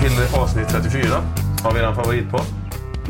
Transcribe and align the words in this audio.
Till 0.00 0.40
avsnitt 0.40 0.68
34 0.68 1.22
av 1.64 1.76
er 1.76 1.94
favoritpodd. 1.94 2.44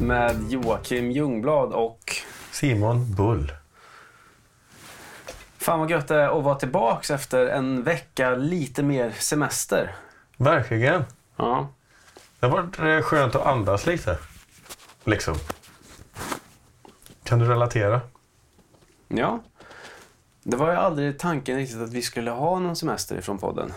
Med 0.00 0.50
Joakim 0.50 1.10
Ljungblad 1.10 1.72
och... 1.72 2.12
Simon 2.50 3.14
Bull. 3.14 3.52
Fan 5.58 5.80
vad 5.80 5.90
gött 5.90 6.08
det 6.08 6.16
är 6.16 6.38
att 6.38 6.44
vara 6.44 6.54
tillbaks 6.54 7.10
efter 7.10 7.46
en 7.46 7.82
vecka 7.82 8.34
lite 8.34 8.82
mer 8.82 9.10
semester. 9.10 9.94
Verkligen. 10.36 11.04
Ja. 11.36 11.68
Det 12.40 12.46
har 12.46 12.56
varit 12.56 12.78
eh, 12.78 13.00
skönt 13.00 13.34
att 13.34 13.46
andas 13.46 13.86
lite. 13.86 14.18
Liksom. 15.04 15.34
Kan 17.24 17.38
du 17.38 17.44
relatera? 17.44 18.00
Ja. 19.08 19.42
Det 20.42 20.56
var 20.56 20.70
ju 20.70 20.76
aldrig 20.76 21.18
tanken 21.18 21.56
riktigt 21.56 21.80
att 21.80 21.92
vi 21.92 22.02
skulle 22.02 22.30
ha 22.30 22.58
någon 22.58 22.76
semester 22.76 23.18
ifrån 23.18 23.38
podden. 23.38 23.72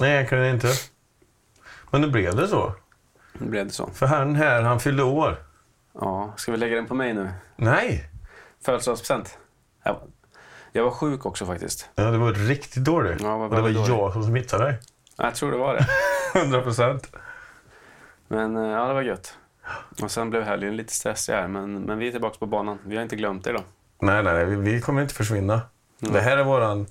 Nej, 0.00 0.10
jag 0.10 0.28
kunde 0.28 0.50
inte. 0.50 0.68
Men 1.90 2.00
nu 2.00 2.10
blev 2.10 2.36
det 2.36 2.48
så. 2.48 2.74
Nu 3.32 3.50
blev 3.50 3.66
det 3.66 3.72
så. 3.72 3.90
För 3.94 4.06
han 4.06 4.34
här, 4.36 4.62
han 4.62 4.80
fyllde 4.80 5.02
år. 5.02 5.36
Ja, 6.00 6.32
ska 6.36 6.52
vi 6.52 6.58
lägga 6.58 6.76
den 6.76 6.86
på 6.86 6.94
mig 6.94 7.14
nu? 7.14 7.30
Nej! 7.56 8.10
Födelsedagspresent. 8.64 9.38
Jag 9.84 9.92
var, 9.92 10.02
jag 10.72 10.84
var 10.84 10.90
sjuk 10.90 11.26
också 11.26 11.46
faktiskt. 11.46 11.88
Ja, 11.94 12.02
det 12.04 12.18
var 12.18 12.32
riktigt 12.32 12.84
dåligt. 12.84 13.20
Ja, 13.22 13.36
vad 13.38 13.48
Och 13.48 13.50
det 13.56 13.62
var 13.62 13.68
väldigt 13.68 13.88
jag 13.88 14.12
som 14.12 14.22
smittade 14.24 14.64
dig. 14.64 14.78
Jag 15.16 15.34
tror 15.34 15.50
det 15.52 15.58
var 15.58 15.74
det. 15.74 15.86
100 16.40 16.62
procent. 16.62 17.16
Men 18.28 18.56
eh, 18.56 18.62
ja, 18.70 18.86
det 18.88 18.94
var 18.94 19.02
gött. 19.02 19.34
Och 20.02 20.10
sen 20.10 20.30
blev 20.30 20.42
helgen 20.42 20.76
lite 20.76 20.92
stressig 20.92 21.32
här, 21.32 21.48
men, 21.48 21.80
men 21.82 21.98
vi 21.98 22.08
är 22.08 22.12
tillbaka 22.12 22.36
på 22.38 22.46
banan. 22.46 22.78
Vi 22.84 22.96
har 22.96 23.02
inte 23.02 23.16
glömt 23.16 23.44
det 23.44 23.52
då. 23.52 23.60
Nej, 24.00 24.22
nej, 24.22 24.34
nej, 24.34 24.44
vi- 24.44 24.56
vi 24.72 24.80
kommer 24.80 25.02
inte 25.02 25.14
försvinna. 25.14 25.60
Det 25.98 26.20
här 26.20 26.36
är 26.36 26.44
våran, 26.44 26.86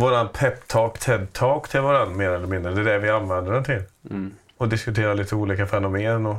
våran 0.00 0.28
pep-talk, 0.28 0.98
TED-talk 0.98 1.68
till 1.68 1.80
varandra 1.80 2.16
mer 2.16 2.30
eller 2.30 2.46
mindre. 2.46 2.72
Det 2.74 2.80
är 2.80 2.84
det 2.84 2.98
vi 2.98 3.10
använder 3.10 3.52
den 3.52 3.64
till. 3.64 3.82
Mm. 4.10 4.34
Och 4.56 4.68
diskutera 4.68 5.14
lite 5.14 5.34
olika 5.34 5.66
fenomen 5.66 6.26
och, 6.26 6.36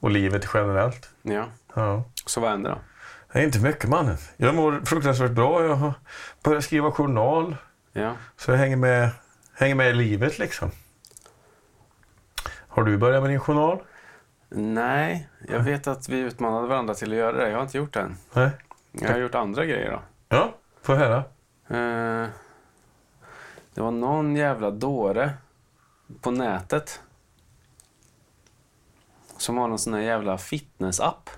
och 0.00 0.10
livet 0.10 0.46
generellt. 0.54 1.10
Ja, 1.22 1.44
Ja. 1.74 2.04
så 2.26 2.40
vad 2.40 2.50
hände 2.50 2.68
då? 2.68 2.78
Är 3.38 3.42
inte 3.44 3.58
mycket 3.60 3.88
mannen. 3.90 4.16
Jag 4.36 4.54
mår 4.54 4.80
fruktansvärt 4.84 5.30
bra. 5.30 5.62
Jag 5.64 5.74
har 5.74 5.92
börjat 6.44 6.64
skriva 6.64 6.90
journal. 6.92 7.56
Ja. 7.92 8.12
Så 8.36 8.50
jag 8.50 8.58
hänger 8.58 8.76
med, 8.76 9.10
hänger 9.54 9.74
med 9.74 9.90
i 9.90 9.92
livet 9.94 10.38
liksom. 10.38 10.70
Har 12.68 12.82
du 12.82 12.98
börjat 12.98 13.22
med 13.22 13.30
din 13.30 13.40
journal? 13.40 13.78
Nej, 14.48 15.28
jag 15.48 15.60
vet 15.60 15.86
att 15.86 16.08
vi 16.08 16.18
utmanade 16.18 16.66
varandra 16.68 16.94
till 16.94 17.12
att 17.12 17.18
göra 17.18 17.32
det. 17.36 17.48
Jag 17.50 17.56
har 17.56 17.62
inte 17.62 17.78
gjort 17.78 17.92
det 17.92 18.00
än. 18.00 18.16
Nej. 18.32 18.50
Jag 18.92 19.08
har 19.12 19.18
gjort 19.18 19.34
andra 19.34 19.64
grejer 19.64 19.90
då. 19.90 20.00
Ja, 20.28 20.54
får 20.82 20.94
höra. 20.94 21.16
Eh, 21.68 22.28
det 23.74 23.80
var 23.80 23.90
någon 23.90 24.36
jävla 24.36 24.70
dåre 24.70 25.32
på 26.20 26.30
nätet 26.30 27.00
som 29.36 29.56
har 29.56 29.68
någon 29.68 29.78
sån 29.78 29.94
här 29.94 30.00
jävla 30.00 30.38
fitnessapp. 30.38 31.30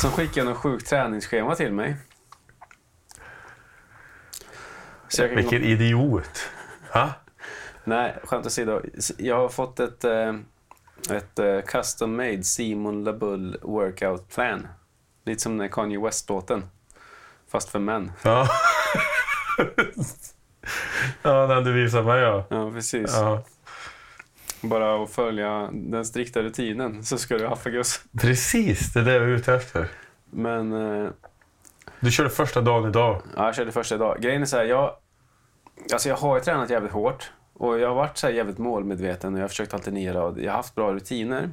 Som 0.00 0.10
skickade 0.10 0.46
någon 0.46 0.54
sjukt 0.54 0.86
träningsschema 0.88 1.54
till 1.54 1.72
mig. 1.72 1.96
Så 5.08 5.22
jag 5.22 5.28
kan- 5.30 5.36
Vilken 5.36 5.62
idiot. 5.62 6.48
Ha? 6.92 7.10
Nej, 7.84 8.18
skämt 8.24 8.46
åsido. 8.46 8.80
Jag 9.18 9.36
har 9.36 9.48
fått 9.48 9.80
ett, 9.80 10.04
eh, 10.04 10.34
ett 11.10 11.38
eh, 11.38 11.60
custom 11.60 12.16
made 12.16 12.42
Simon 12.44 13.04
LaBull 13.04 13.58
workout 13.62 14.28
plan. 14.34 14.68
Lite 15.24 15.40
som 15.42 15.58
den 15.58 15.68
Kanye 15.68 16.00
West-låten. 16.00 16.70
Fast 17.48 17.68
för 17.68 17.78
män. 17.78 18.12
Ja. 18.22 18.48
ja, 21.22 21.46
den 21.46 21.64
du 21.64 21.72
visade 21.72 22.04
mig 22.04 22.20
ja. 22.20 22.44
Ja, 22.50 22.70
precis. 22.70 23.14
ja. 23.16 23.42
Bara 24.60 25.02
att 25.02 25.10
följa 25.10 25.70
den 25.72 26.04
strikta 26.04 26.42
rutinen 26.42 27.04
så 27.04 27.18
ska 27.18 27.38
du 27.38 27.46
haffa 27.46 27.70
guss. 27.70 28.00
Precis, 28.20 28.92
det 28.92 29.00
är 29.00 29.04
det 29.04 29.12
jag 29.14 29.22
är 29.22 29.28
ute 29.28 29.54
efter. 29.54 29.88
Men 30.30 30.72
eh, 31.02 31.10
Du 32.00 32.10
körde 32.10 32.30
första 32.30 32.60
dagen 32.60 32.88
idag. 32.88 33.22
ja, 33.36 33.44
jag 33.44 33.54
körde 33.54 33.72
första 33.72 33.94
idag. 33.94 34.16
Grejen 34.20 34.42
är 34.42 34.46
så 34.46 34.56
här, 34.56 34.64
jag, 34.64 34.94
alltså 35.92 36.08
jag 36.08 36.16
har 36.16 36.36
ju 36.36 36.42
tränat 36.44 36.70
jävligt 36.70 36.92
hårt. 36.92 37.32
Och 37.54 37.78
jag 37.78 37.88
har 37.88 37.94
varit 37.94 38.16
så 38.18 38.26
här 38.26 38.34
jävligt 38.34 38.58
målmedveten 38.58 39.32
och 39.34 39.38
jag 39.38 39.44
har 39.44 39.48
försökt 39.48 39.74
alternera 39.74 40.22
och 40.24 40.38
jag 40.40 40.50
har 40.50 40.56
haft 40.56 40.74
bra 40.74 40.92
rutiner. 40.92 41.50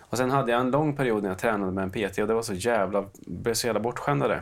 Och 0.00 0.18
sen 0.18 0.30
hade 0.30 0.52
jag 0.52 0.60
en 0.60 0.70
lång 0.70 0.96
period 0.96 1.22
när 1.22 1.30
jag 1.30 1.38
tränade 1.38 1.72
med 1.72 1.84
en 1.84 1.90
PT 1.90 2.18
och 2.18 2.26
det 2.26 2.34
var 2.34 2.42
så 2.42 2.54
jävla, 2.54 3.04
blev 3.26 3.54
så 3.54 3.66
jävla 3.66 3.80
bortskämdade. 3.80 4.40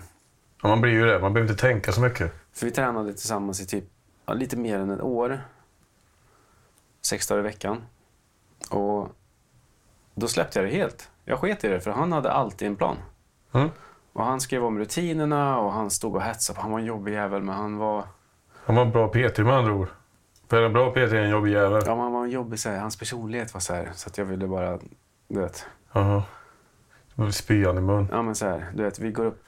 Ja, 0.66 0.70
man 0.70 0.80
blir 0.80 0.92
ju 0.92 1.06
det. 1.06 1.18
Man 1.18 1.32
behöver 1.32 1.50
inte 1.50 1.62
tänka 1.62 1.92
så 1.92 2.00
mycket. 2.00 2.32
För 2.52 2.66
vi 2.66 2.72
tränade 2.72 3.12
tillsammans 3.12 3.60
i 3.60 3.66
typ 3.66 3.84
ja, 4.26 4.34
lite 4.34 4.56
mer 4.56 4.78
än 4.78 4.90
ett 4.90 5.00
år. 5.00 5.40
Sex 7.06 7.26
dagar 7.26 7.40
i 7.40 7.42
veckan. 7.42 7.82
Och 8.70 9.08
då 10.14 10.28
släppte 10.28 10.58
jag 10.58 10.68
det 10.68 10.76
helt. 10.76 11.10
Jag 11.24 11.38
sket 11.38 11.64
i 11.64 11.68
det, 11.68 11.80
för 11.80 11.90
han 11.90 12.12
hade 12.12 12.32
alltid 12.32 12.68
en 12.68 12.76
plan. 12.76 12.96
Mm. 13.52 13.68
Och 14.12 14.24
han 14.24 14.40
skrev 14.40 14.64
om 14.64 14.78
rutinerna 14.78 15.58
och 15.58 15.72
han 15.72 15.90
stod 15.90 16.16
och 16.16 16.22
hetsade. 16.22 16.60
Han 16.60 16.70
var 16.70 16.78
en 16.78 16.84
jobbig 16.84 17.12
jävel, 17.12 17.42
men 17.42 17.54
han 17.54 17.76
var... 17.76 18.04
Han 18.64 18.76
var 18.76 18.82
en 18.82 18.90
bra 18.90 19.08
PT 19.08 19.38
med 19.38 19.54
andra 19.54 19.72
ord. 19.72 19.88
För 20.48 20.62
en 20.62 20.72
bra 20.72 20.90
PT 20.90 20.96
är 20.96 21.14
en 21.14 21.30
jobbig 21.30 21.52
jävel. 21.52 21.82
Ja, 21.86 21.94
men 21.94 22.04
han 22.04 22.12
var 22.12 22.24
en 22.24 22.30
jobbig 22.30 22.58
så 22.58 22.68
här, 22.68 22.78
Hans 22.78 22.98
personlighet 22.98 23.54
var 23.54 23.60
så 23.60 23.74
här, 23.74 23.90
så 23.94 24.08
att 24.08 24.18
jag 24.18 24.24
ville 24.24 24.46
bara... 24.46 24.78
Du 25.28 25.40
vet. 25.40 25.66
Jaha. 25.92 26.22
Spyan 27.32 27.78
i 27.78 27.80
mun. 27.80 28.08
Ja, 28.10 28.22
men 28.22 28.34
så 28.34 28.46
här, 28.46 28.72
du 28.74 28.82
vet, 28.82 28.98
vi 28.98 29.10
går 29.10 29.24
upp... 29.24 29.42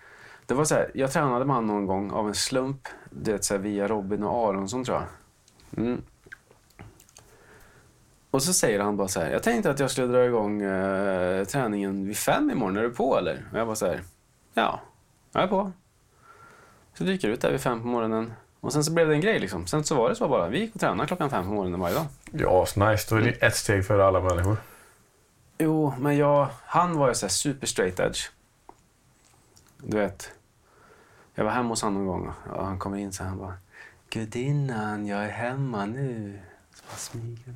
Det 0.48 0.54
var 0.54 0.64
så 0.64 0.74
här, 0.74 0.90
jag 0.94 1.12
tränade 1.12 1.44
med 1.44 1.56
honom 1.56 1.66
någon 1.66 1.86
gång 1.86 2.10
av 2.10 2.28
en 2.28 2.34
slump. 2.34 2.88
Du 3.10 3.32
vet, 3.32 3.44
så 3.44 3.54
här, 3.54 3.60
via 3.60 3.88
Robin 3.88 4.22
och 4.22 4.48
Aronsson, 4.48 4.84
tror 4.84 4.96
jag. 4.96 5.06
Mm. 5.84 6.02
Och 8.30 8.42
så 8.42 8.52
säger 8.52 8.80
han 8.80 8.96
bara 8.96 9.08
så 9.08 9.20
här, 9.20 9.30
jag 9.30 9.42
tänkte 9.42 9.70
att 9.70 9.80
jag 9.80 9.90
skulle 9.90 10.06
dra 10.06 10.24
igång 10.24 10.62
eh, 10.62 11.44
träningen 11.44 12.06
vid 12.06 12.16
fem 12.16 12.50
imorgon. 12.50 12.76
Är 12.76 12.82
du 12.82 12.90
på 12.90 13.18
eller? 13.18 13.44
Och 13.52 13.58
jag 13.58 13.66
var 13.66 13.74
så 13.74 13.86
här, 13.86 14.00
ja, 14.54 14.80
jag 15.32 15.42
är 15.42 15.46
på. 15.46 15.72
Så 16.94 17.04
dyker 17.04 17.28
jag 17.28 17.34
ut 17.34 17.40
där 17.40 17.50
vid 17.50 17.60
fem 17.60 17.80
på 17.80 17.86
morgonen. 17.86 18.32
Och 18.60 18.72
sen 18.72 18.84
så 18.84 18.92
blev 18.92 19.08
det 19.08 19.14
en 19.14 19.20
grej 19.20 19.38
liksom. 19.38 19.66
Sen 19.66 19.84
så 19.84 19.94
var 19.94 20.08
det 20.08 20.14
så 20.14 20.28
bara, 20.28 20.48
vi 20.48 20.58
gick 20.58 20.74
och 20.74 20.80
tränade 20.80 21.06
klockan 21.06 21.30
fem 21.30 21.44
på 21.44 21.50
morgonen 21.50 21.80
varje 21.80 21.94
dag. 21.94 22.06
Ja, 22.32 22.66
så 22.66 22.90
nice. 22.90 23.14
Då 23.14 23.16
är 23.16 23.20
det 23.20 23.30
ett 23.30 23.56
steg 23.56 23.86
före 23.86 24.04
alla 24.04 24.20
människor. 24.20 24.56
Jo, 25.58 25.94
men 25.98 26.16
jag, 26.16 26.48
han 26.64 26.98
var 26.98 27.08
ju 27.08 27.14
så 27.14 27.26
här 27.26 27.30
super 27.30 27.66
straight 27.66 28.00
edge. 28.00 28.20
Du 29.82 29.96
vet. 29.98 30.32
Jag 31.38 31.44
var 31.44 31.50
hemma 31.52 31.68
hos 31.68 31.82
honom 31.82 32.04
någon 32.04 32.06
gång 32.06 32.32
och 32.52 32.66
han 32.66 32.78
kommer 32.78 32.98
in 32.98 33.12
så 33.12 33.24
han 33.24 33.38
bara 33.38 33.54
Gudinnan, 34.10 35.06
jag 35.06 35.24
är 35.24 35.28
hemma 35.28 35.86
nu. 35.86 36.38
Så 36.74 36.82
bara 36.88 36.96
smyger. 36.96 37.54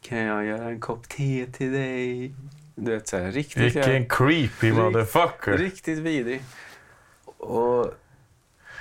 Kan 0.00 0.18
jag 0.18 0.44
göra 0.44 0.68
en 0.68 0.80
kopp 0.80 1.08
te 1.08 1.46
till 1.46 1.72
dig? 1.72 2.34
Du 2.74 2.90
vet 2.90 3.08
så 3.08 3.16
här, 3.16 3.32
riktigt, 3.32 3.76
Vilken 3.76 4.08
creepy 4.08 4.72
motherfucker. 4.72 5.58
riktigt 5.58 5.98
vidrig. 5.98 6.42
Och, 7.24 7.86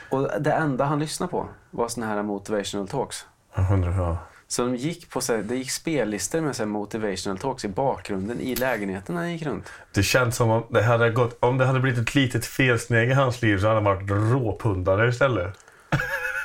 och 0.09 0.41
det 0.41 0.51
enda 0.53 0.85
han 0.85 0.99
lyssnade 0.99 1.31
på 1.31 1.47
var 1.71 1.87
såna 1.87 2.05
här 2.07 2.23
motivational 2.23 2.87
talks. 2.87 3.25
Jag 3.55 3.71
undrar, 3.71 3.91
ja. 3.91 4.17
Så 4.51 4.65
de 4.65 4.75
gick 4.75 5.09
på 5.09 5.21
så 5.21 5.35
här, 5.35 5.43
det 5.43 5.55
gick 5.55 5.71
spellistor 5.71 6.41
med 6.41 6.55
så 6.55 6.65
motivational 6.65 7.37
talks 7.37 7.65
i 7.65 7.67
bakgrunden 7.67 8.39
i 8.39 8.55
lägenheten 8.55 9.15
när 9.15 9.21
han 9.21 9.31
gick 9.31 9.45
runt. 9.45 9.71
Det 9.93 10.03
känns 10.03 10.35
som 10.35 10.49
om 10.49 10.63
det 10.69 10.83
hade 10.83 11.09
gått, 11.09 11.37
om 11.39 11.57
det 11.57 11.65
hade 11.65 11.79
blivit 11.79 11.99
ett 11.99 12.15
litet 12.15 12.45
felsteg 12.45 13.09
i 13.09 13.13
hans 13.13 13.41
liv 13.41 13.57
så 13.57 13.67
hade 13.67 13.75
han 13.75 13.83
varit 13.83 14.09
råpundare 14.09 15.09
istället. 15.09 15.57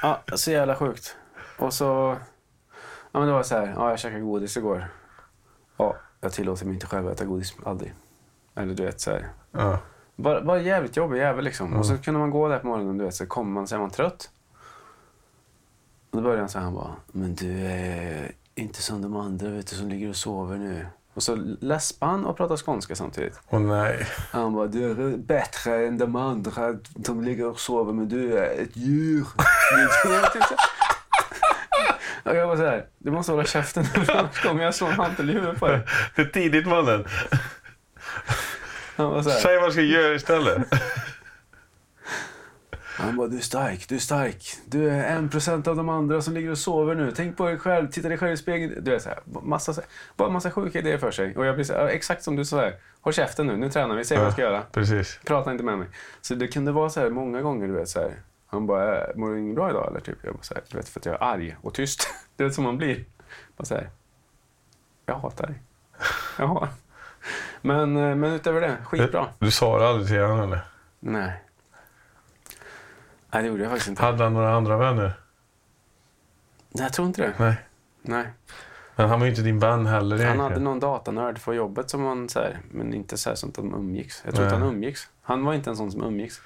Ja, 0.03 0.23
så 0.35 0.51
jävla 0.51 0.77
sjukt. 0.77 1.17
Och 1.59 1.73
så... 1.73 2.17
Ja, 3.13 3.21
men 3.21 3.27
det 3.27 3.33
var 3.33 3.43
så 3.43 3.55
här. 3.57 3.75
Ja, 3.77 3.91
jag 3.91 3.99
käkade 3.99 4.21
godis 4.21 4.57
igår. 4.57 4.89
Ja, 5.77 5.97
jag 6.21 6.33
tillåter 6.33 6.65
mig 6.65 6.75
inte 6.75 6.87
själv 6.87 7.07
att 7.07 7.13
äta 7.13 7.25
godis. 7.25 7.55
Aldrig. 7.65 7.95
Eller 8.57 8.75
du 8.75 8.85
vet 8.85 9.01
så 9.01 9.11
här. 9.11 9.29
Ja. 9.53 9.79
Bara, 10.17 10.43
bara 10.43 10.61
jävligt 10.61 10.97
jobbig 10.97 11.19
jävel 11.19 11.45
liksom. 11.45 11.77
Och 11.77 11.87
så 11.87 11.99
kunde 11.99 12.21
man 12.21 12.31
gå 12.31 12.49
där 12.49 12.59
på 12.59 12.67
morgonen, 12.67 12.99
du 12.99 13.05
vet, 13.05 13.15
så 13.15 13.27
kommer 13.27 13.53
man, 13.53 13.67
så 13.67 13.75
är 13.75 13.79
man 13.79 13.91
trött. 13.91 14.31
Och 16.15 16.23
då 16.23 16.23
började 16.23 16.43
han 16.43 16.49
så 16.49 16.59
här, 16.59 16.65
han 16.65 16.75
bara, 16.75 16.97
men 17.13 17.35
du 17.35 17.67
är 17.67 18.33
inte 18.55 18.83
som 18.83 19.03
de 19.03 19.17
andra 19.17 19.49
vet 19.49 19.67
du, 19.67 19.77
som 19.77 19.89
ligger 19.89 20.09
och 20.09 20.17
sover 20.17 20.57
nu. 20.57 20.87
Och 21.15 21.23
så 21.23 21.35
läspade 21.61 22.13
han 22.13 22.25
och 22.25 22.37
pratade 22.37 22.61
skånska 22.61 22.95
samtidigt. 22.95 23.41
Åh 23.51 23.61
nej. 23.61 24.07
Han 24.31 24.55
bara, 24.55 24.67
du 24.67 24.91
är 24.91 25.17
bättre 25.17 25.87
än 25.87 25.99
de 25.99 26.17
andra. 26.17 26.73
De 26.95 27.25
ligger 27.25 27.47
och 27.47 27.61
sover, 27.61 27.93
men 27.93 28.09
du 28.09 28.39
är 28.39 28.63
ett 28.63 28.77
djur. 28.77 29.27
Och 32.25 32.37
jag 32.37 32.47
var 32.47 32.57
så 32.57 32.63
här, 32.63 32.87
du 32.99 33.11
måste 33.11 33.33
hålla 33.33 33.45
käften 33.45 33.87
annars 34.09 34.43
kommer 34.43 34.65
jag 34.65 34.75
slå 34.75 34.87
en 34.87 34.93
hantel 34.93 35.31
i 35.31 35.33
huvudet 35.33 35.61
på 35.61 35.69
dig. 35.69 35.81
För 36.15 36.25
tidigt 36.25 36.67
mannen. 36.67 37.05
Han 38.97 39.11
var 39.11 39.23
så 39.23 39.31
här, 39.31 39.39
Säg 39.39 39.57
vad 39.57 39.65
jag 39.65 39.73
ska 39.73 39.83
göra 39.83 40.15
istället. 40.15 40.63
Han 42.97 43.17
bara, 43.17 43.29
du 43.29 43.37
är 43.37 43.41
stark, 43.41 43.89
du 43.89 43.95
är 43.95 43.99
stark. 43.99 44.45
Du 44.67 44.91
är 44.91 45.17
en 45.17 45.29
procent 45.29 45.67
av 45.69 45.77
de 45.77 45.89
andra 45.89 46.23
som 46.23 46.35
ligger 46.35 46.51
och 46.51 46.59
sover 46.59 46.95
nu. 46.95 47.13
Tänk 47.17 47.37
på 47.37 47.47
dig 47.47 47.59
själv, 47.59 47.89
titta 47.91 48.09
dig 48.09 48.19
själv 48.19 48.33
i 48.33 48.37
spegeln. 48.37 48.85
Du 48.85 48.91
vet, 48.91 49.03
så 49.03 49.09
här, 49.09 49.19
massa, 49.43 49.75
bara 50.17 50.31
massa 50.31 50.51
sjuka 50.51 50.79
idéer 50.79 50.99
för 50.99 51.11
sig. 51.11 51.37
Och 51.37 51.47
jag 51.47 51.55
blir 51.55 51.65
så 51.65 51.73
här, 51.73 51.87
exakt 51.87 52.23
som 52.23 52.37
du 52.37 52.45
sa, 52.45 52.61
här, 52.61 52.75
håll 53.01 53.13
käften 53.13 53.47
nu, 53.47 53.57
nu 53.57 53.71
tränar 53.71 53.97
vi, 53.97 54.05
säg 54.05 54.17
vad 54.19 54.27
jag 54.27 54.33
ska 54.33 54.43
göra. 54.43 54.63
Precis. 54.73 55.21
Prata 55.27 55.53
inte 55.53 55.65
med 55.65 55.79
mig. 55.79 55.89
Så 56.21 56.35
det 56.35 56.49
kunde 56.49 56.73
vara 56.73 56.91
så 56.91 57.01
här 57.01 57.11
många 57.11 57.43
gånger, 57.43 57.67
du 57.69 57.73
vet, 57.75 57.89
så 57.89 58.01
här. 58.01 58.15
Han 58.47 58.67
bara, 58.67 59.01
"Äh, 59.09 59.17
mår 59.17 59.31
du 59.31 59.39
inget 59.41 59.55
bra 59.55 59.71
idag 59.71 59.89
eller? 59.91 60.01
Typ. 60.01 60.19
Jag 60.23 60.35
bara 60.35 60.43
så 60.43 60.55
här, 60.55 60.63
du 60.69 60.77
vet, 60.77 60.89
för 60.89 61.01
att 61.01 61.07
jag 61.07 61.15
är 61.15 61.23
arg 61.25 61.57
och 61.63 61.75
tyst. 61.75 62.09
Det 62.37 62.45
är 62.45 62.51
som 62.51 62.65
man 62.65 62.77
blir. 62.79 63.05
Bara 63.57 63.65
så 63.65 63.75
här, 63.75 63.91
jag 65.07 65.15
hatar 65.15 65.47
dig. 65.47 65.63
Jaha. 66.39 66.69
Men, 67.63 67.97
eh, 67.97 68.15
men 68.15 68.25
utöver 68.33 68.61
det, 68.61 68.77
skitbra. 68.85 69.27
Du 69.39 69.51
sa 69.51 69.79
det 69.79 69.89
aldrig 69.89 70.09
till 70.09 70.21
honom 70.21 70.41
eller? 70.41 70.61
Nej. 71.01 71.44
Nej, 73.35 73.43
det 73.43 73.49
gjorde 73.49 73.63
jag 73.63 73.71
faktiskt 73.71 73.89
inte. 73.89 74.03
Hade 74.03 74.25
han 74.25 74.35
några 74.35 74.55
andra 74.55 74.77
vänner? 74.77 75.13
Nej, 76.71 76.85
jag 76.85 76.93
tror 76.93 77.09
inte 77.09 77.23
det. 77.23 77.35
Nej. 77.39 77.57
Nej. 78.03 78.27
Men 78.97 79.09
han 79.09 79.21
var 79.21 79.27
ju 79.27 79.31
inte 79.31 79.43
din 79.43 79.59
vän 79.59 79.87
heller 79.87 80.17
Han 80.17 80.25
egentligen. 80.25 80.41
hade 80.41 80.61
någon 80.61 80.81
datanörd 80.81 81.45
på 81.45 81.55
jobbet 81.55 81.91
som 81.91 82.03
man 82.03 82.29
så 82.29 82.39
här, 82.39 82.59
men 82.71 82.95
inte 82.95 83.17
så 83.17 83.31
här 83.31 83.37
sånt 83.37 83.59
att 83.59 83.65
de 83.65 83.75
umgicks. 83.75 84.23
Jag 84.25 84.35
tror 84.35 84.47
inte 84.47 84.59
Nej. 84.59 84.67
han 84.67 84.77
umgicks. 84.77 85.09
Han 85.23 85.45
var 85.45 85.55
inte 85.55 85.71
en 85.71 85.77
sån 85.77 85.93
som 85.93 86.03
umgicks. 86.05 86.41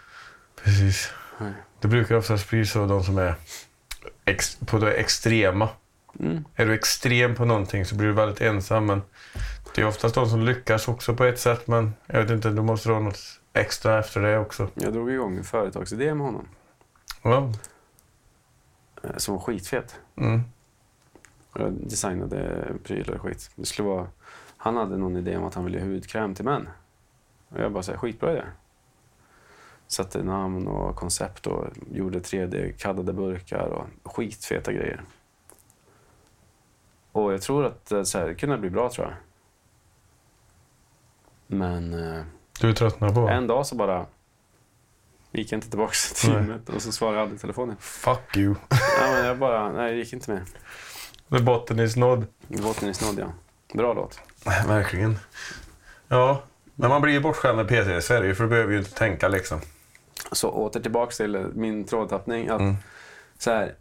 Precis. 0.64 1.12
Nej. 1.38 1.52
Det 1.80 1.88
brukar 1.88 2.14
oftast 2.14 2.50
bli 2.50 2.66
så 2.66 2.86
de 2.86 3.04
som 3.04 3.18
är 3.18 3.34
ex, 4.24 4.56
på 4.56 4.78
det 4.78 4.92
extrema. 4.92 5.68
Mm. 6.20 6.44
Är 6.54 6.66
du 6.66 6.74
extrem 6.74 7.34
på 7.34 7.44
någonting 7.44 7.84
så 7.84 7.94
blir 7.94 8.08
du 8.08 8.14
väldigt 8.14 8.40
ensam. 8.40 8.86
Men 8.86 9.02
det 9.74 9.80
är 9.80 9.86
oftast 9.86 10.14
de 10.14 10.28
som 10.28 10.42
lyckas 10.42 10.88
också 10.88 11.14
på 11.14 11.24
ett 11.24 11.38
sätt. 11.38 11.66
Men 11.66 11.94
jag 12.06 12.22
vet 12.22 12.30
inte, 12.30 12.50
du 12.50 12.62
måste 12.62 12.90
ha 12.90 13.00
något 13.00 13.40
extra 13.52 13.98
efter 13.98 14.20
det 14.22 14.38
också. 14.38 14.68
Jag 14.74 14.92
drog 14.92 15.10
igång 15.10 15.36
en 15.36 15.44
företagsidé 15.44 16.14
med 16.14 16.26
honom 16.26 16.48
Ja. 17.22 17.52
eh, 19.02 19.16
som 19.16 19.34
var 19.34 19.40
skitfet. 19.42 20.00
Mm. 20.16 20.40
Jag 21.54 21.72
designade 21.72 22.64
prylar 22.84 23.14
och 23.14 23.20
skit. 23.20 23.50
Det 23.54 23.64
skulle 23.64 23.88
vara, 23.88 24.08
han 24.56 24.76
hade 24.76 24.96
någon 24.96 25.16
idé 25.16 25.36
om 25.36 25.44
att 25.44 25.54
han 25.54 25.64
ville 25.64 25.78
ha 25.80 25.86
hudkräm 25.86 26.34
till 26.34 26.44
män. 26.44 26.68
Och 27.48 27.60
jag 27.60 27.72
bara 27.72 27.82
säger 27.82 27.98
skitbra 27.98 28.32
idé. 28.32 28.42
Satte 29.86 30.22
namn 30.22 30.66
och 30.66 30.96
koncept 30.96 31.46
och 31.46 31.66
gjorde 31.92 32.18
3D-kaddade 32.18 33.12
burkar 33.12 33.66
och 33.66 33.86
skitfeta 34.12 34.72
grejer. 34.72 35.02
Och 37.12 37.32
jag 37.32 37.42
tror 37.42 37.64
att 37.64 38.08
så 38.08 38.18
här, 38.18 38.26
det 38.26 38.34
kunde 38.34 38.58
bli 38.58 38.70
bra 38.70 38.90
tror 38.90 39.06
jag. 39.06 39.16
Men 41.46 41.94
eh, 41.94 42.22
Du 42.60 42.74
tröttnar 42.74 43.10
på 43.14 43.28
en 43.28 43.46
dag 43.46 43.66
så 43.66 43.74
bara 43.76 44.06
gick 45.32 45.52
inte 45.52 45.68
tillbaka 45.70 45.92
till 46.14 46.30
teamet 46.30 46.68
och 46.68 46.82
så 46.82 46.92
svarade 46.92 47.16
jag 47.16 47.22
aldrig 47.22 47.38
i 47.38 47.40
telefonen. 47.40 47.76
Fuck 47.80 48.36
you. 48.36 48.54
Ja, 48.70 48.76
men 49.12 49.24
jag 49.26 49.38
bara, 49.38 49.72
nej, 49.72 49.92
det 49.92 49.98
gick 49.98 50.12
inte 50.12 50.30
med. 50.30 50.42
The 51.30 51.38
botten 51.42 51.80
is 51.80 51.96
nådd. 51.96 52.26
Båten 52.48 52.88
är 52.88 52.92
snodd, 52.92 53.18
ja. 53.18 53.32
Bra 53.74 53.92
låt. 53.92 54.20
Verkligen. 54.66 55.18
Ja, 56.08 56.42
men 56.74 56.90
man 56.90 57.02
blir 57.02 57.12
ju 57.12 57.20
bortskämd 57.20 57.56
med 57.56 57.68
PC 57.68 57.96
i 57.96 58.02
Sverige 58.02 58.34
för 58.34 58.44
du 58.44 58.50
behöver 58.50 58.72
ju 58.72 58.78
inte 58.78 58.90
tänka 58.94 59.28
liksom. 59.28 59.60
Så 60.32 60.50
åter 60.50 60.80
tillbaks 60.80 61.16
till 61.16 61.46
min 61.54 61.84
trådtappning. 61.84 62.48
Att 62.48 62.60
Mm. 62.60 62.76
så 63.38 63.50
här, 63.50 63.74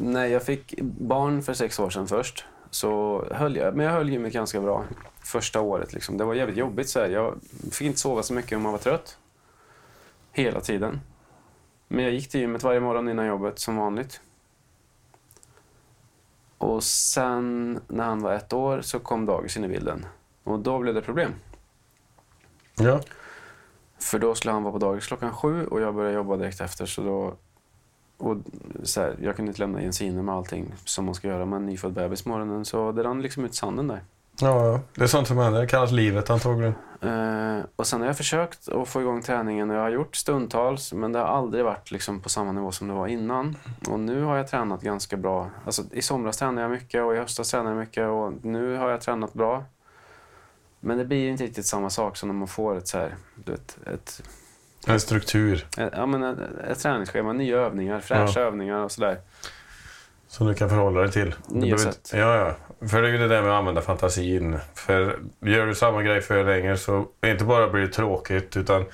när 0.00 0.26
jag 0.26 0.42
fick 0.42 0.74
barn 0.82 1.42
för 1.42 1.54
sex 1.54 1.78
år 1.78 1.90
sedan 1.90 2.08
först 2.08 2.44
så 2.70 3.24
höll 3.30 3.56
jag, 3.56 3.76
men 3.76 3.86
jag 3.86 3.92
höll 3.92 4.08
gymmet 4.10 4.32
ganska 4.32 4.60
bra 4.60 4.84
första 5.24 5.60
året. 5.60 5.92
Liksom. 5.92 6.16
Det 6.18 6.24
var 6.24 6.34
jävligt 6.34 6.56
jobbigt. 6.56 6.88
Så 6.88 7.00
här. 7.00 7.08
Jag 7.08 7.34
fick 7.72 7.86
inte 7.86 8.00
sova 8.00 8.22
så 8.22 8.34
mycket 8.34 8.56
om 8.56 8.62
man 8.62 8.72
var 8.72 8.78
trött. 8.78 9.18
Hela 10.32 10.60
tiden. 10.60 11.00
Men 11.88 12.04
jag 12.04 12.14
gick 12.14 12.30
till 12.30 12.40
gymmet 12.40 12.62
varje 12.62 12.80
morgon 12.80 13.08
innan 13.08 13.26
jobbet 13.26 13.58
som 13.58 13.76
vanligt. 13.76 14.20
Och 16.58 16.84
sen 16.84 17.80
när 17.88 18.04
han 18.04 18.22
var 18.22 18.32
ett 18.34 18.52
år 18.52 18.80
så 18.80 18.98
kom 18.98 19.26
dagis 19.26 19.56
in 19.56 19.64
i 19.64 19.68
bilden. 19.68 20.06
Och 20.44 20.58
då 20.58 20.78
blev 20.78 20.94
det 20.94 21.02
problem. 21.02 21.34
Ja. 22.78 23.00
För 23.98 24.18
då 24.18 24.34
skulle 24.34 24.52
han 24.52 24.62
vara 24.62 24.72
på 24.72 24.78
dagis 24.78 25.06
klockan 25.06 25.32
sju 25.32 25.66
och 25.66 25.80
jag 25.80 25.94
började 25.94 26.14
jobba 26.14 26.36
direkt 26.36 26.60
efter. 26.60 26.86
Så 26.86 27.02
då, 27.02 27.34
och 28.16 28.36
så 28.82 29.00
här, 29.00 29.16
jag 29.22 29.36
kunde 29.36 29.50
inte 29.50 29.60
lämna 29.60 29.80
gensiner 29.80 30.22
med 30.22 30.34
allting 30.34 30.74
som 30.84 31.04
man 31.04 31.14
ska 31.14 31.28
göra 31.28 31.46
med 31.46 31.56
en 31.56 31.66
nyfödd 31.66 31.92
bebis 31.92 32.22
på 32.22 32.28
morgonen. 32.28 32.64
Så 32.64 32.92
det 32.92 33.02
rann 33.02 33.22
liksom 33.22 33.44
ut 33.44 33.54
sanden 33.54 33.88
där. 33.88 34.00
Ja, 34.40 34.66
ja. 34.66 34.80
det 34.94 35.02
är 35.02 35.06
sånt 35.06 35.28
som 35.28 35.38
händer. 35.38 35.60
Det 35.60 35.66
kallas 35.66 35.92
livet 35.92 36.30
antagligen. 36.30 36.74
Eh, 37.00 37.64
och 37.76 37.86
sen 37.86 38.00
har 38.00 38.06
jag 38.06 38.16
försökt 38.16 38.68
att 38.68 38.88
få 38.88 39.00
igång 39.00 39.22
träningen 39.22 39.70
och 39.70 39.76
jag 39.76 39.80
har 39.80 39.90
gjort 39.90 40.16
stundtals 40.16 40.92
men 40.92 41.12
det 41.12 41.18
har 41.18 41.26
aldrig 41.26 41.64
varit 41.64 41.90
liksom 41.90 42.20
på 42.20 42.28
samma 42.28 42.52
nivå 42.52 42.72
som 42.72 42.88
det 42.88 42.94
var 42.94 43.06
innan. 43.06 43.56
Och 43.88 44.00
nu 44.00 44.22
har 44.22 44.36
jag 44.36 44.48
tränat 44.48 44.82
ganska 44.82 45.16
bra. 45.16 45.50
Alltså, 45.64 45.82
I 45.90 46.02
somras 46.02 46.36
tränade 46.36 46.60
jag 46.62 46.70
mycket 46.70 47.02
och 47.02 47.14
i 47.14 47.18
höstas 47.18 47.50
tränade 47.50 47.70
jag 47.70 47.78
mycket 47.78 48.08
och 48.08 48.44
nu 48.44 48.76
har 48.76 48.90
jag 48.90 49.00
tränat 49.00 49.32
bra. 49.32 49.64
Men 50.80 50.98
det 50.98 51.04
blir 51.04 51.30
inte 51.30 51.44
riktigt 51.44 51.66
samma 51.66 51.90
sak 51.90 52.16
som 52.16 52.28
när 52.28 52.34
man 52.34 52.48
får 52.48 52.78
ett, 52.78 52.88
så 52.88 52.98
här, 52.98 53.14
du 53.44 53.52
vet, 53.52 53.78
ett 53.86 54.22
En 54.86 55.00
struktur 55.00 55.66
Ett, 55.78 55.92
ja, 55.96 56.06
men 56.06 56.22
ett, 56.22 56.38
ett 56.70 56.78
träningsschema, 56.78 57.32
nya 57.32 57.56
övningar, 57.56 58.00
fräscha 58.00 58.40
övningar 58.40 58.78
och 58.78 58.92
sådär. 58.92 59.18
Som 60.32 60.46
du 60.46 60.54
kan 60.54 60.68
förhålla 60.68 61.00
dig 61.00 61.12
till. 61.12 61.34
Nya 61.48 61.78
sätt. 61.78 62.10
Ja, 62.14 62.36
ja. 62.36 62.88
För 62.88 63.02
det 63.02 63.08
är 63.08 63.12
ju 63.12 63.18
det 63.18 63.28
där 63.28 63.42
med 63.42 63.50
att 63.50 63.58
använda 63.58 63.80
fantasin. 63.80 64.58
För 64.74 65.18
gör 65.40 65.66
du 65.66 65.74
samma 65.74 66.02
grej 66.02 66.20
för 66.20 66.44
länge 66.44 66.76
så 66.76 67.06
inte 67.26 67.44
bara 67.44 67.68
blir 67.68 67.82
det 67.82 67.88
tråkigt 67.88 68.56
utan 68.56 68.84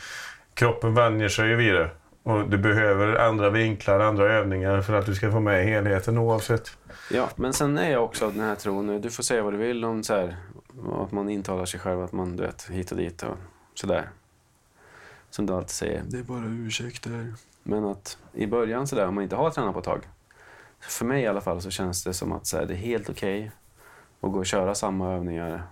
kroppen 0.55 0.95
vänjer 0.95 1.29
sig 1.29 1.49
ju 1.49 1.57
vid 1.57 1.75
det. 1.75 1.91
Och 2.23 2.49
du 2.49 2.59
behöver 2.59 3.15
andra 3.15 3.51
vinklar, 3.51 4.01
andra 4.01 4.33
övningar 4.33 4.81
för 4.81 4.95
att 4.95 5.07
du 5.07 5.15
ska 5.15 5.33
få 5.33 5.41
med 5.41 5.65
helheten 5.65 6.19
oavsett. 6.19 6.77
Ja, 7.11 7.29
men 7.37 7.53
sen 7.53 7.79
är 7.79 7.91
jag 7.91 8.05
också 8.05 8.27
av 8.27 8.35
den 8.35 8.43
här 8.43 8.55
tron, 8.55 9.01
du 9.01 9.11
får 9.11 9.23
säga 9.23 9.43
vad 9.43 9.53
du 9.53 9.57
vill 9.57 9.85
om 9.85 10.05
så 10.05 10.15
här, 10.15 10.37
att 11.03 11.13
man 11.13 11.29
intalar 11.29 11.65
sig 11.65 11.81
själv 11.81 12.03
att 12.03 12.13
man, 12.13 12.37
du 12.37 12.43
vet, 12.43 12.71
hit 12.71 12.91
och 12.91 12.97
dit 12.97 13.23
och 13.23 13.37
sådär. 13.75 14.09
Som 15.31 15.47
du 15.47 15.53
alltid 15.53 15.71
säger, 15.71 16.03
det 16.07 16.19
är 16.19 16.23
bara 16.23 16.47
ursäkter. 16.47 17.35
Men 17.63 17.85
att 17.85 18.19
i 18.33 18.47
början 18.47 18.87
sådär, 18.87 19.07
om 19.07 19.15
man 19.15 19.25
inte 19.25 19.37
har 19.37 19.51
tränat 19.51 19.73
på 19.73 19.79
ett 19.79 19.85
tag, 19.85 20.01
för 20.81 21.05
mig 21.05 21.23
i 21.23 21.27
alla 21.27 21.41
fall 21.41 21.63
så 21.63 21.71
känns 21.71 22.05
det 22.05 22.15
som 22.15 22.33
att 22.33 22.53
här, 22.53 22.67
det 22.67 22.75
är 22.75 22.79
helt 22.79 23.11
okej 23.11 23.51
att 24.21 24.33
gå 24.33 24.39
och 24.39 24.47
köra 24.47 24.75
samma 24.75 25.13
övningar, 25.15 25.63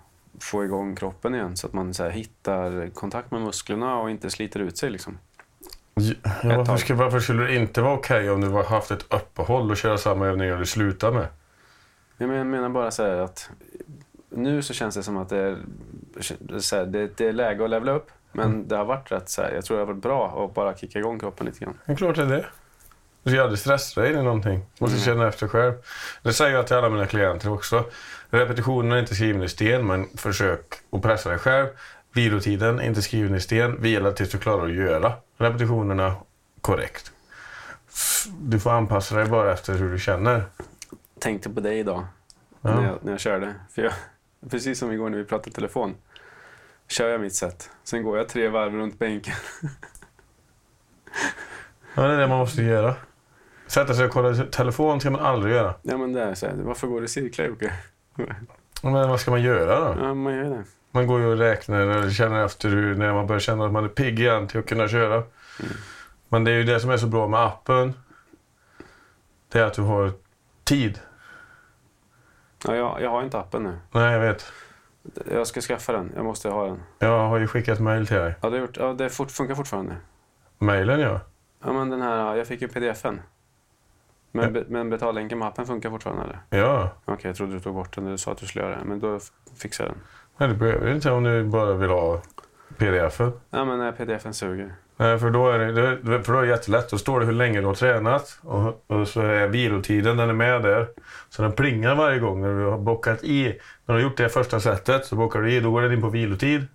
få 0.41 0.65
igång 0.65 0.97
kroppen 0.97 1.35
igen 1.35 1.57
så 1.57 1.67
att 1.67 1.73
man 1.73 1.95
så 1.95 2.03
här, 2.03 2.11
hittar 2.11 2.91
kontakt 2.91 3.31
med 3.31 3.41
musklerna 3.41 3.99
och 3.99 4.11
inte 4.11 4.31
sliter 4.31 4.61
ut 4.61 4.79
sig 4.79 4.91
liksom. 4.91 5.19
Ja, 5.95 6.15
varför, 6.43 6.77
ska, 6.77 6.95
varför 6.95 7.21
skulle 7.21 7.45
det 7.45 7.57
inte 7.57 7.81
vara 7.81 7.95
okej 7.95 8.31
om 8.31 8.41
du 8.41 8.49
har 8.49 8.65
haft 8.65 8.91
ett 8.91 9.13
uppehåll 9.13 9.71
och 9.71 9.77
köra 9.77 9.99
samma 9.99 10.27
övningar 10.27 10.57
du 10.57 10.67
slutar 10.67 11.13
med? 11.13 11.27
Jag 12.19 12.29
menar 12.47 12.69
bara 12.69 12.91
så 12.91 13.03
här 13.03 13.17
att 13.17 13.51
nu 14.31 14.63
så 14.63 14.75
känns 14.75 14.95
det 14.95 15.03
som 15.03 15.17
att 15.17 15.29
det 15.29 15.39
är, 15.39 15.59
så 16.61 16.77
här, 16.77 16.87
det, 16.87 17.17
det 17.17 17.29
är 17.29 17.33
läge 17.33 17.65
att 17.65 17.71
levela 17.71 17.93
upp. 17.93 18.11
Men 18.33 18.69
det 18.69 18.77
har 18.77 18.85
varit 18.85 19.13
rätt 19.13 19.29
så 19.29 19.43
här, 19.43 19.53
jag 19.53 19.65
tror 19.65 19.77
det 19.77 19.83
har 19.83 19.87
varit 19.87 20.03
bra 20.03 20.45
att 20.45 20.55
bara 20.55 20.77
kicka 20.77 20.99
igång 20.99 21.19
kroppen 21.19 21.47
lite 21.47 21.65
grann. 21.65 21.79
Det 21.87 21.93
är 21.93 21.97
klart 21.97 22.17
det 22.17 22.23
är 22.23 22.27
det. 22.27 22.47
Du 23.27 23.33
ska 23.33 23.43
aldrig 23.43 23.59
stressa 23.59 24.01
dig 24.01 24.11
eller 24.11 24.23
någonting. 24.23 24.59
Du 24.79 24.85
måste 24.85 25.01
känna 25.01 25.29
efter 25.29 25.49
själv. 25.49 25.73
Det 26.23 26.33
säger 26.33 26.55
jag 26.57 26.67
till 26.67 26.77
alla 26.77 26.89
mina 26.89 27.07
klienter 27.07 27.53
också. 27.53 27.85
Repetitionen 28.31 28.93
är 28.93 28.99
inte 28.99 29.15
skriven 29.15 29.43
i 29.43 29.49
sten, 29.49 29.87
men 29.87 30.09
försök 30.17 30.61
att 30.93 31.03
pressa 31.03 31.29
dig 31.31 31.39
själv. 31.39 31.67
Vilotiden 32.13 32.81
är 32.81 32.85
inte 32.85 33.03
skriven 33.03 33.35
i 33.35 33.41
sten. 33.41 33.83
Vila 33.83 34.13
tills 34.13 34.31
du 34.31 34.39
klarar 34.39 34.65
att 34.65 34.75
göra 34.75 35.13
repetitionerna 35.37 36.15
korrekt. 36.61 37.13
Du 38.41 38.61
får 38.61 38.71
anpassa 38.71 39.15
dig 39.17 39.27
bara 39.27 39.53
efter 39.53 39.75
hur 39.75 39.93
du 39.93 39.99
känner. 39.99 40.45
Tänkte 41.21 41.51
på 41.51 41.61
dig 41.61 41.79
idag 41.79 42.07
Ja. 42.61 42.75
när, 42.75 42.87
jag, 42.87 42.99
när 43.05 43.13
jag 43.13 43.21
körde. 43.21 43.55
För 43.75 43.83
jag, 43.83 43.93
precis 44.51 44.79
som 44.79 44.93
igår 44.93 45.11
när 45.11 45.19
vi 45.19 45.25
pratade 45.25 45.51
i 45.51 45.53
telefon. 45.53 45.95
Kör 46.89 47.09
jag 47.09 47.21
mitt 47.21 47.35
sätt. 47.35 47.71
Sen 47.85 48.03
går 48.03 48.19
jag 48.19 48.29
tre 48.29 48.49
varv 48.49 48.73
runt 48.73 48.99
bänken. 48.99 49.35
Ja, 51.95 52.03
det 52.03 52.15
är 52.15 52.19
det 52.19 52.27
man 52.27 52.39
måste 52.39 52.63
göra. 52.63 52.95
Sätta 53.67 53.95
sig 53.95 54.07
och 54.07 54.13
kolla 54.13 54.35
telefon 54.35 55.01
ska 55.01 55.11
man 55.11 55.21
aldrig 55.21 55.55
göra. 55.55 55.75
Ja 55.83 55.99
men 55.99 56.13
det 56.13 56.23
är 56.23 56.35
så 56.35 56.47
här, 56.47 56.55
varför 56.55 56.87
går 56.87 57.01
det 57.01 57.09
cirklar 57.09 57.47
Jocke? 57.47 57.73
Men 58.83 59.09
vad 59.09 59.21
ska 59.21 59.31
man 59.31 59.43
göra 59.43 59.95
då? 59.95 60.01
Ja 60.01 60.15
man 60.15 60.35
gör 60.35 60.51
det. 60.51 60.65
Man 60.91 61.07
går 61.07 61.21
ju 61.21 61.27
och 61.27 61.39
räknar 61.39 61.81
eller 61.81 62.11
känner 62.11 62.45
efter 62.45 62.69
hur, 62.69 62.95
när 62.95 63.13
man 63.13 63.27
börjar 63.27 63.41
känna 63.41 63.67
att 63.67 63.73
man 63.73 63.85
är 63.85 63.89
pigg 63.89 64.21
igen 64.21 64.49
till 64.49 64.61
att 64.61 64.67
kunna 64.67 64.89
köra. 64.89 65.23
Men 66.29 66.45
det 66.45 66.51
är 66.51 66.55
ju 66.55 66.65
det 66.65 66.81
som 66.81 66.91
är 66.91 66.97
så 66.97 67.07
bra 67.07 67.29
med 67.29 67.41
appen. 67.41 67.95
Det 69.53 69.59
är 69.59 69.65
att 69.65 69.75
du 69.75 69.83
har 69.83 70.13
tid. 70.65 71.01
Ja, 72.67 72.77
jag, 72.77 73.03
jag 73.03 73.11
har 73.11 73.23
inte 73.23 73.39
appen 73.39 73.63
nu. 73.63 73.79
Nej, 73.91 74.13
jag 74.13 74.21
vet. 74.21 74.53
Jag 75.31 75.47
ska 75.47 75.61
skaffa 75.61 75.93
den. 75.93 76.13
Jag 76.17 76.25
måste 76.25 76.49
ha 76.49 76.67
den. 76.67 76.83
Jag 76.99 77.29
har 77.29 77.39
ju 77.39 77.47
skickat 77.47 77.81
mail 77.81 78.07
till 78.07 78.17
dig. 78.17 78.35
Ja, 78.43 78.51
det, 78.51 78.57
har 78.57 78.61
gjort, 78.61 78.77
ja, 78.77 78.93
det 78.93 79.11
fort, 79.11 79.31
funkar 79.31 79.55
fortfarande. 79.55 79.97
Mailen 80.59 81.01
ja. 81.01 81.21
Ja, 81.65 81.73
men 81.73 81.91
den 81.91 82.03
här, 82.03 82.37
jag 82.37 82.47
fick 82.47 82.63
ju 82.63 82.69
pdf-en. 82.69 83.21
Men, 84.37 84.53
be, 84.53 84.65
men 85.29 85.43
appen 85.43 85.67
funkar 85.67 85.91
fortfarande 85.91 86.23
eller? 86.23 86.63
Ja. 86.65 86.91
Okej, 87.05 87.29
jag 87.29 87.37
trodde 87.37 87.53
du 87.53 87.61
tog 87.61 87.75
bort 87.75 87.95
den. 87.95 88.05
Du 88.05 88.19
sa 88.19 88.33
att 88.33 88.39
du 88.39 88.47
skulle 88.47 88.65
göra 88.65 88.77
det. 88.79 88.85
Men 88.85 89.01
då 89.01 89.19
fixar 89.59 89.85
jag 89.85 89.93
den. 89.95 90.01
Men 90.39 90.49
det 90.49 90.55
behöver 90.55 90.87
du 90.87 90.93
inte 90.95 91.11
om 91.11 91.25
du 91.25 91.45
bara 91.45 91.73
vill 91.75 91.91
ha 91.91 92.23
pdf-en. 92.79 93.33
Ja, 93.51 93.65
men 93.65 93.79
nej, 93.79 93.93
pdf-en 93.93 94.35
suger. 94.35 94.75
Nej, 94.97 95.19
för 95.19 95.31
då 95.31 95.51
är 95.51 95.59
det, 95.59 95.97
det- 95.97 96.23
för 96.23 96.33
då 96.33 96.39
är 96.39 96.43
det 96.43 96.49
jättelätt. 96.49 96.91
Då 96.91 96.99
står 96.99 97.21
det 97.21 97.27
hur 97.27 97.33
länge 97.33 97.61
du 97.61 97.67
har 97.67 97.75
tränat 97.75 98.39
och, 98.43 98.85
och 98.87 99.09
så 99.09 99.21
är 99.21 99.49
vilotiden, 99.49 100.17
den 100.17 100.29
är 100.29 100.33
med 100.35 100.63
där. 100.63 100.89
Så 101.29 101.43
den 101.43 101.53
plingar 101.53 101.95
varje 101.95 102.19
gång 102.19 102.41
när 102.41 102.55
du 102.59 102.65
har 102.65 102.79
bockat 102.79 103.25
i. 103.25 103.45
När 103.87 103.95
du 103.95 104.01
har 104.01 104.01
gjort 104.01 104.17
det 104.17 104.29
första 104.29 104.61
setet 104.61 105.05
så 105.07 105.17
bockar 105.17 105.41
du 105.41 105.53
i, 105.53 105.61
då 105.61 105.71
går 105.71 105.83
den 105.83 105.93
in 105.93 106.01
på 106.01 106.09
vilotid. 106.09 106.67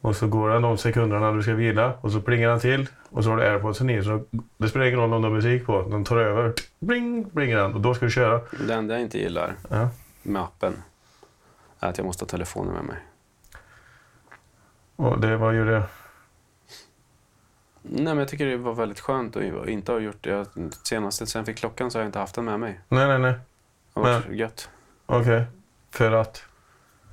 Och 0.00 0.16
så 0.16 0.26
går 0.28 0.50
han 0.50 0.62
de 0.62 0.78
sekunderna 0.78 1.32
du 1.32 1.42
ska 1.42 1.54
vila 1.54 1.94
och 2.00 2.12
så 2.12 2.20
plingar 2.20 2.50
han 2.50 2.60
till. 2.60 2.88
Och 3.10 3.24
så 3.24 3.30
har 3.30 3.36
du 3.36 3.42
airpodsen 3.42 3.90
i. 3.90 4.02
Så 4.04 4.24
det 4.56 4.68
spelar 4.68 4.86
ingen 4.86 5.00
roll 5.00 5.12
om 5.12 5.22
du 5.22 5.28
har 5.28 5.34
musik 5.34 5.66
på. 5.66 5.82
Den 5.82 6.04
tar 6.04 6.16
över. 6.16 6.52
Bling, 6.78 7.30
plingar 7.30 7.58
den. 7.58 7.74
Och 7.74 7.80
då 7.80 7.94
ska 7.94 8.04
du 8.04 8.10
köra. 8.10 8.40
Det 8.68 8.74
enda 8.74 8.94
jag 8.94 9.02
inte 9.02 9.18
gillar 9.18 9.54
Ja. 9.68 9.88
med 10.22 10.42
appen 10.42 10.82
är 11.80 11.88
att 11.88 11.98
jag 11.98 12.04
måste 12.04 12.24
ha 12.24 12.28
telefonen 12.28 12.74
med 12.74 12.84
mig. 12.84 12.96
Och 14.96 15.20
det 15.20 15.36
var 15.36 15.52
ju 15.52 15.64
det. 15.64 15.82
Nej, 17.82 18.04
men 18.04 18.18
jag 18.18 18.28
tycker 18.28 18.46
det 18.46 18.56
var 18.56 18.74
väldigt 18.74 19.00
skönt 19.00 19.36
att 19.36 19.68
inte 19.68 19.92
ha 19.92 19.98
gjort 19.98 20.24
det. 20.24 20.30
Jag- 20.30 20.46
Senast 20.82 21.28
sen 21.28 21.38
jag 21.40 21.46
fick 21.46 21.56
klockan 21.56 21.90
så 21.90 21.98
har 21.98 22.02
jag 22.02 22.08
inte 22.08 22.18
haft 22.18 22.34
den 22.34 22.44
med 22.44 22.60
mig. 22.60 22.80
Nej, 22.88 23.06
nej, 23.08 23.18
nej. 23.18 23.32
Det 23.94 24.00
har 24.00 24.02
varit 24.20 24.28
gött. 24.36 24.70
Okej. 25.06 25.44
För 25.90 26.12
att... 26.12 26.44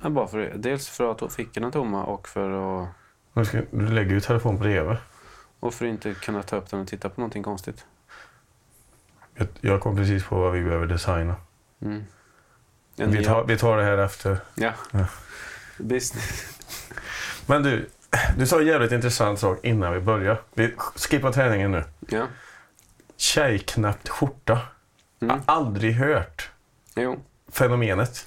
Men 0.00 0.14
bara 0.14 0.26
för, 0.28 0.52
dels 0.56 0.88
för 0.88 1.10
att 1.26 1.32
fickorna 1.32 1.66
är 1.66 1.70
tomma 1.70 2.04
och 2.04 2.28
för 2.28 2.82
att, 2.82 2.88
Nu 3.32 3.44
ska, 3.44 3.62
du 3.70 3.86
lägger 3.88 4.10
ju 4.10 4.20
telefon 4.20 4.58
bredvid. 4.58 4.96
och 5.60 5.74
för 5.74 5.84
att 5.86 5.90
inte 5.90 6.14
kunna 6.14 6.42
ta 6.42 6.56
upp 6.56 6.70
den 6.70 6.80
och 6.80 6.88
titta 6.88 7.08
på 7.08 7.20
någonting 7.20 7.42
konstigt. 7.42 7.84
Jag, 9.34 9.48
jag 9.60 9.80
kom 9.80 9.96
precis 9.96 10.24
på 10.24 10.38
vad 10.40 10.52
vi 10.52 10.64
behöver 10.64 10.86
designa. 10.86 11.34
Mm. 11.82 12.04
Vi 12.96 13.24
tar, 13.24 13.44
vi 13.44 13.58
tar 13.58 13.76
det 13.76 13.84
här 13.84 13.98
efter. 13.98 14.38
Ja. 14.54 14.72
Ja. 14.90 15.06
Business. 15.78 16.44
Men 17.46 17.62
du, 17.62 17.88
du 18.36 18.46
sa 18.46 18.60
en 18.60 18.66
jävligt 18.66 18.92
intressant 18.92 19.38
sak 19.38 19.58
innan 19.62 19.92
vi 19.92 20.00
börjar. 20.00 20.42
Vi 20.54 20.74
skippar 20.76 21.32
träningen 21.32 21.70
nu. 21.72 21.84
Ja. 22.08 22.26
Tjejknäppt 23.16 24.08
skjorta. 24.08 24.52
Mm. 24.52 24.60
Jag 25.20 25.28
har 25.28 25.42
aldrig 25.58 25.94
hört 25.94 26.50
Jo. 26.96 27.20
fenomenet. 27.52 28.26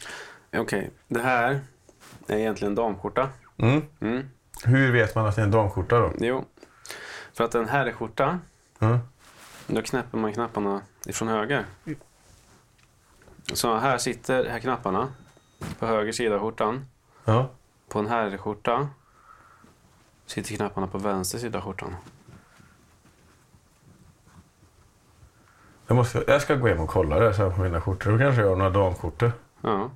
Okej. 0.58 0.92
Det 1.08 1.22
här 1.22 1.60
är 2.28 2.38
egentligen 2.38 2.72
en 2.72 2.76
damskjorta. 2.76 3.30
Mm. 3.58 3.82
Mm. 4.00 4.30
Hur 4.64 4.92
vet 4.92 5.16
man 5.16 5.26
att 5.26 5.36
det 5.36 5.42
är 5.42 5.46
en 5.46 5.52
damskjorta 5.52 6.00
då? 6.00 6.12
Jo. 6.20 6.46
För 7.34 7.44
att 7.44 7.56
en 7.56 7.70
herrskjorta, 7.70 8.40
Mm. 8.80 8.98
då 9.68 9.82
knäpper 9.82 10.18
man 10.18 10.34
knapparna 10.34 10.82
ifrån 11.06 11.28
höger. 11.28 11.66
Så 13.54 13.78
här 13.78 13.98
sitter 13.98 14.50
här 14.50 14.60
knapparna 14.60 15.08
på 15.80 15.86
höger 15.86 16.12
sida 16.12 16.36
av 16.36 16.42
skjortan. 16.42 16.86
Ja. 17.26 17.50
På 17.88 18.00
en 18.00 18.08
herrskjorta 18.08 18.90
sitter 20.26 20.56
knapparna 20.56 20.88
på 20.88 20.98
vänster 20.98 21.40
sida 21.40 21.58
av 21.60 21.64
skjortan. 21.66 21.96
Jag, 25.88 25.96
måste, 25.96 26.24
jag 26.28 26.42
ska 26.42 26.56
gå 26.56 26.68
hem 26.68 26.80
och 26.80 26.90
kolla 26.90 27.20
det 27.20 27.34
sen 27.34 27.54
på 27.56 27.62
mina 27.62 27.82
skjortor. 27.82 28.12
Då 28.12 28.18
kanske 28.18 28.42
jag 28.42 28.50
har 28.50 28.56
några 28.56 28.70
damskjortor. 28.72 29.32
Ja. 29.62 29.90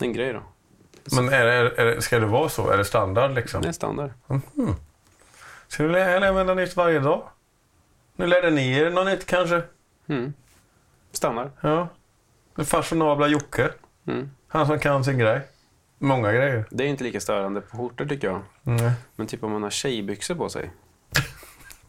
En 0.00 0.12
grej 0.12 0.32
då. 0.32 0.42
Men 1.16 1.28
är 1.28 1.44
det, 1.44 1.52
är, 1.52 1.84
det, 1.84 2.02
ska 2.02 2.18
det 2.18 2.26
vara 2.26 2.48
så? 2.48 2.70
Är 2.70 2.78
det 2.78 2.84
standard 2.84 3.34
liksom? 3.34 3.62
Det 3.62 3.68
är 3.68 3.72
standard. 3.72 4.10
Ska 5.68 5.82
du 5.82 6.00
använda 6.00 6.54
nytt 6.54 6.76
varje 6.76 6.98
dag? 6.98 7.22
Nu 8.16 8.26
lärde 8.26 8.50
ni 8.50 8.78
er 8.78 8.90
något 8.90 9.06
nytt 9.06 9.26
kanske? 9.26 9.62
Mm. 10.06 10.32
Standard. 11.12 11.50
Ja. 11.60 11.88
Den 12.56 12.66
fashionabla 12.66 13.28
Jocke. 13.28 13.70
Mm. 14.06 14.30
Han 14.48 14.66
som 14.66 14.78
kan 14.78 15.04
sin 15.04 15.18
grej. 15.18 15.40
Många 15.98 16.32
grejer. 16.32 16.64
Det 16.70 16.84
är 16.84 16.88
inte 16.88 17.04
lika 17.04 17.20
störande 17.20 17.60
på 17.60 17.76
skjortor 17.76 18.06
tycker 18.06 18.28
jag. 18.28 18.42
Nej. 18.62 18.92
Men 19.16 19.26
typ 19.26 19.44
om 19.44 19.52
man 19.52 19.62
har 19.62 19.70
tjejbyxor 19.70 20.34
på 20.34 20.48
sig. 20.48 20.70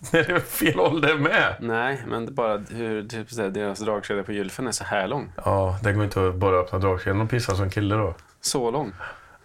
Det 0.12 0.29
är 0.29 0.39
fel 0.39 0.79
ålder 0.79 1.17
med. 1.17 1.55
Nej, 1.60 2.03
men 2.08 2.25
det 2.25 2.31
bara 2.31 2.58
hur 2.58 3.08
typ, 3.08 3.31
så 3.31 3.41
här, 3.41 3.50
deras 3.50 3.79
dragkedja 3.79 4.24
på 4.24 4.31
gylfen 4.31 4.67
är 4.67 4.72
så 4.72 4.84
här 4.84 5.08
lång. 5.08 5.34
Ja, 5.46 5.79
det 5.84 5.93
går 5.93 6.03
inte 6.03 6.27
att 6.27 6.36
bara 6.36 6.55
öppna 6.55 6.79
dragkedjan 6.79 7.22
och 7.22 7.29
pissa 7.29 7.55
som 7.55 7.70
kille 7.70 7.96
då. 7.96 8.15
Så 8.41 8.72
lång. 8.72 8.93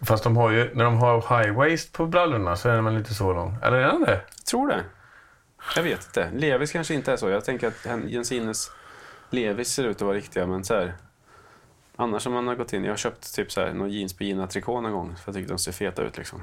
Fast 0.00 0.24
de 0.24 0.36
har 0.36 0.50
ju, 0.50 0.74
när 0.74 0.84
de 0.84 0.96
har 0.96 1.42
high 1.42 1.56
waist 1.56 1.92
på 1.92 2.06
brallorna 2.06 2.56
så 2.56 2.68
är 2.68 2.74
den 2.74 2.84
väl 2.84 2.96
inte 2.96 3.14
så 3.14 3.32
lång. 3.32 3.58
Eller 3.62 3.76
är 3.76 3.86
den 3.86 4.04
det? 4.04 4.20
Tror 4.50 4.68
det. 4.68 4.80
Jag 5.76 5.82
vet 5.82 6.06
inte. 6.06 6.30
Levis 6.34 6.72
kanske 6.72 6.94
inte 6.94 7.12
är 7.12 7.16
så. 7.16 7.28
Jag 7.28 7.44
tänker 7.44 7.68
att 7.68 7.86
Jensines 8.06 8.70
Levis 9.30 9.68
ser 9.68 9.84
ut 9.84 9.96
att 9.96 10.02
vara 10.02 10.16
riktiga, 10.16 10.46
men 10.46 10.64
så 10.64 10.74
här. 10.74 10.94
Annars 11.96 12.26
om 12.26 12.32
man 12.32 12.48
har 12.48 12.54
gått 12.54 12.72
in, 12.72 12.84
jag 12.84 12.92
har 12.92 12.96
köpt 12.96 13.34
typ 13.34 13.52
så 13.52 13.60
här, 13.60 13.72
någon 13.72 13.90
jeans 13.90 14.16
på 14.16 14.24
Gina 14.24 14.46
Tricot 14.46 14.82
någon 14.82 14.92
gång, 14.92 15.16
för 15.16 15.22
jag 15.26 15.34
tycker 15.34 15.48
de 15.48 15.58
ser 15.58 15.72
feta 15.72 16.02
ut 16.02 16.18
liksom. 16.18 16.42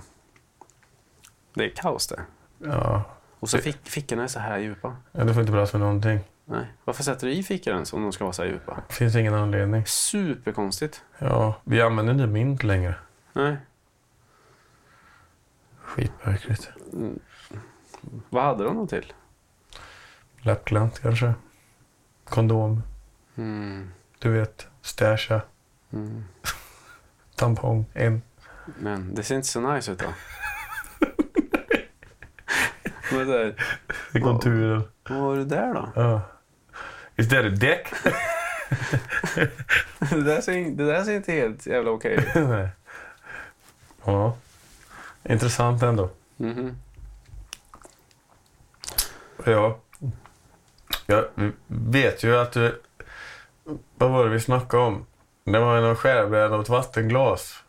Det 1.53 1.65
är 1.65 1.69
kaos 1.69 2.07
det. 2.07 2.21
Ja. 2.57 3.03
Och 3.43 3.49
så 3.49 3.57
fick, 3.57 3.89
fickorna 3.89 4.23
är 4.23 4.27
så 4.27 4.39
här 4.39 4.57
djupa. 4.57 4.95
ja 5.11 5.23
det 5.23 5.33
får 5.33 5.41
inte 5.41 5.53
plats 5.53 5.73
med 5.73 5.79
någonting. 5.79 6.19
Nej. 6.45 6.65
Varför 6.83 7.03
sätter 7.03 7.27
du 7.27 7.33
i 7.33 7.43
fickor 7.43 7.73
ens 7.73 7.93
om 7.93 8.01
de 8.03 8.11
ska 8.11 8.23
vara 8.23 8.33
så 8.33 8.43
här 8.43 8.49
djupa? 8.49 8.81
Finns 8.89 9.15
ingen 9.15 9.33
anledning. 9.33 9.85
Superkonstigt. 9.85 11.03
Ja, 11.19 11.61
vi 11.63 11.81
använder 11.81 12.13
inte 12.13 12.27
mynt 12.27 12.63
längre. 12.63 12.95
Nej. 13.33 13.57
Skitmärkligt. 15.81 16.69
Vad 18.29 18.43
hade 18.43 18.63
de 18.63 18.75
dem 18.75 18.87
till? 18.87 19.13
Läppglans 20.41 20.99
kanske. 20.99 21.33
Kondom. 22.23 22.83
Mm. 23.35 23.91
Du 24.19 24.31
vet, 24.31 24.67
stasha. 24.81 25.41
Mm. 25.93 26.23
Tampong. 27.35 27.85
En. 27.93 28.21
Men 28.79 29.15
det 29.15 29.23
ser 29.23 29.35
inte 29.35 29.47
så 29.47 29.73
nice 29.73 29.91
ut 29.91 29.99
då. 29.99 30.05
Men 33.13 33.27
där, 33.27 33.55
I 34.13 34.19
konturen. 34.19 34.83
vad 35.09 35.19
var 35.19 35.35
det 35.35 35.45
där 35.45 35.73
då? 35.73 35.89
Ja. 35.95 36.21
Is 37.15 37.29
that 37.29 37.45
a 37.45 37.49
dick? 37.49 37.87
Det 40.09 40.21
där 40.23 40.41
ser, 40.41 40.75
det 40.77 40.85
där 40.85 41.03
ser 41.03 41.15
inte 41.15 41.31
helt 41.31 41.65
jävla 41.65 41.91
okej 41.91 42.13
ut. 42.13 42.27
Nej. 42.35 42.67
Ja. 44.05 44.35
Intressant 45.23 45.83
ändå. 45.83 46.09
Mhm. 46.37 46.77
Ja. 49.45 49.79
Jag 51.05 51.25
vet 51.67 52.23
ju 52.23 52.37
att 52.37 52.51
du... 52.51 52.81
Vad 53.97 54.11
var 54.11 54.23
det 54.23 54.29
vi 54.29 54.39
snackade 54.39 54.83
om? 54.83 55.05
Det 55.43 55.59
var 55.59 55.77
en 55.77 55.95
skärbräda 55.95 56.55
och 56.55 56.61
ett 56.61 56.69
vattenglas. 56.69 57.63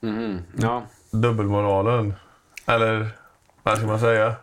Mhm. 0.00 0.42
Ja. 0.56 0.82
Dubbelmoralen. 1.10 2.14
Eller 2.66 3.08
vad 3.68 3.78
ska 3.78 3.86
man 3.86 4.00
säga? 4.00 4.34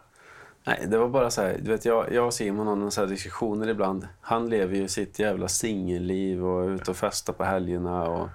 Nej, 0.64 0.86
det 0.88 0.98
var 0.98 1.08
bara 1.08 1.30
så 1.30 1.42
här, 1.42 1.58
du 1.62 1.72
vet 1.72 1.86
jag, 1.86 2.12
jag 2.12 2.26
och 2.26 2.34
Simon 2.34 2.68
har 2.68 3.00
här 3.00 3.08
diskussioner 3.08 3.68
ibland. 3.68 4.08
Han 4.22 4.50
lever 4.50 4.76
ju 4.76 4.88
sitt 4.88 5.20
jävla 5.20 5.48
singelliv 5.48 6.46
och 6.46 6.64
är 6.64 6.70
ute 6.70 6.92
och 6.92 6.98
festar 6.98 7.34
på 7.34 7.44
helgerna 7.44 8.04
och 8.04 8.30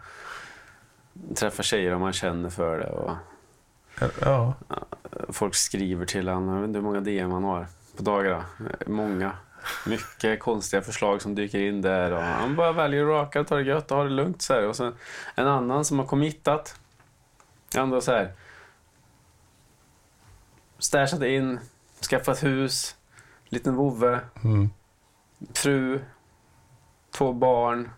träffar 1.35 1.63
tjejer 1.63 1.95
om 1.95 2.01
man 2.01 2.13
känner 2.13 2.51
för 2.51 2.79
det. 2.79 2.91
Och 2.91 3.11
Ja. 4.21 4.55
folk 5.29 5.55
skriver 5.55 6.07
till 6.07 6.29
honom, 6.29 6.55
jag 6.55 6.61
vet 6.61 6.69
inte 6.69 6.79
hur 6.79 6.85
många 6.85 7.01
DM 7.01 7.31
han 7.31 7.45
har 7.45 7.67
på 7.97 8.03
dagarna. 8.03 8.45
Många. 8.87 9.33
Mycket 9.87 10.41
konstiga 10.41 10.83
förslag 10.83 11.23
som 11.23 11.35
dyker 11.35 11.59
in 11.59 11.83
där 11.83 12.13
och 12.13 12.23
han 12.23 12.57
bara 12.57 12.73
väljer 12.73 13.03
att 13.03 13.09
raka, 13.09 13.45
ta 13.45 13.57
det 13.57 13.63
gött 13.63 13.91
och 13.91 13.97
ha 13.97 14.05
det 14.05 14.11
lugnt. 14.11 14.43
Så 14.43 14.55
här. 14.55 14.67
Och 14.69 14.77
sen 14.77 14.95
en 15.35 15.47
annan 15.47 15.85
som 15.85 15.99
har 15.99 16.07
committat. 16.07 16.81
Ändå 17.77 18.01
så 18.01 18.13
här. 18.13 18.33
Stashat 20.81 21.23
in, 21.23 21.61
skaffat 22.11 22.43
hus, 22.43 22.97
liten 23.49 23.75
vovve, 23.75 24.21
Mm. 24.45 24.71
fru, 25.55 26.01
två 27.11 27.33
barn. 27.33 27.91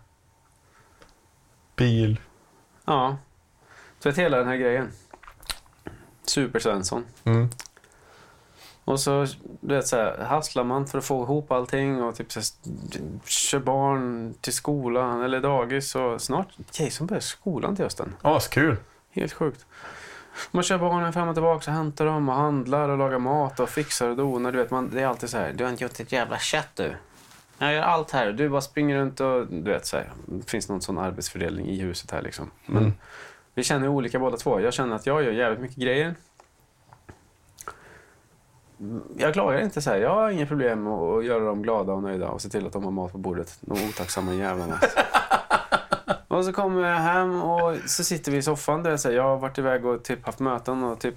Bil. 1.76 2.20
Ja, 2.84 3.16
du 4.02 4.08
vet 4.08 4.18
hela 4.18 4.36
den 4.36 4.46
här 4.48 4.56
grejen. 4.56 4.90
Super-Svensson. 6.24 7.04
Mm. 7.24 7.48
Och 8.84 9.00
så 9.00 9.26
du 9.60 9.74
vet, 9.74 9.86
så 9.88 9.96
här, 9.96 10.18
hasslar 10.18 10.64
man 10.64 10.86
för 10.86 10.98
att 10.98 11.04
få 11.04 11.22
ihop 11.22 11.52
allting 11.52 12.02
och 12.02 12.14
typ 12.16 12.32
så 12.32 12.40
här, 12.40 12.46
kör 13.24 13.58
barn 13.58 14.34
till 14.40 14.52
skolan 14.52 15.22
eller 15.22 15.40
dagis. 15.40 15.94
Och 15.94 16.22
snart, 16.22 16.48
Jason 16.72 17.06
börjar 17.06 17.20
skolan 17.20 17.76
till 17.76 17.84
hösten. 17.84 18.14
Askul. 18.22 18.76
Helt 19.10 19.32
sjukt. 19.32 19.66
Man 20.50 20.62
kör 20.62 20.78
barnen 20.78 21.12
fram 21.12 21.28
och 21.28 21.34
tillbaka 21.34 21.70
och 21.70 21.76
hämtar 21.76 22.06
dem 22.06 22.28
och 22.28 22.34
handlar 22.34 22.88
och 22.88 22.98
lagar 22.98 23.18
mat 23.18 23.60
och 23.60 23.68
fixar 23.68 24.08
och 24.08 24.16
donar. 24.16 24.52
Du 24.52 24.58
vet, 24.58 24.70
man, 24.70 24.90
det 24.90 25.00
är 25.02 25.06
alltid 25.06 25.30
så 25.30 25.38
här, 25.38 25.52
du 25.52 25.64
har 25.64 25.70
inte 25.70 25.84
gjort 25.84 26.00
ett 26.00 26.12
jävla 26.12 26.38
kött 26.38 26.68
du. 26.74 26.94
Jag 27.58 27.72
gör 27.74 27.82
allt 27.82 28.10
här. 28.10 28.32
Du 28.32 28.48
bara 28.48 28.60
springer 28.60 28.96
runt 28.96 29.20
och 29.20 29.46
du 29.46 29.70
vet 29.70 29.86
så 29.86 29.96
här. 29.96 30.10
Det 30.26 30.50
finns 30.50 30.68
någon 30.68 30.80
sån 30.80 30.98
arbetsfördelning 30.98 31.66
i 31.66 31.80
huset 31.80 32.10
här 32.10 32.22
liksom. 32.22 32.50
Men 32.66 32.82
Mm. 32.82 32.92
vi 33.54 33.62
känner 33.62 33.88
olika 33.88 34.18
båda 34.18 34.36
två. 34.36 34.60
Jag 34.60 34.72
känner 34.74 34.96
att 34.96 35.06
jag 35.06 35.22
gör 35.22 35.32
jävligt 35.32 35.60
mycket 35.60 35.76
grejer. 35.76 36.14
Jag 39.16 39.32
klagar 39.32 39.60
inte 39.60 39.82
så 39.82 39.90
här. 39.90 39.96
Jag 39.98 40.14
har 40.14 40.30
inga 40.30 40.46
problem 40.46 40.86
att 40.86 41.24
göra 41.24 41.44
dem 41.44 41.62
glada 41.62 41.92
och 41.92 42.02
nöjda 42.02 42.28
och 42.28 42.42
se 42.42 42.48
till 42.48 42.66
att 42.66 42.72
de 42.72 42.84
har 42.84 42.90
mat 42.90 43.12
på 43.12 43.18
bordet. 43.18 43.58
De 43.60 43.72
otacksamma 43.88 44.34
jävlarna. 44.34 44.78
och 46.32 46.44
så 46.44 46.52
kommer 46.52 46.88
jag 46.88 46.96
hem 46.96 47.42
och 47.42 47.76
så 47.86 48.04
sitter 48.04 48.32
vi 48.32 48.38
i 48.38 48.42
soffan. 48.42 48.82
Där 48.82 48.96
så 48.96 49.08
här, 49.08 49.16
jag 49.16 49.22
har 49.22 49.36
varit 49.36 49.58
iväg 49.58 49.86
och 49.86 50.02
typ 50.04 50.26
haft 50.26 50.38
möten 50.38 50.82
och 50.82 51.00
typ 51.00 51.14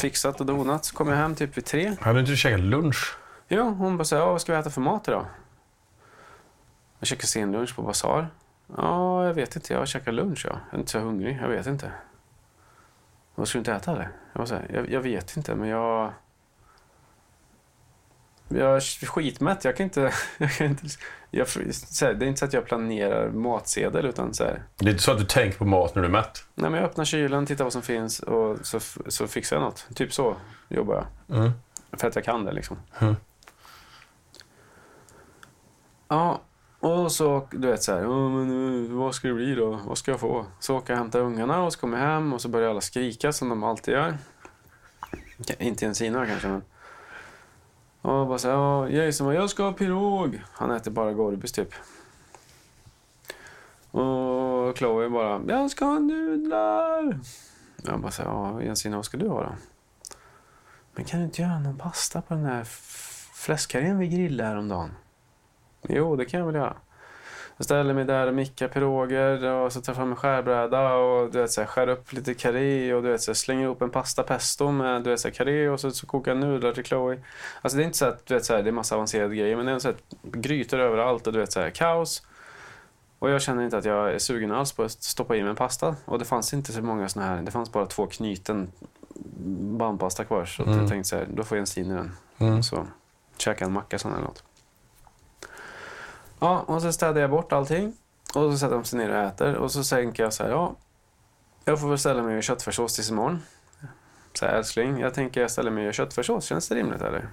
fixat 0.00 0.40
och 0.40 0.46
donat. 0.46 0.84
Så 0.84 0.96
kommer 0.96 1.12
jag 1.12 1.18
hem 1.18 1.34
typ 1.34 1.56
vid 1.56 1.64
tre. 1.64 1.96
Hade 2.00 2.20
inte 2.20 2.32
du 2.32 2.36
käkat 2.36 2.60
lunch? 2.60 3.16
Jo, 3.48 3.64
hon 3.64 3.96
bara 3.96 4.04
säger, 4.04 4.26
vad 4.26 4.40
ska 4.40 4.52
vi 4.52 4.58
äta 4.58 4.70
för 4.70 4.80
mat 4.80 5.08
idag? 5.08 5.26
Jag 6.98 7.06
käkar 7.08 7.26
senlunch 7.26 7.76
på 7.76 7.82
Basar. 7.82 8.28
Ja, 8.76 9.26
jag 9.26 9.34
vet 9.34 9.56
inte. 9.56 9.72
Jag 9.72 9.88
käkar 9.88 10.12
lunch, 10.12 10.46
ja. 10.48 10.58
Jag 10.70 10.74
är 10.74 10.78
inte 10.78 10.90
så 10.90 10.98
hungrig. 10.98 11.38
Jag 11.42 11.48
vet 11.48 11.66
inte. 11.66 11.92
Vad 13.34 13.48
ska 13.48 13.56
du 13.56 13.60
inte 13.60 13.72
äta 13.72 13.92
eller? 13.92 14.08
Jag, 14.32 14.38
var 14.38 14.46
så 14.46 14.54
här, 14.54 14.70
jag, 14.74 14.90
jag 14.90 15.00
vet 15.00 15.36
inte, 15.36 15.54
men 15.54 15.68
jag... 15.68 16.12
Jag 18.48 18.76
är 18.76 19.06
skitmätt. 19.06 19.64
Jag 19.64 19.76
kan 19.76 19.84
inte... 19.84 20.12
Jag 20.38 20.52
kan 20.52 20.66
inte 20.66 20.86
jag, 21.30 21.46
här, 21.46 22.14
det 22.14 22.24
är 22.24 22.28
inte 22.28 22.38
så 22.38 22.44
att 22.44 22.52
jag 22.52 22.64
planerar 22.66 23.30
matsedel, 23.30 24.06
utan 24.06 24.34
så 24.34 24.44
här, 24.44 24.62
Det 24.76 24.86
är 24.86 24.90
inte 24.90 25.02
så 25.02 25.12
att 25.12 25.18
du 25.18 25.24
tänker 25.24 25.58
på 25.58 25.64
mat 25.64 25.94
när 25.94 26.02
du 26.02 26.08
är 26.08 26.12
mätt? 26.12 26.44
nej, 26.54 26.70
men 26.70 26.80
jag 26.80 26.90
öppnar 26.90 27.04
kylen, 27.04 27.46
tittar 27.46 27.64
vad 27.64 27.72
som 27.72 27.82
finns 27.82 28.20
och 28.20 28.58
så, 28.66 28.80
så 29.08 29.26
fixar 29.26 29.56
jag 29.56 29.62
något. 29.62 29.86
Typ 29.94 30.12
så 30.12 30.36
jobbar 30.68 30.94
jag. 30.94 31.38
Mm. 31.38 31.52
För 31.92 32.08
att 32.08 32.14
jag 32.14 32.24
kan 32.24 32.44
det 32.44 32.52
liksom. 32.52 32.76
Mm. 32.98 33.16
Ja, 36.08 36.40
och 36.80 37.12
så 37.12 37.48
du 37.50 37.68
vet 37.68 37.82
så 37.82 37.92
här, 37.92 38.00
"Ja, 38.00 38.28
men, 38.28 38.84
eh, 38.84 38.90
vad 38.92 39.14
ska 39.14 39.28
det 39.28 39.34
bli 39.34 39.54
då? 39.54 39.80
Vad 39.86 39.98
ska 39.98 40.10
jag 40.10 40.20
få? 40.20 40.46
Så 40.60 40.76
åker 40.76 40.92
jag 40.92 40.98
och 40.98 41.02
hämtar 41.04 41.20
ungarna 41.20 41.62
och 41.62 41.72
så 41.72 41.78
kommer 41.78 41.98
jag 41.98 42.06
hem 42.06 42.32
och 42.32 42.40
så 42.40 42.48
börjar 42.48 42.70
alla 42.70 42.80
skrika 42.80 43.32
som 43.32 43.48
de 43.48 43.62
alltid 43.62 43.94
gör. 43.94 44.18
Inte 45.58 45.84
Jensina 45.84 46.26
kanske 46.26 46.48
men. 46.48 46.62
Och 48.04 48.26
bara 48.26 48.38
så 48.38 48.48
här, 48.48 48.56
"Ja, 48.56 48.88
Jason 48.88 49.26
bara, 49.26 49.34
jag 49.34 49.50
ska 49.50 49.62
ha 49.62 49.72
pirog. 49.72 50.42
Han 50.52 50.70
äter 50.70 50.90
bara 50.90 51.12
Gorbis 51.12 51.52
typ. 51.52 51.74
Och 53.90 54.78
Chloe 54.78 55.08
bara, 55.08 55.42
jag 55.48 55.70
ska 55.70 55.84
ha 55.84 55.98
nudlar. 55.98 57.20
Jag 57.82 58.00
bara 58.00 58.12
så 58.12 58.22
här, 58.22 58.28
ja 58.30 58.62
Jensina 58.62 58.96
vad 58.96 59.04
ska 59.04 59.16
du 59.16 59.28
ha 59.28 59.42
då? 59.42 59.52
Men 60.94 61.04
kan 61.04 61.20
du 61.20 61.24
inte 61.26 61.42
göra 61.42 61.58
någon 61.58 61.78
pasta 61.78 62.22
på 62.22 62.34
den 62.34 62.42
där 62.44 62.64
fläskkarrén 63.34 63.98
vi 63.98 64.08
grillade 64.08 64.48
häromdagen? 64.48 64.90
Jo, 65.88 66.16
det 66.16 66.24
kan 66.24 66.40
jag 66.40 66.46
väl 66.46 66.54
göra. 66.54 66.76
Jag 67.56 67.64
ställer 67.64 67.94
mig 67.94 68.04
där 68.04 68.26
och 68.26 68.34
mickar 68.34 68.68
piroger 68.68 69.44
och 69.44 69.72
så 69.72 69.80
tar 69.80 69.92
jag 69.92 69.96
fram 69.96 70.10
en 70.10 70.16
skärbräda 70.16 70.94
och 70.94 71.30
du 71.32 71.38
vet, 71.40 71.50
så 71.50 71.60
här, 71.60 71.68
skär 71.68 71.88
upp 71.88 72.12
lite 72.12 72.34
karré 72.34 72.94
och 72.94 73.02
du 73.02 73.08
vet, 73.10 73.22
så 73.22 73.30
här, 73.30 73.34
slänger 73.34 73.62
ihop 73.64 73.82
en 73.82 73.90
pasta 73.90 74.22
pesto 74.22 74.70
med 74.70 75.02
du 75.02 75.10
vet, 75.10 75.20
så 75.20 75.28
här, 75.28 75.34
karré 75.34 75.68
och 75.68 75.80
så, 75.80 75.90
så 75.90 76.06
kokar 76.06 76.30
jag 76.30 76.38
nudlar 76.40 76.72
till 76.72 76.84
Chloe. 76.84 77.18
Alltså 77.62 77.76
det 77.76 77.82
är 77.82 77.86
inte 77.86 77.98
så 77.98 78.06
att 78.06 78.26
du 78.26 78.34
vet, 78.34 78.44
så 78.44 78.54
här, 78.54 78.62
det 78.62 78.70
är 78.70 78.72
massa 78.72 78.94
avancerade 78.94 79.36
grejer 79.36 79.56
men 79.56 79.66
det 79.66 79.72
är 79.72 79.78
så 79.78 79.88
här, 79.88 79.96
grytor 80.22 80.78
överallt 80.80 81.26
och 81.26 81.32
du 81.32 81.38
vet 81.38 81.52
så 81.52 81.60
här, 81.60 81.70
kaos. 81.70 82.22
Och 83.18 83.30
jag 83.30 83.42
känner 83.42 83.64
inte 83.64 83.78
att 83.78 83.84
jag 83.84 84.14
är 84.14 84.18
sugen 84.18 84.52
alls 84.52 84.72
på 84.72 84.82
att 84.82 84.92
stoppa 84.92 85.36
i 85.36 85.40
mig 85.42 85.50
en 85.50 85.56
pasta. 85.56 85.96
Och 86.04 86.18
det 86.18 86.24
fanns 86.24 86.54
inte 86.54 86.72
så 86.72 86.82
många 86.82 87.08
såna 87.08 87.26
här, 87.26 87.42
det 87.42 87.50
fanns 87.50 87.72
bara 87.72 87.86
två 87.86 88.06
knyten 88.06 88.72
bandpasta 89.78 90.24
kvar. 90.24 90.44
Så 90.44 90.62
Mm. 90.62 90.78
jag 90.78 90.88
tänkte 90.88 91.08
så 91.08 91.16
här, 91.16 91.26
då 91.34 91.42
får 91.44 91.56
jag 91.56 91.60
en 91.60 91.66
stin 91.66 91.90
i 91.90 91.94
den. 91.94 92.12
Mm. 92.38 92.62
Så 92.62 92.86
käka 93.36 93.64
en 93.64 93.72
macka 93.72 93.98
sen 93.98 94.12
eller 94.12 94.22
något. 94.22 94.44
Ja, 96.44 96.64
och 96.66 96.82
så 96.82 96.92
städar 96.92 97.20
jag 97.20 97.30
bort 97.30 97.52
allting. 97.52 97.92
Och 98.34 98.52
så 98.52 98.58
sätter 98.58 98.74
de 98.74 98.84
sig 98.84 98.98
ner 98.98 99.10
och 99.10 99.16
äter. 99.16 99.54
Och 99.56 99.72
så 99.72 99.96
tänker 99.96 100.22
jag 100.22 100.32
så 100.32 100.42
här, 100.42 100.50
ja. 100.50 100.76
Jag 101.64 101.80
får 101.80 101.88
väl 101.88 101.98
ställa 101.98 102.22
mig 102.22 102.36
och 102.36 102.42
köttfärssås 102.42 102.94
tills 102.94 103.10
imorgon. 103.10 103.42
Så 104.32 104.46
här, 104.46 104.52
älskling, 104.52 104.98
jag 105.00 105.14
tänker 105.14 105.40
jag 105.40 105.50
ställer 105.50 105.70
mig 105.70 105.88
och 105.88 105.94
köttfärssås. 105.94 106.44
Känns 106.44 106.68
det 106.68 106.74
rimligt 106.74 107.02
eller? 107.02 107.28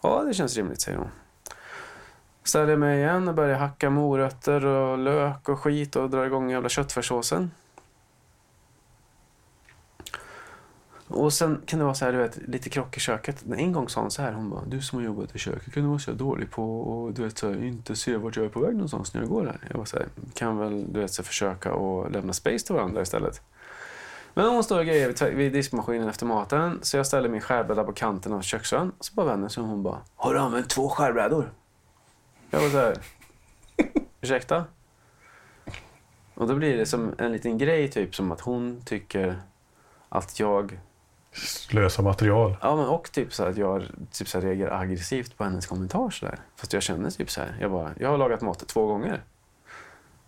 Ja, 0.00 0.22
det 0.26 0.34
känns 0.34 0.56
rimligt, 0.56 0.80
säger 0.80 0.98
hon. 0.98 1.08
Ställer 2.44 2.76
mig 2.76 2.98
igen 2.98 3.28
och 3.28 3.34
börjar 3.34 3.58
hacka 3.58 3.90
morötter 3.90 4.64
och 4.64 4.98
lök 4.98 5.48
och 5.48 5.60
skit 5.60 5.96
och 5.96 6.10
drar 6.10 6.26
igång 6.26 6.50
jävla 6.50 6.68
köttfärssåsen. 6.68 7.50
Och 11.08 11.32
sen 11.32 11.62
kan 11.66 11.78
det 11.78 11.84
vara 11.84 11.94
så 11.94 12.04
här, 12.04 12.12
du 12.12 12.18
vet, 12.18 12.38
lite 12.48 12.70
krock 12.70 12.96
i 12.96 13.00
köket. 13.00 13.44
En 13.56 13.72
gång 13.72 13.88
sa 13.88 14.00
hon 14.00 14.10
så 14.10 14.22
här, 14.22 14.32
hon 14.32 14.50
bara, 14.50 14.64
du 14.66 14.82
som 14.82 14.98
har 14.98 15.06
jobbat 15.06 15.36
i 15.36 15.38
köket 15.38 15.74
kan 15.74 15.82
du 15.82 15.88
vara 15.88 15.98
så 15.98 16.12
dålig 16.12 16.50
på 16.50 17.06
att 17.08 17.16
du 17.16 17.22
vet, 17.22 17.38
så 17.38 17.48
här, 17.48 17.64
inte 17.64 17.96
se 17.96 18.16
vart 18.16 18.36
jag 18.36 18.44
är 18.44 18.48
på 18.48 18.60
väg 18.60 18.72
någonstans 18.72 19.14
när 19.14 19.20
jag 19.20 19.30
går 19.30 19.46
här. 19.46 19.60
Jag 19.70 19.78
var 19.78 19.84
så 19.84 19.96
här, 19.96 20.06
kan 20.34 20.58
väl 20.58 20.92
du 20.92 21.00
vet, 21.00 21.12
så 21.12 21.22
här, 21.22 21.26
försöka 21.26 21.72
att 21.72 22.12
lämna 22.12 22.32
space 22.32 22.66
till 22.66 22.74
varandra 22.74 23.02
istället. 23.02 23.42
Men 24.34 24.48
hon 24.48 24.64
står 24.64 24.78
och 24.78 24.86
grejer 24.86 25.30
vid 25.34 25.52
diskmaskinen 25.52 26.08
efter 26.08 26.26
maten, 26.26 26.78
så 26.82 26.96
jag 26.96 27.06
ställer 27.06 27.28
min 27.28 27.40
skärbräda 27.40 27.84
på 27.84 27.92
kanten 27.92 28.32
av 28.32 28.40
köksön. 28.40 28.92
Så 29.00 29.14
bara 29.14 29.26
vänder 29.26 29.48
sig 29.48 29.62
hon 29.62 29.82
bara, 29.82 29.98
har 30.16 30.34
du 30.34 30.40
använt 30.40 30.68
två 30.68 30.88
skärbrädor? 30.88 31.52
Jag 32.50 32.60
var 32.60 32.68
så 32.68 32.76
här, 32.76 32.96
ursäkta? 34.20 34.64
Och 36.34 36.48
då 36.48 36.54
blir 36.54 36.76
det 36.76 36.86
som 36.86 37.14
en 37.18 37.32
liten 37.32 37.58
grej, 37.58 37.88
typ 37.88 38.14
som 38.14 38.32
att 38.32 38.40
hon 38.40 38.82
tycker 38.84 39.40
att 40.08 40.40
jag 40.40 40.80
Slösa 41.38 42.02
material. 42.02 42.56
Ja, 42.60 42.76
men 42.76 42.86
och 42.86 43.12
typ 43.12 43.34
så 43.34 43.44
att 43.44 43.56
jag 43.56 43.82
typ 44.12 44.28
så 44.28 44.40
reagerar 44.40 44.80
aggressivt 44.80 45.36
på 45.36 45.44
hennes 45.44 45.66
kommentar. 45.66 46.10
Så 46.10 46.26
där. 46.26 46.38
Fast 46.56 46.72
jag 46.72 46.82
känner 46.82 47.10
typ 47.10 47.30
så 47.30 47.40
här. 47.40 47.56
Jag, 47.60 47.70
bara, 47.70 47.90
jag 47.98 48.08
har 48.08 48.18
lagat 48.18 48.40
mat 48.40 48.68
två 48.68 48.86
gånger. 48.86 49.22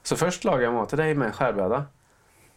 Så 0.03 0.17
först 0.17 0.45
lagade 0.45 0.65
jag 0.65 0.75
mat 0.75 0.89
till 0.89 0.99
dig 0.99 1.15
med 1.15 1.27
en 1.27 1.33
skärbräda. 1.33 1.85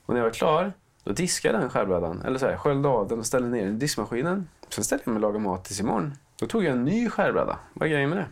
Och 0.06 0.14
när 0.14 0.22
jag 0.22 0.26
var 0.26 0.34
klar, 0.34 0.74
då 1.04 1.14
diskade 1.14 1.54
jag 1.54 1.64
den 1.64 1.70
skärbrädan. 1.70 2.22
Eller 2.22 2.40
så 2.40 2.46
här, 2.46 2.58
sköljde 2.58 2.90
av 2.90 3.08
den 3.08 3.20
och 3.20 3.26
ställde 3.26 3.50
ner 3.50 3.66
den 3.66 3.76
i 3.76 3.80
diskmaskinen. 3.80 4.48
Sen 4.70 4.84
ställde 4.84 5.04
jag 5.06 5.14
mig 5.14 5.16
och 5.16 5.22
lagade 5.22 5.40
mat 5.40 5.66
tills 5.66 5.80
imorgon. 5.80 6.14
Då 6.40 6.48
tog 6.48 6.64
jag 6.64 6.72
en 6.72 6.86
ny 6.86 7.10
skärbräda. 7.10 7.60
Vad 7.74 7.88
är 7.88 7.92
grejen 7.94 8.10
med 8.10 8.18
det? 8.18 8.28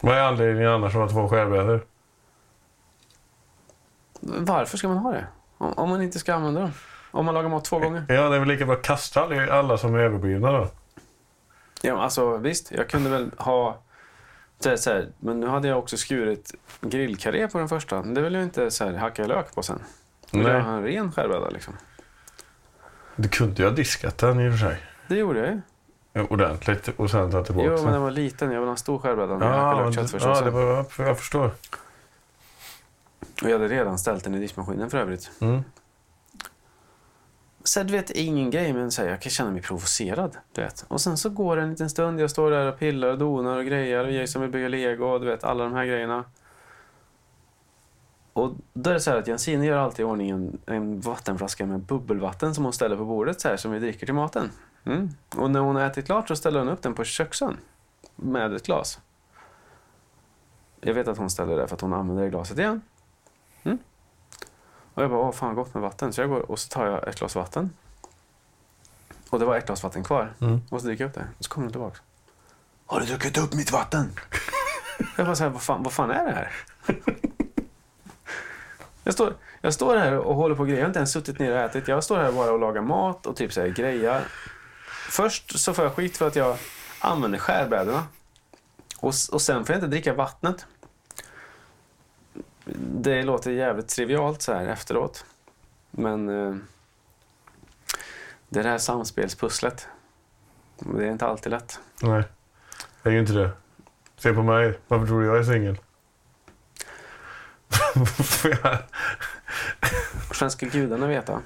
Vad 0.00 0.16
är 0.16 0.22
anledningen 0.22 0.70
annars 0.70 0.94
att 0.94 1.00
ha 1.00 1.08
två 1.08 1.28
skärbrädor? 1.28 1.86
Varför 4.20 4.78
ska 4.78 4.88
man 4.88 4.98
ha 4.98 5.12
det? 5.12 5.26
Om 5.58 5.88
man 5.88 6.02
inte 6.02 6.18
ska 6.18 6.34
använda 6.34 6.60
dem? 6.60 6.70
Om 7.16 7.24
man 7.24 7.34
lagar 7.34 7.48
mat 7.48 7.64
två 7.64 7.78
gånger? 7.78 8.04
Ja, 8.08 8.28
det 8.28 8.34
är 8.36 8.38
väl 8.38 8.48
lika 8.48 8.66
bra 8.66 8.74
att 8.76 8.82
kasta 8.82 9.48
alla- 9.50 9.78
som 9.78 9.94
är 9.94 9.98
överblivna 9.98 10.52
då. 10.52 10.68
Ja, 11.82 12.02
alltså 12.02 12.36
visst, 12.36 12.70
jag 12.72 12.88
kunde 12.88 13.10
väl 13.10 13.30
ha... 13.38 13.78
Så 14.60 14.90
här, 14.90 15.08
men 15.18 15.40
nu 15.40 15.46
hade 15.46 15.68
jag 15.68 15.78
också 15.78 15.96
skurit 15.96 16.54
grillkarré 16.80 17.48
på 17.48 17.58
den 17.58 17.68
första. 17.68 18.02
Det 18.02 18.20
vill 18.20 18.34
jag 18.34 18.42
inte 18.42 18.70
så 18.70 18.84
här, 18.84 18.92
hacka 18.92 19.26
lök 19.26 19.54
på 19.54 19.62
sen. 19.62 19.78
Jag 20.30 20.38
vill 20.38 20.48
Nej. 20.48 20.60
ha 20.60 20.70
en 20.72 20.82
ren 20.82 21.12
skärbräda 21.12 21.50
liksom. 21.50 21.74
Du 23.16 23.28
kunde 23.28 23.62
ju 23.62 23.68
ha 23.68 23.74
diskat 23.76 24.18
den 24.18 24.40
i 24.40 24.48
och 24.48 24.52
för 24.52 24.58
sig. 24.58 24.76
Det 25.08 25.16
gjorde 25.16 25.38
jag 25.38 25.48
ju. 25.48 25.60
Ja, 26.12 26.26
Ordentligt 26.30 26.88
och 26.96 27.10
sen 27.10 27.30
ta 27.30 27.44
tillbaka 27.44 27.68
Jo, 27.76 27.82
men 27.82 27.92
den 27.92 28.02
var 28.02 28.10
liten. 28.10 28.52
Jag 28.52 28.60
vill 28.60 28.66
ha 28.66 28.72
en 28.72 28.76
stor 28.76 28.98
skärbräda 28.98 29.32
jag 29.32 29.42
Ja, 29.42 29.80
men- 29.84 29.92
köttfärssåsen. 29.92 30.30
ja, 30.34 30.40
det 30.40 30.50
var, 30.50 30.86
jag 31.06 31.18
förstår. 31.18 31.50
Och 33.42 33.48
jag 33.50 33.52
hade 33.52 33.68
redan 33.68 33.98
ställt 33.98 34.24
den 34.24 34.34
i 34.34 34.38
diskmaskinen 34.38 34.90
för 34.90 34.98
övrigt. 34.98 35.30
Mm. 35.40 35.64
Så 37.66 37.82
du 37.82 37.92
vet, 37.92 38.10
ingen 38.10 38.50
grej, 38.50 38.72
men 38.72 38.90
så 38.90 39.02
här, 39.02 39.08
jag 39.08 39.22
kan 39.22 39.30
känna 39.30 39.50
mig 39.50 39.62
provocerad. 39.62 40.36
Du 40.52 40.60
vet. 40.60 40.84
Och 40.88 41.00
sen 41.00 41.16
så 41.16 41.30
går 41.30 41.56
det 41.56 41.62
en 41.62 41.70
liten 41.70 41.90
stund, 41.90 42.20
jag 42.20 42.30
står 42.30 42.50
där 42.50 42.66
och 42.66 42.78
pillar 42.78 43.08
och 43.08 43.18
donar 43.18 43.56
och 43.56 43.64
grejer 43.64 44.04
och 44.04 44.12
Jason 44.12 44.42
vill 44.42 44.50
bygga 44.50 44.68
lego 44.68 45.06
och 45.06 45.20
du 45.20 45.26
vet, 45.26 45.44
alla 45.44 45.64
de 45.64 45.72
här 45.72 45.84
grejerna. 45.84 46.24
Och 48.32 48.52
då 48.72 48.90
är 48.90 48.94
det 48.94 49.00
så 49.00 49.10
här 49.10 49.18
att 49.18 49.26
Jensine 49.26 49.66
gör 49.66 49.78
alltid 49.78 50.00
i 50.00 50.04
ordning 50.04 50.30
en, 50.30 50.58
en 50.66 51.00
vattenflaska 51.00 51.66
med 51.66 51.80
bubbelvatten 51.80 52.54
som 52.54 52.64
hon 52.64 52.72
ställer 52.72 52.96
på 52.96 53.04
bordet 53.04 53.40
så 53.40 53.48
här, 53.48 53.56
som 53.56 53.72
vi 53.72 53.78
dricker 53.78 54.06
till 54.06 54.14
maten. 54.14 54.50
Mm. 54.84 55.10
Och 55.36 55.50
när 55.50 55.60
hon 55.60 55.76
har 55.76 55.82
ätit 55.82 56.06
klart 56.06 56.28
så 56.28 56.36
ställer 56.36 56.58
hon 56.58 56.68
upp 56.68 56.82
den 56.82 56.94
på 56.94 57.04
köksön 57.04 57.56
med 58.16 58.52
ett 58.52 58.66
glas. 58.66 59.00
Jag 60.80 60.94
vet 60.94 61.08
att 61.08 61.18
hon 61.18 61.30
ställer 61.30 61.56
det 61.56 61.68
för 61.68 61.74
att 61.74 61.80
hon 61.80 61.92
använder 61.92 62.22
det 62.22 62.30
glaset 62.30 62.58
igen. 62.58 62.82
Mm. 63.62 63.78
Och 64.96 65.02
jag 65.02 65.10
bara, 65.10 65.20
åh 65.20 65.32
fan 65.32 65.54
gott 65.54 65.74
med 65.74 65.82
vatten. 65.82 66.12
Så 66.12 66.20
jag 66.20 66.30
går 66.30 66.50
och 66.50 66.58
så 66.58 66.68
tar 66.68 66.86
jag 66.86 67.08
ett 67.08 67.18
glas 67.18 67.34
vatten. 67.34 67.70
Och 69.30 69.38
det 69.38 69.44
var 69.44 69.56
ett 69.56 69.66
glas 69.66 69.82
vatten 69.82 70.04
kvar. 70.04 70.34
Mm. 70.40 70.60
Och 70.70 70.80
så 70.80 70.86
dricker 70.86 71.04
jag 71.04 71.08
upp 71.08 71.14
det. 71.14 71.26
Och 71.38 71.44
så 71.44 71.50
kommer 71.50 71.64
hon 71.64 71.72
tillbaka. 71.72 71.98
Har 72.86 73.00
du 73.00 73.06
druckit 73.06 73.38
upp 73.38 73.54
mitt 73.54 73.72
vatten? 73.72 74.12
jag 75.16 75.26
bara 75.26 75.36
så 75.36 75.42
här, 75.42 75.50
vad 75.50 75.62
fan, 75.62 75.82
vad 75.82 75.92
fan 75.92 76.10
är 76.10 76.24
det 76.24 76.32
här? 76.32 76.52
jag, 79.04 79.14
står, 79.14 79.34
jag 79.60 79.74
står 79.74 79.96
här 79.96 80.18
och 80.18 80.34
håller 80.34 80.54
på 80.54 80.60
och 80.60 80.68
grejer. 80.68 80.80
Jag 80.80 80.84
har 80.84 80.90
inte 80.90 80.98
ens 80.98 81.12
suttit 81.12 81.38
ner 81.38 81.52
och 81.52 81.58
ätit. 81.58 81.88
Jag 81.88 82.04
står 82.04 82.16
här 82.16 82.32
bara 82.32 82.52
och 82.52 82.58
lagar 82.58 82.82
mat 82.82 83.26
och 83.26 83.36
typ 83.36 83.52
så 83.52 83.60
här 83.60 83.68
grejar. 83.68 84.22
Först 85.10 85.58
så 85.58 85.74
får 85.74 85.84
jag 85.84 85.94
skit 85.94 86.16
för 86.16 86.26
att 86.26 86.36
jag 86.36 86.56
använder 87.00 87.38
skärbrädorna. 87.38 88.06
Och, 89.00 89.14
och 89.32 89.42
sen 89.42 89.64
får 89.64 89.74
jag 89.74 89.78
inte 89.78 89.90
dricka 89.90 90.14
vattnet. 90.14 90.66
Det 92.74 93.22
låter 93.22 93.50
jävligt 93.50 93.88
trivialt 93.88 94.42
så 94.42 94.52
här 94.52 94.66
efteråt. 94.66 95.24
Men 95.90 96.28
eh, 96.28 96.56
det 98.48 98.60
är 98.60 98.64
det 98.64 98.70
här 98.70 98.78
samspelspusslet. 98.78 99.88
Det 100.78 101.06
är 101.06 101.10
inte 101.10 101.26
alltid 101.26 101.52
lätt. 101.52 101.80
Nej, 102.02 102.24
det 103.02 103.08
är 103.08 103.12
ju 103.12 103.20
inte 103.20 103.32
det. 103.32 103.50
Se 104.16 104.32
på 104.32 104.42
mig. 104.42 104.78
Varför 104.88 105.06
tror 105.06 105.20
du 105.20 105.26
jag 105.26 105.38
är 105.38 105.42
singel? 105.42 105.78
Sen 110.34 110.50
ska 110.50 110.66
gudarna 110.66 111.06
veta 111.06 111.42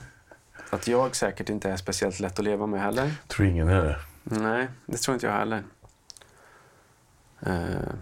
att 0.71 0.89
jag 0.89 1.17
säkert 1.17 1.49
inte 1.49 1.71
är 1.71 1.77
speciellt 1.77 2.21
lätt 2.21 2.39
att 2.39 2.45
leva 2.45 2.67
med 2.67 2.81
heller. 2.81 3.13
tror 3.27 3.49
ingen 3.49 3.69
är 3.69 3.85
det. 3.85 3.99
Nej, 4.23 4.69
det 4.87 4.97
tror 4.97 5.15
inte 5.15 5.27
jag 5.27 5.35
heller. 5.35 5.63
Eh, 7.41 7.95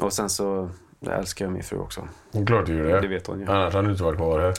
och 0.00 0.12
sen 0.12 0.30
så 0.30 0.70
älskar 1.12 1.44
jag 1.44 1.52
min 1.52 1.62
fru 1.62 1.78
också. 1.78 2.08
Det 2.32 2.38
är 2.38 2.46
klart 2.46 2.66
du 2.66 2.76
gör 2.76 2.84
det. 2.84 3.00
Det 3.00 3.08
vet 3.08 3.26
hon 3.26 3.40
ju. 3.40 3.46
Annars 3.46 3.74
hade 3.74 3.88
du 3.88 3.92
inte 3.92 4.04
varit 4.04 4.16
kvar 4.16 4.40
här. 4.40 4.54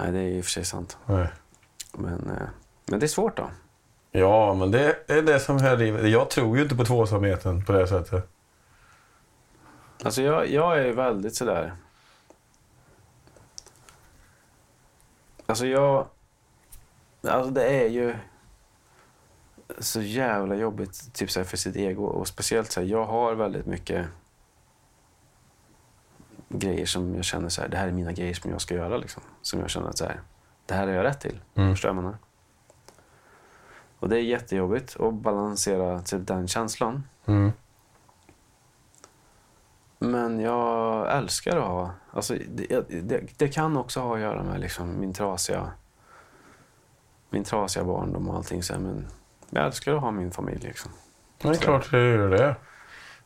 Nej, 0.00 0.12
det 0.12 0.18
är 0.18 0.38
och 0.38 0.44
för 0.44 0.50
sig 0.50 0.64
sant. 0.64 0.98
Nej. 1.06 1.28
Men, 1.92 2.30
eh, 2.30 2.48
men 2.86 3.00
det 3.00 3.06
är 3.06 3.08
svårt 3.08 3.36
då. 3.36 3.50
Ja, 4.10 4.54
men 4.54 4.70
det 4.70 4.96
är 5.06 5.22
det 5.22 5.40
som 5.40 5.56
är 5.56 5.76
livet. 5.76 6.10
Jag 6.10 6.30
tror 6.30 6.56
ju 6.56 6.62
inte 6.62 6.76
på 6.76 6.84
tvåsamheten 6.84 7.64
på 7.64 7.72
det 7.72 7.86
sättet. 7.86 8.28
Alltså 10.02 10.22
jag, 10.22 10.48
jag 10.48 10.78
är 10.78 10.92
väldigt 10.92 11.34
sådär... 11.34 11.72
Alltså 15.46 15.66
jag... 15.66 16.06
Alltså 17.22 17.50
det 17.50 17.64
är 17.64 17.88
ju 17.88 18.14
så 19.78 20.00
jävla 20.00 20.54
jobbigt 20.54 21.14
typ 21.14 21.30
så 21.30 21.40
här, 21.40 21.44
för 21.44 21.56
sitt 21.56 21.76
ego. 21.76 22.04
Och 22.04 22.28
speciellt 22.28 22.70
så 22.72 22.80
här, 22.80 22.86
jag 22.86 23.04
har 23.04 23.34
väldigt 23.34 23.66
mycket 23.66 24.06
grejer 26.48 26.86
som 26.86 27.14
jag 27.14 27.24
känner 27.24 27.48
så 27.48 27.62
här, 27.62 27.68
det 27.68 27.76
här 27.76 27.88
är 27.88 27.92
mina 27.92 28.12
grejer 28.12 28.34
som 28.34 28.50
jag 28.50 28.60
ska 28.60 28.74
göra. 28.74 28.96
Liksom. 28.96 29.22
Som 29.42 29.60
jag 29.60 29.70
känner 29.70 29.88
att 29.88 29.98
så 29.98 30.04
här, 30.04 30.20
det 30.66 30.74
här 30.74 30.88
är 30.88 30.92
jag 30.92 31.04
rätt 31.04 31.20
till. 31.20 31.40
Mm. 31.54 31.70
Förstår 31.70 31.88
jag 31.88 31.96
menar? 31.96 32.18
Och 33.98 34.08
det 34.08 34.16
är 34.16 34.22
jättejobbigt 34.22 35.00
att 35.00 35.14
balansera 35.14 36.00
typ 36.00 36.26
den 36.26 36.48
känslan. 36.48 37.02
Mm. 37.26 37.52
Men 39.98 40.40
jag 40.40 41.16
älskar 41.16 41.56
att 41.56 41.64
ha... 41.64 41.90
Alltså, 42.12 42.34
det, 42.48 42.88
det, 42.88 43.20
det 43.36 43.48
kan 43.48 43.76
också 43.76 44.00
ha 44.00 44.14
att 44.14 44.20
göra 44.20 44.42
med 44.42 44.60
liksom 44.60 45.00
min 45.00 45.14
trasiga 45.14 45.72
min 47.30 47.44
trasiga 47.44 47.84
barndom 47.84 48.28
och 48.28 48.36
allting. 48.36 48.62
Så 48.62 48.72
här, 48.72 48.80
men 48.80 49.06
jag 49.50 49.66
älskar 49.66 49.94
att 49.94 50.00
ha 50.00 50.10
min 50.10 50.30
familj. 50.30 50.58
Liksom. 50.58 50.90
Det 51.38 51.48
är 51.48 51.54
klart 51.54 51.90
du 51.90 52.14
gör 52.14 52.30
det. 52.30 52.56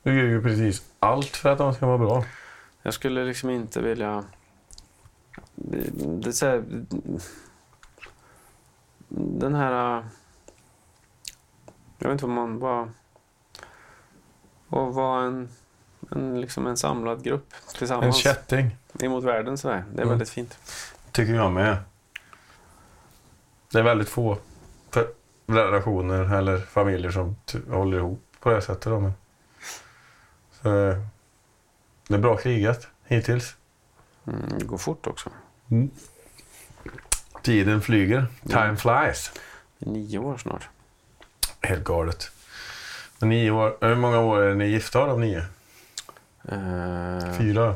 Du 0.03 0.19
gör 0.19 0.29
ju 0.29 0.43
precis 0.43 0.83
allt 0.99 1.37
för 1.37 1.49
att 1.49 1.59
de 1.59 1.75
ska 1.75 1.87
vara 1.87 1.99
bra. 1.99 2.25
Jag 2.83 2.95
skulle 2.95 3.25
liksom 3.25 3.51
inte 3.51 3.81
vilja... 3.83 4.25
Det 5.55 6.33
så 6.33 6.47
här, 6.47 6.64
den 9.09 9.55
här... 9.55 10.05
Jag 11.99 12.09
vet 12.09 12.12
inte 12.12 12.27
vad 12.27 12.35
man... 12.35 12.59
Bara, 12.59 12.83
att 14.68 14.95
vara 14.95 15.23
en, 15.23 15.49
en, 16.11 16.40
liksom 16.40 16.66
en 16.66 16.77
samlad 16.77 17.25
grupp 17.25 17.53
En 17.68 17.75
tillsammans 17.79 18.16
kätting, 18.16 18.77
emot 19.01 19.25
världen. 19.25 19.59
Så 19.59 19.68
där. 19.68 19.75
Det 19.77 19.99
är 19.99 20.03
Mm. 20.03 20.09
väldigt 20.09 20.31
fint. 20.31 20.59
tycker 21.12 21.35
jag 21.35 21.53
med. 21.53 21.77
Det 23.73 23.79
är 23.79 23.83
väldigt 23.83 24.09
få 24.09 24.38
relationer 25.47 26.35
eller 26.38 26.59
familjer 26.59 27.11
som 27.11 27.37
håller 27.71 27.99
ihop 27.99 28.23
på 28.40 28.51
det 28.51 28.62
sättet. 28.62 28.85
Då, 28.85 29.01
men. 29.01 29.12
Så, 30.62 30.88
eh, 30.88 30.99
det 32.12 32.18
är 32.18 32.22
bra 32.22 32.37
krigat 32.37 32.88
hittills. 33.05 33.57
Mm, 34.27 34.40
det 34.59 34.64
går 34.64 34.79
fort 34.79 35.07
också. 35.07 35.31
Tiden 37.42 37.83
flyger. 37.83 38.27
Time 38.48 38.61
Mm. 38.62 38.77
flies. 38.77 39.33
Det 39.79 39.87
är 39.90 39.92
nio 39.92 40.18
år 40.18 40.37
snart. 40.37 40.68
Helt 41.61 41.85
galet. 41.85 42.31
Nio 43.20 43.51
år, 43.51 43.77
hur 43.81 43.96
många 43.96 44.20
år 44.20 44.42
är 44.42 44.55
ni 44.55 44.66
gifta 44.66 44.98
av 44.98 45.20
nio? 45.20 45.44
Eh, 46.48 47.37
Fyra? 47.38 47.75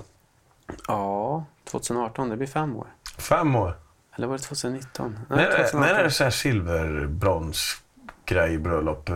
ja, 0.88 1.44
2018. 1.64 2.28
Det 2.28 2.36
blir 2.36 2.46
fem 2.46 2.76
år. 2.76 2.86
Fem 3.18 3.56
år? 3.56 3.74
Eller 4.16 4.26
var 4.26 4.36
det 4.38 4.42
2019? 4.42 5.18
När, 5.28 5.36
när 5.36 5.44
2018. 5.50 5.82
är 5.96 6.04
det 6.04 6.10
så 6.10 6.24
här 6.24 6.30
silver, 6.30 7.06
brons, 7.06 7.82
grej, 8.24 8.58
bröllop? 8.58 9.10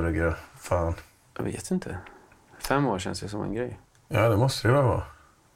Fan. 0.59 0.95
Jag 1.37 1.43
vet 1.45 1.71
inte. 1.71 1.99
Fem 2.59 2.87
år 2.87 2.99
känns 2.99 3.21
det 3.21 3.29
som 3.29 3.43
en 3.43 3.55
grej. 3.55 3.79
Ja, 4.13 4.29
det 4.29 4.37
måste 4.37 4.69
det 4.69 4.75
väl 4.75 4.85
vara. 4.85 5.03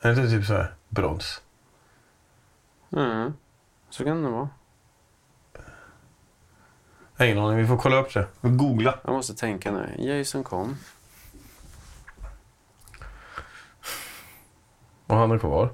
Är 0.01 0.15
det 0.15 0.29
typ 0.29 0.45
så 0.47 0.53
här 0.55 0.75
brons? 0.89 1.43
Mm. 2.93 3.33
Så 3.91 4.05
kan 4.05 4.23
det 4.23 4.29
vara. 4.29 4.49
Jag 7.17 7.25
har 7.25 7.27
Ingen 7.27 7.39
aning, 7.45 7.59
vi 7.59 7.67
får 7.67 7.77
kolla 7.77 7.97
upp 7.97 8.15
det. 8.15 8.27
Googla. 8.41 8.99
Jag 9.05 9.13
måste 9.13 9.35
tänka 9.35 9.73
nu. 9.73 9.95
Jason 9.99 10.45
kom. 10.45 10.77
Och 15.07 15.17
han 15.17 15.31
är 15.31 15.39
kvar. 15.39 15.71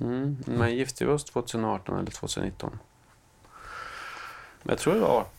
Mm. 0.00 0.36
Men 0.46 0.74
gifte 0.74 1.04
vi 1.04 1.10
oss 1.12 1.24
2018 1.24 1.98
eller 1.98 2.10
2019? 2.10 2.78
Jag 4.62 4.78
tror 4.78 4.94
det 4.94 5.00
var 5.00 5.20
18. 5.20 5.30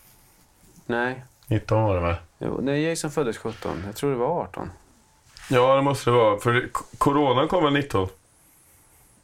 Nej. 0.86 1.26
19 1.48 1.84
var 1.84 1.96
det 1.96 2.02
väl? 2.02 2.16
Jo, 2.40 2.60
nej, 2.62 2.84
Jason 2.84 3.12
föddes 3.12 3.38
17. 3.38 3.84
Jag 3.86 3.96
tror 3.96 4.12
det 4.12 4.18
var 4.18 4.42
18. 4.42 4.70
Ja, 5.50 5.76
det 5.76 5.82
måste 5.82 6.10
det 6.10 6.16
vara. 6.16 6.40
För 6.40 6.70
corona 6.98 7.48
kom 7.48 7.64
väl 7.64 7.74
19? 7.74 8.10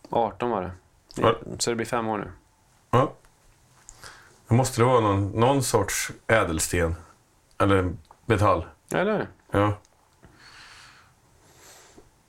18 0.10 0.50
var 0.50 0.62
det. 0.62 0.72
Ja. 1.16 1.36
Så 1.60 1.70
det 1.70 1.76
blir 1.76 1.86
fem 1.86 2.08
år 2.08 2.18
nu. 2.18 2.32
Ja. 2.92 3.12
Det 4.48 4.56
måste 4.56 4.82
det 4.82 4.86
vara 4.86 5.00
någon, 5.00 5.28
någon 5.32 5.64
sorts 5.64 6.12
ädelsten. 6.28 6.96
Eller 7.58 7.94
metall. 8.26 8.66
Eller? 8.92 9.28
Ja. 9.52 9.74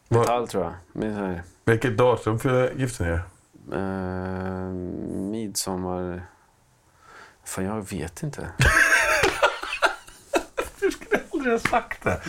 Metall 0.09 0.48
tror 0.48 0.64
jag. 0.64 0.74
Men 0.92 1.40
Vilket 1.64 1.96
datum 1.98 2.38
för 2.38 2.72
gifte 2.76 3.04
ni 3.04 3.11
er? 3.11 3.22
eh, 3.78 4.72
midsommar... 5.30 6.26
Fan, 7.44 7.64
jag 7.64 7.90
vet 7.90 8.22
inte. 8.22 8.50
Aldrig 11.44 11.61
ha 11.61 11.80
sagt 11.80 12.04
det. 12.04 12.20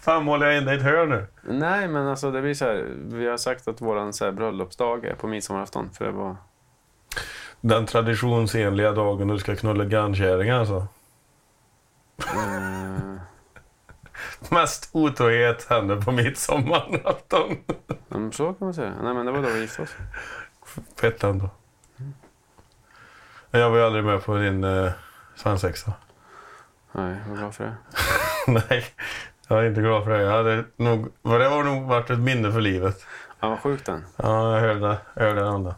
Fan, 0.00 0.24
målar 0.24 0.46
jag 0.46 0.58
in 0.58 0.64
dig 0.64 0.74
i 0.74 0.78
ett 0.78 0.84
hörn 0.84 1.08
nu? 1.08 1.26
Nej, 1.42 1.88
men 1.88 2.06
alltså 2.06 2.30
det 2.30 2.42
blir 2.42 2.54
så 2.54 2.64
här. 2.64 2.86
Vi 2.96 3.28
har 3.28 3.36
sagt 3.36 3.68
att 3.68 3.78
så 3.78 4.24
här, 4.24 4.32
bröllopsdag 4.32 5.04
är 5.04 5.14
på 5.14 5.26
midsommarafton. 5.26 5.90
För 5.90 6.04
det 6.04 6.10
var... 6.10 6.36
Den 7.60 7.86
traditionsenliga 7.86 8.92
dagen 8.92 9.28
du 9.28 9.38
ska 9.38 9.56
knulla 9.56 9.84
grannkärringar 9.84 10.60
alltså. 10.60 10.86
Eh, 12.18 13.20
Mest 14.50 14.90
otrohet 14.92 15.66
händer 15.70 16.00
på 16.00 16.12
midsommarafton. 16.12 17.56
men 18.08 18.32
så 18.32 18.46
kan 18.46 18.66
man 18.66 18.74
säga. 18.74 18.92
Nej, 19.02 19.14
men 19.14 19.26
det 19.26 19.32
var 19.32 19.42
då 19.42 19.48
vi 19.48 19.60
gifte 19.60 19.82
oss. 19.82 19.96
Fett 21.00 21.24
ändå. 21.24 21.50
Jag 23.50 23.70
var 23.70 23.76
ju 23.76 23.84
aldrig 23.84 24.04
med 24.04 24.24
på 24.24 24.36
din 24.36 24.64
uh, 24.64 24.90
svensexa. 25.34 25.92
Nej, 26.92 27.16
var 27.28 27.36
glad 27.36 27.54
för 27.54 27.64
det. 27.64 27.76
Nej, 28.70 28.84
jag 29.48 29.64
är 29.64 29.68
inte 29.68 29.80
glad 29.80 30.04
för 30.04 30.10
det. 30.10 30.22
Jag 30.22 30.32
hade 30.32 30.64
nog, 30.76 31.08
det 31.22 31.48
var 31.48 31.64
nog 31.64 31.82
varit 31.82 32.10
ett 32.10 32.18
minne 32.18 32.52
för 32.52 32.60
livet. 32.60 33.04
Han 33.38 33.50
var 33.50 33.56
sjuk 33.56 33.86
den. 33.86 34.04
Ja, 34.16 34.54
jag 34.54 34.60
hörde, 34.60 34.98
jag 35.14 35.22
hörde 35.22 35.40
den 35.40 35.48
andra. 35.48 35.74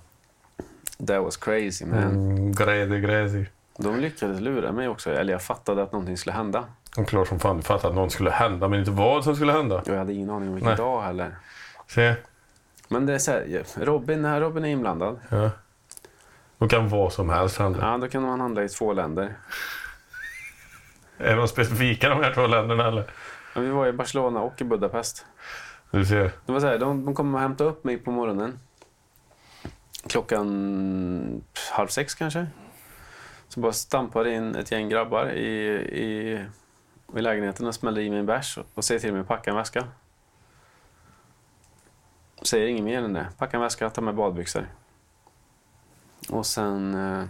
That 1.07 1.23
was 1.25 1.37
crazy 1.37 1.87
man. 1.87 1.99
Mm, 2.03 2.53
gräsig, 2.53 3.03
gräsig. 3.03 3.51
De 3.79 3.97
lyckades 4.01 4.41
lura 4.41 4.73
mig 4.73 4.89
också. 4.89 5.11
Eller 5.11 5.33
jag 5.33 5.43
fattade 5.43 5.83
att 5.83 5.93
någonting 5.93 6.17
skulle 6.17 6.33
hända. 6.33 6.65
Och 6.97 7.09
klart 7.09 7.29
som 7.29 7.41
fan 7.41 7.57
du 7.57 7.63
fattade 7.63 7.89
att 7.89 7.95
något 7.95 8.13
skulle 8.13 8.31
hända, 8.31 8.69
men 8.69 8.79
inte 8.79 8.91
vad 8.91 9.25
som 9.25 9.37
skulle 9.37 9.53
hända. 9.53 9.83
Jag 9.87 9.97
hade 9.97 10.13
ingen 10.13 10.31
aning 10.31 10.49
om 10.49 10.55
vilken 10.55 10.69
Nej. 10.69 10.77
dag 10.77 11.03
heller. 11.03 11.37
Se, 11.89 12.15
Men 12.89 13.07
det 13.07 13.15
är 13.15 13.19
så 13.19 13.31
här, 13.31 13.45
ja, 13.49 13.85
Robin, 13.85 14.23
när 14.23 14.41
Robin 14.41 14.65
är 14.65 14.69
inblandad, 14.69 15.21
ja. 15.29 15.51
Då 16.59 16.69
kan 16.69 16.89
vad 16.89 17.13
som 17.13 17.31
helst 17.31 17.59
hända. 17.59 17.79
ja, 17.83 17.99
då 17.99 18.09
kan 18.09 18.23
man 18.23 18.41
handla 18.41 18.65
i 18.65 18.69
två 18.69 18.93
länder. 18.93 19.35
Är 21.21 21.37
de 21.37 21.49
specifika 21.49 22.09
de 22.09 22.23
här 22.23 22.35
två 22.35 22.47
länderna 22.47 22.89
eller? 22.89 23.11
Men 23.55 23.65
vi 23.65 23.71
var 23.71 23.87
i 23.87 23.93
Barcelona 23.93 24.41
och 24.41 24.61
i 24.61 24.65
Budapest. 24.65 25.27
Du 25.91 26.05
ser. 26.05 26.33
Det 26.47 26.53
var 26.53 26.61
så 26.61 26.67
här, 26.67 26.79
de, 26.79 27.05
de 27.05 27.15
kom 27.15 27.35
och 27.35 27.41
hämtade 27.41 27.71
upp 27.71 27.85
mig 27.85 27.99
på 27.99 28.11
morgonen. 28.11 28.59
Klockan 30.07 31.43
halv 31.73 31.89
sex 31.89 32.15
kanske. 32.15 32.47
Så 33.49 33.61
bara 33.61 33.73
stampade 33.73 34.35
in 34.35 34.55
ett 34.55 34.73
gäng 34.73 34.89
grabbar 34.89 35.31
i, 35.31 35.47
i, 35.93 36.39
i 37.17 37.21
lägenheten 37.21 37.67
och 37.67 37.75
smällde 37.75 38.03
i 38.03 38.11
mig 38.11 38.19
en 38.19 38.27
bärs 38.27 38.59
och 38.75 38.85
säger 38.85 39.01
till 39.01 39.13
mig 39.13 39.21
att 39.21 39.29
packa 39.29 39.51
en 39.51 39.57
väska. 39.57 39.85
Säger 42.43 42.67
inget 42.67 42.85
mer 42.85 43.03
än 43.03 43.13
det. 43.13 43.27
Packa 43.39 43.57
en 43.57 43.63
väska, 43.63 43.91
ta 43.91 44.01
med 44.01 44.15
badbyxor. 44.15 44.67
Och 46.31 46.47
sen 46.47 46.95
eh, 46.95 47.25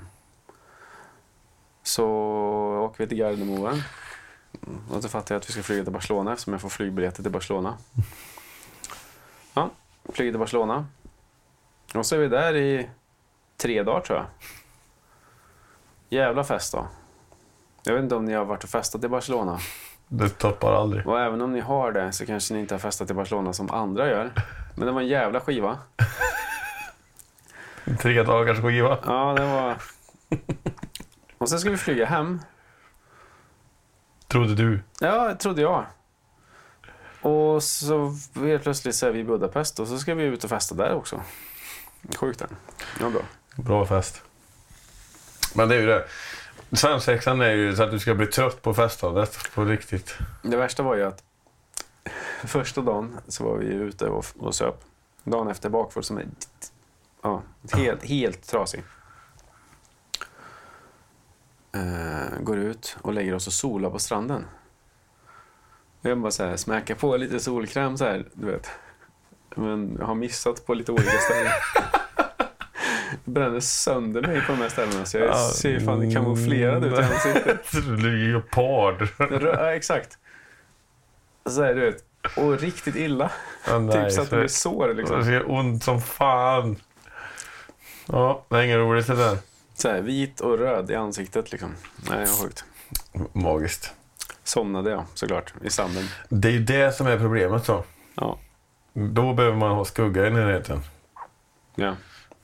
så 1.83 2.07
åker 2.81 2.99
vi 2.99 3.09
till 3.09 3.19
Gardermoen. 3.19 3.83
Och 4.91 5.03
så 5.03 5.09
fattar 5.09 5.35
jag 5.35 5.41
att 5.41 5.49
vi 5.49 5.53
ska 5.53 5.63
flyga 5.63 5.85
till 5.85 5.93
Barcelona 5.93 6.33
eftersom 6.33 6.53
jag 6.53 6.61
får 6.61 6.69
flygbiljetter 6.69 7.23
till 7.23 7.33
Barcelona. 7.33 7.79
Ja, 9.55 9.71
flyger 10.13 10.33
till 10.33 10.39
Barcelona. 10.39 10.87
Och 11.95 12.07
så 12.07 12.15
är 12.15 12.19
vi 12.19 12.29
där 12.29 12.57
i 12.57 12.89
tre 13.57 13.83
dagar 13.83 14.01
tror 14.01 14.19
jag. 14.19 14.27
Jävla 16.09 16.45
fest 16.45 16.73
då. 16.73 16.87
Jag 17.83 17.95
vet 17.95 18.03
inte 18.03 18.15
om 18.15 18.25
ni 18.25 18.33
har 18.33 18.45
varit 18.45 18.65
och 18.65 18.71
festat 18.71 19.05
i 19.05 19.09
Barcelona. 19.09 19.59
Det 20.09 20.29
toppar 20.29 20.73
aldrig. 20.73 21.07
Och 21.07 21.21
även 21.21 21.41
om 21.41 21.53
ni 21.53 21.61
har 21.61 21.93
det 21.93 22.13
så 22.13 22.27
kanske 22.27 22.55
ni 22.55 22.61
inte 22.61 22.75
har 22.75 22.79
festat 22.79 23.11
i 23.11 23.15
Barcelona 23.15 23.53
som 23.53 23.71
andra 23.71 24.09
gör. 24.09 24.31
Men 24.77 24.87
det 24.87 24.93
var 24.93 25.01
en 25.01 25.09
jävla 25.09 25.41
skiva. 25.41 25.79
Tre 28.01 28.23
dagars 28.23 28.61
skiva. 28.61 28.99
Ja, 29.05 29.35
det 29.35 29.47
var... 29.47 29.77
Och 31.39 31.49
sen 31.49 31.61
ska 31.61 31.71
vi 31.71 31.77
flyga 31.77 32.07
hem. 32.07 32.41
Trodde 34.31 34.55
du. 34.55 34.81
Ja, 35.01 35.35
trodde 35.35 35.63
jag. 35.63 35.87
Och 37.21 37.63
så 37.63 38.15
helt 38.35 38.63
plötsligt 38.63 38.95
så 38.95 39.07
är 39.07 39.11
vi 39.11 39.19
i 39.19 39.25
Budapest 39.25 39.81
och 39.81 39.89
så 39.89 39.99
ska 39.99 40.15
vi 40.15 40.25
ut 40.25 40.45
och 40.45 40.51
festa 40.51 40.75
där 40.75 40.95
också. 40.95 41.21
Sjukt 42.17 42.39
den. 42.39 42.49
Ja, 43.01 43.11
bra. 43.11 43.23
Bra 43.57 43.87
fest. 43.87 44.23
Men 45.55 45.69
det 45.69 45.75
är 45.75 45.81
ju 45.81 45.87
det. 45.87 46.07
Svensexan 46.73 47.41
är 47.41 47.51
ju 47.51 47.77
så 47.77 47.83
att 47.83 47.91
du 47.91 47.99
ska 47.99 48.15
bli 48.15 48.27
trött 48.27 48.63
på 48.63 48.75
festandet 48.75 49.39
på 49.55 49.65
riktigt. 49.65 50.19
Det 50.43 50.57
värsta 50.57 50.83
var 50.83 50.97
ju 50.97 51.03
att 51.03 51.23
första 52.45 52.81
dagen 52.81 53.19
så 53.29 53.45
var 53.45 53.57
vi 53.57 53.67
ute 53.67 54.07
och, 54.07 54.27
och 54.39 54.55
söp. 54.55 54.85
Dagen 55.25 55.49
efter 55.49 55.69
bakfull 55.69 56.05
som 56.05 56.19
är 56.19 56.27
ja, 57.23 57.43
helt, 57.73 58.05
helt 58.05 58.49
trasig. 58.49 58.83
Eh, 61.73 62.41
går 62.41 62.59
ut 62.59 62.97
och 63.03 63.13
lägger 63.13 63.35
oss 63.35 63.47
och 63.47 63.53
solar 63.53 63.91
på 63.91 63.99
stranden. 63.99 64.45
Jag 66.03 66.19
bara 66.19 66.31
så 66.33 66.45
här, 66.45 66.57
smäcker 66.57 66.95
på 66.95 67.17
lite 67.17 67.41
solkräm 67.41 67.97
så 67.97 68.05
här, 68.05 68.29
du 68.33 68.47
vet. 68.47 68.71
Men 69.57 69.97
jag 69.99 70.07
har 70.07 70.15
missat 70.15 70.67
på 70.67 70.75
lite 70.75 70.93
olika 70.93 71.11
ställen. 71.11 71.53
Det 73.25 73.31
bränner 73.33 73.61
sönder 73.61 74.23
mig 74.23 74.41
på 74.41 74.53
de 74.53 74.59
här 74.59 74.69
ställena 74.69 75.05
så 75.05 75.19
jag 75.19 75.37
ser 75.37 75.81
fan 75.81 76.15
kamouflerad 76.15 76.85
ut 76.85 76.99
i 76.99 77.03
ansiktet. 77.03 77.73
Du 77.73 77.95
är 77.95 77.97
leopard. 77.97 79.09
Ja, 79.19 79.73
exakt. 79.73 80.19
Så 81.47 81.63
här, 81.63 81.75
du 81.75 81.81
vet. 81.81 82.05
Och 82.37 82.61
riktigt 82.61 82.97
illa. 82.97 83.31
Ja, 83.67 83.79
nej, 83.79 84.05
typ 84.05 84.13
så 84.13 84.23
att 84.23 84.31
det 84.31 84.37
blir 84.37 84.49
sår 84.49 84.89
Det 84.89 84.95
liksom. 84.95 85.25
ser 85.25 85.51
ont 85.51 85.85
som 85.85 86.03
fan. 86.03 86.77
Ja, 88.07 88.45
det 88.49 88.57
är 88.57 88.63
inget 88.63 88.77
roligt 88.77 89.07
det 89.07 89.17
där. 89.17 89.39
Så 89.81 89.89
här, 89.89 90.01
vit 90.01 90.41
och 90.41 90.59
röd 90.59 90.91
i 90.91 90.95
ansiktet 90.95 91.53
liksom. 91.53 91.75
Nej, 92.11 92.27
sjukt. 92.27 92.65
Magiskt. 93.33 93.93
Somnade 94.45 94.91
jag 94.91 95.05
såklart 95.15 95.55
i 95.63 95.71
sanden. 95.71 96.05
Det 96.29 96.49
är 96.49 96.53
ju 96.53 96.65
det 96.65 96.93
som 96.97 97.07
är 97.07 97.19
problemet 97.19 97.67
då. 97.67 97.85
Ja. 98.15 98.39
Då 98.93 99.33
behöver 99.35 99.57
man 99.57 99.71
ha 99.71 99.85
skugga 99.85 100.27
i 100.27 100.31
närheten. 100.31 100.83
Ja. 101.75 101.95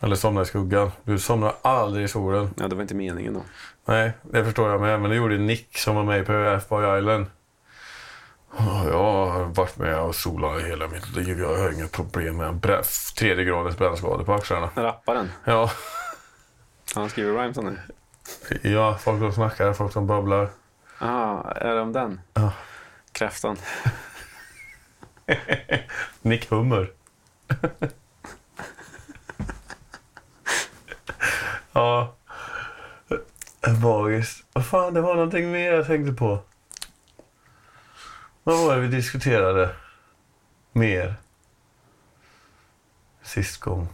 Eller 0.01 0.17
somna 0.17 0.43
i 0.43 0.45
skuggan. 0.45 0.91
Du 1.05 1.19
somnar 1.19 1.55
aldrig 1.63 2.05
i 2.05 2.09
solen. 2.09 2.51
ja, 2.57 2.69
det 2.69 2.75
var 2.75 2.83
inte 2.83 2.95
meningen 2.95 3.35
då. 3.35 3.43
Nej, 3.85 4.13
det 4.23 4.45
förstår 4.45 4.71
jag 4.71 4.81
med. 4.81 5.01
Men 5.01 5.11
det 5.11 5.17
gjorde 5.17 5.39
Nick 5.39 5.79
som 5.79 5.97
var 5.97 6.05
med 6.05 6.27
på 6.27 6.33
F-Boy 6.33 6.99
Island. 6.99 7.27
Ja, 8.59 8.85
Jag 8.89 9.27
har 9.27 9.45
varit 9.45 9.77
med 9.77 9.99
och 10.01 10.15
solat 10.15 10.63
hela 10.63 10.89
mitt 10.89 11.17
liv. 11.17 11.39
Jag 11.41 11.57
har 11.57 11.73
inga 11.73 11.87
problem 11.89 12.37
med 12.37 12.85
tredje 13.17 13.45
gradens 13.45 13.79
brännskador 13.79 14.25
på 14.25 14.35
axlarna. 14.35 14.71
Rapparen. 14.75 15.31
Ja, 15.45 15.71
Han 16.97 17.11
skriver 17.11 17.43
rhymes 17.43 17.57
nu. 17.57 17.79
ja, 18.63 18.99
folk 18.99 19.21
som 19.21 19.33
snackar, 19.33 19.73
folk 19.73 19.93
som 19.93 20.07
babblar. 20.07 20.51
Jaha, 21.01 21.53
är 21.53 21.75
det 21.75 21.81
om 21.81 21.93
den? 21.93 22.21
Ja. 22.35 22.53
Kräftan. 23.13 23.57
Nick 26.23 26.51
Hummer. 26.51 26.93
ja. 31.73 32.15
Magiskt. 33.83 34.47
Vad 34.53 34.67
fan, 34.67 34.95
det 34.95 35.01
var 35.01 35.15
någonting 35.15 35.53
mer 35.53 35.73
jag 35.73 35.87
tänkte 35.87 36.13
på. 36.13 36.39
Vad 38.43 38.59
var 38.67 38.75
det 38.75 38.81
vi 38.81 38.89
diskuterade 38.89 39.77
mer 40.73 41.15
sist 43.23 43.61
gång? 43.61 43.89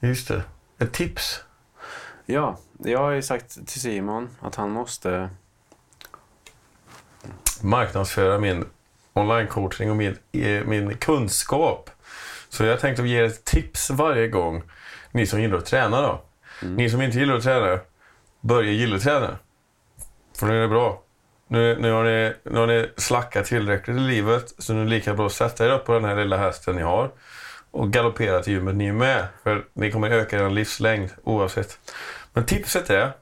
Just 0.00 0.28
det. 0.28 0.42
Ett 0.78 0.92
tips. 0.92 1.44
Ja, 2.26 2.58
jag 2.78 2.98
har 2.98 3.10
ju 3.10 3.22
sagt 3.22 3.66
till 3.66 3.80
Simon 3.80 4.28
att 4.40 4.54
han 4.54 4.70
måste... 4.70 5.30
Marknadsföra 7.60 8.38
min 8.38 8.64
online-coaching 9.12 9.90
och 9.90 9.96
min, 9.96 10.16
eh, 10.32 10.64
min 10.64 10.96
kunskap. 10.96 11.90
Så 12.48 12.64
jag 12.64 12.80
tänkte 12.80 13.02
ge 13.02 13.20
ett 13.20 13.44
tips 13.44 13.90
varje 13.90 14.28
gång. 14.28 14.62
Ni 15.12 15.26
som 15.26 15.40
gillar 15.40 15.58
att 15.58 15.66
träna 15.66 16.00
då. 16.00 16.22
Ni 16.62 16.90
som 16.90 17.02
inte 17.02 17.18
gillar 17.18 17.34
att 17.34 17.42
träna, 17.42 17.78
börja 18.40 18.72
gilla 18.72 18.96
att 18.96 19.02
träna. 19.02 19.38
För 20.38 20.46
nu 20.46 20.56
är 20.56 20.62
det 20.62 20.68
bra. 20.68 21.02
Nu, 21.48 21.78
nu, 21.80 21.92
har 21.92 22.04
ni, 22.04 22.34
nu 22.42 22.58
har 22.58 22.66
ni 22.66 22.90
slackat 22.96 23.46
tillräckligt 23.46 23.96
i 23.96 24.00
livet 24.00 24.54
så 24.58 24.72
nu 24.72 24.80
är 24.80 24.84
det 24.84 24.90
lika 24.90 25.14
bra 25.14 25.26
att 25.26 25.32
sätta 25.32 25.66
er 25.66 25.70
upp 25.70 25.84
på 25.84 25.92
den 25.92 26.04
här 26.04 26.16
lilla 26.16 26.36
hästen 26.36 26.76
ni 26.76 26.82
har 26.82 27.10
och 27.74 27.92
galoppera 27.92 28.42
till 28.42 28.52
gymmet 28.52 28.74
ni 28.74 28.86
är 28.86 28.92
med. 28.92 29.26
För 29.42 29.64
ni 29.72 29.90
kommer 29.90 30.10
öka 30.10 30.44
er 30.44 30.50
livslängd 30.50 31.10
oavsett. 31.24 31.78
Men 32.32 32.46
tipset 32.46 32.90
är, 32.90 33.12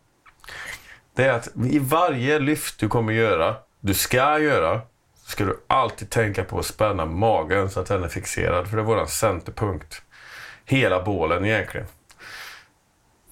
det 1.16 1.24
är 1.24 1.32
att 1.32 1.48
i 1.70 1.78
varje 1.78 2.38
lyft 2.38 2.80
du 2.80 2.88
kommer 2.88 3.12
göra, 3.12 3.56
du 3.80 3.94
ska 3.94 4.38
göra, 4.38 4.80
ska 5.26 5.44
du 5.44 5.60
alltid 5.66 6.10
tänka 6.10 6.44
på 6.44 6.58
att 6.58 6.66
spänna 6.66 7.06
magen 7.06 7.70
så 7.70 7.80
att 7.80 7.86
den 7.86 8.04
är 8.04 8.08
fixerad. 8.08 8.68
För 8.68 8.76
det 8.76 8.82
är 8.82 8.84
vår 8.84 9.06
centerpunkt. 9.06 10.02
Hela 10.64 11.02
bålen 11.02 11.44
egentligen. 11.44 11.86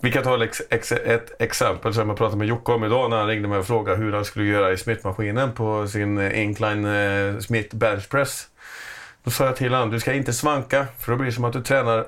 Vi 0.01 0.13
kan 0.13 0.23
ta 0.23 0.45
ett, 0.45 0.61
ex, 0.71 0.93
ett 0.93 1.43
exempel 1.43 1.95
som 1.95 2.09
jag 2.09 2.19
pratade 2.19 2.39
med 2.39 2.49
Jocke 2.49 2.73
om 2.73 2.85
idag 2.85 3.11
när 3.11 3.17
han 3.17 3.27
ringde 3.27 3.49
mig 3.49 3.59
och 3.59 3.67
frågade 3.67 3.99
hur 3.99 4.13
han 4.13 4.25
skulle 4.25 4.45
göra 4.45 4.73
i 4.73 4.77
smittmaskinen 4.77 5.53
på 5.53 5.89
sin 5.89 6.19
eh, 6.19 6.43
incline 6.43 6.85
eh, 6.85 7.39
smith 7.39 7.77
bench 7.77 8.09
press. 8.09 8.50
Då 9.25 9.31
sa 9.31 9.45
jag 9.45 9.57
till 9.57 9.73
honom, 9.75 9.91
du 9.91 10.01
ska 10.01 10.13
inte 10.13 10.33
svanka 10.33 10.87
för 10.99 11.13
då 11.13 11.19
blir 11.19 11.27
det 11.27 11.33
som 11.33 11.45
att 11.45 11.53
du 11.53 11.63
tränar 11.63 11.99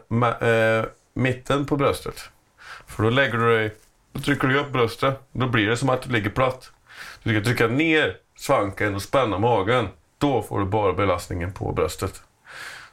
äh, 0.81 0.85
mitten 1.15 1.67
på 1.67 1.77
bröstet. 1.77 2.31
För 2.87 3.03
då 3.03 3.11
lägger 3.11 3.39
du 3.39 3.57
dig, 3.57 3.75
då 4.13 4.21
trycker 4.21 4.49
du 4.49 4.59
upp 4.59 4.73
bröstet, 4.73 5.21
då 5.33 5.47
blir 5.47 5.69
det 5.69 5.77
som 5.77 5.89
att 5.89 6.03
du 6.03 6.11
ligger 6.11 6.31
platt. 6.31 6.73
Du 7.23 7.31
ska 7.35 7.45
trycka 7.45 7.67
ner 7.67 8.17
svanken 8.37 8.95
och 8.95 9.03
spänna 9.03 9.39
magen. 9.39 9.89
Då 10.19 10.43
får 10.43 10.61
du 10.61 10.67
bara 10.67 10.93
belastningen 10.93 11.53
på 11.53 11.73
bröstet. 11.73 12.23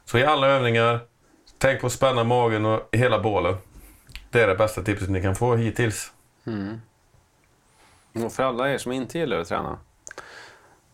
Så 0.04 0.18
i 0.18 0.24
alla 0.24 0.46
övningar, 0.46 1.00
tänk 1.58 1.80
på 1.80 1.86
att 1.86 1.92
spänna 1.92 2.24
magen 2.24 2.66
och 2.66 2.88
hela 2.92 3.18
bålen. 3.18 3.56
Det 4.30 4.42
är 4.42 4.46
det 4.46 4.54
bästa 4.54 4.82
tipset 4.82 5.08
ni 5.08 5.22
kan 5.22 5.36
få 5.36 5.56
hittills. 5.56 6.12
Mm. 6.46 6.80
Och 8.24 8.32
för 8.32 8.42
alla 8.42 8.70
er 8.70 8.78
som 8.78 8.92
inte 8.92 9.18
gillar 9.18 9.38
att 9.38 9.48
träna 9.48 9.78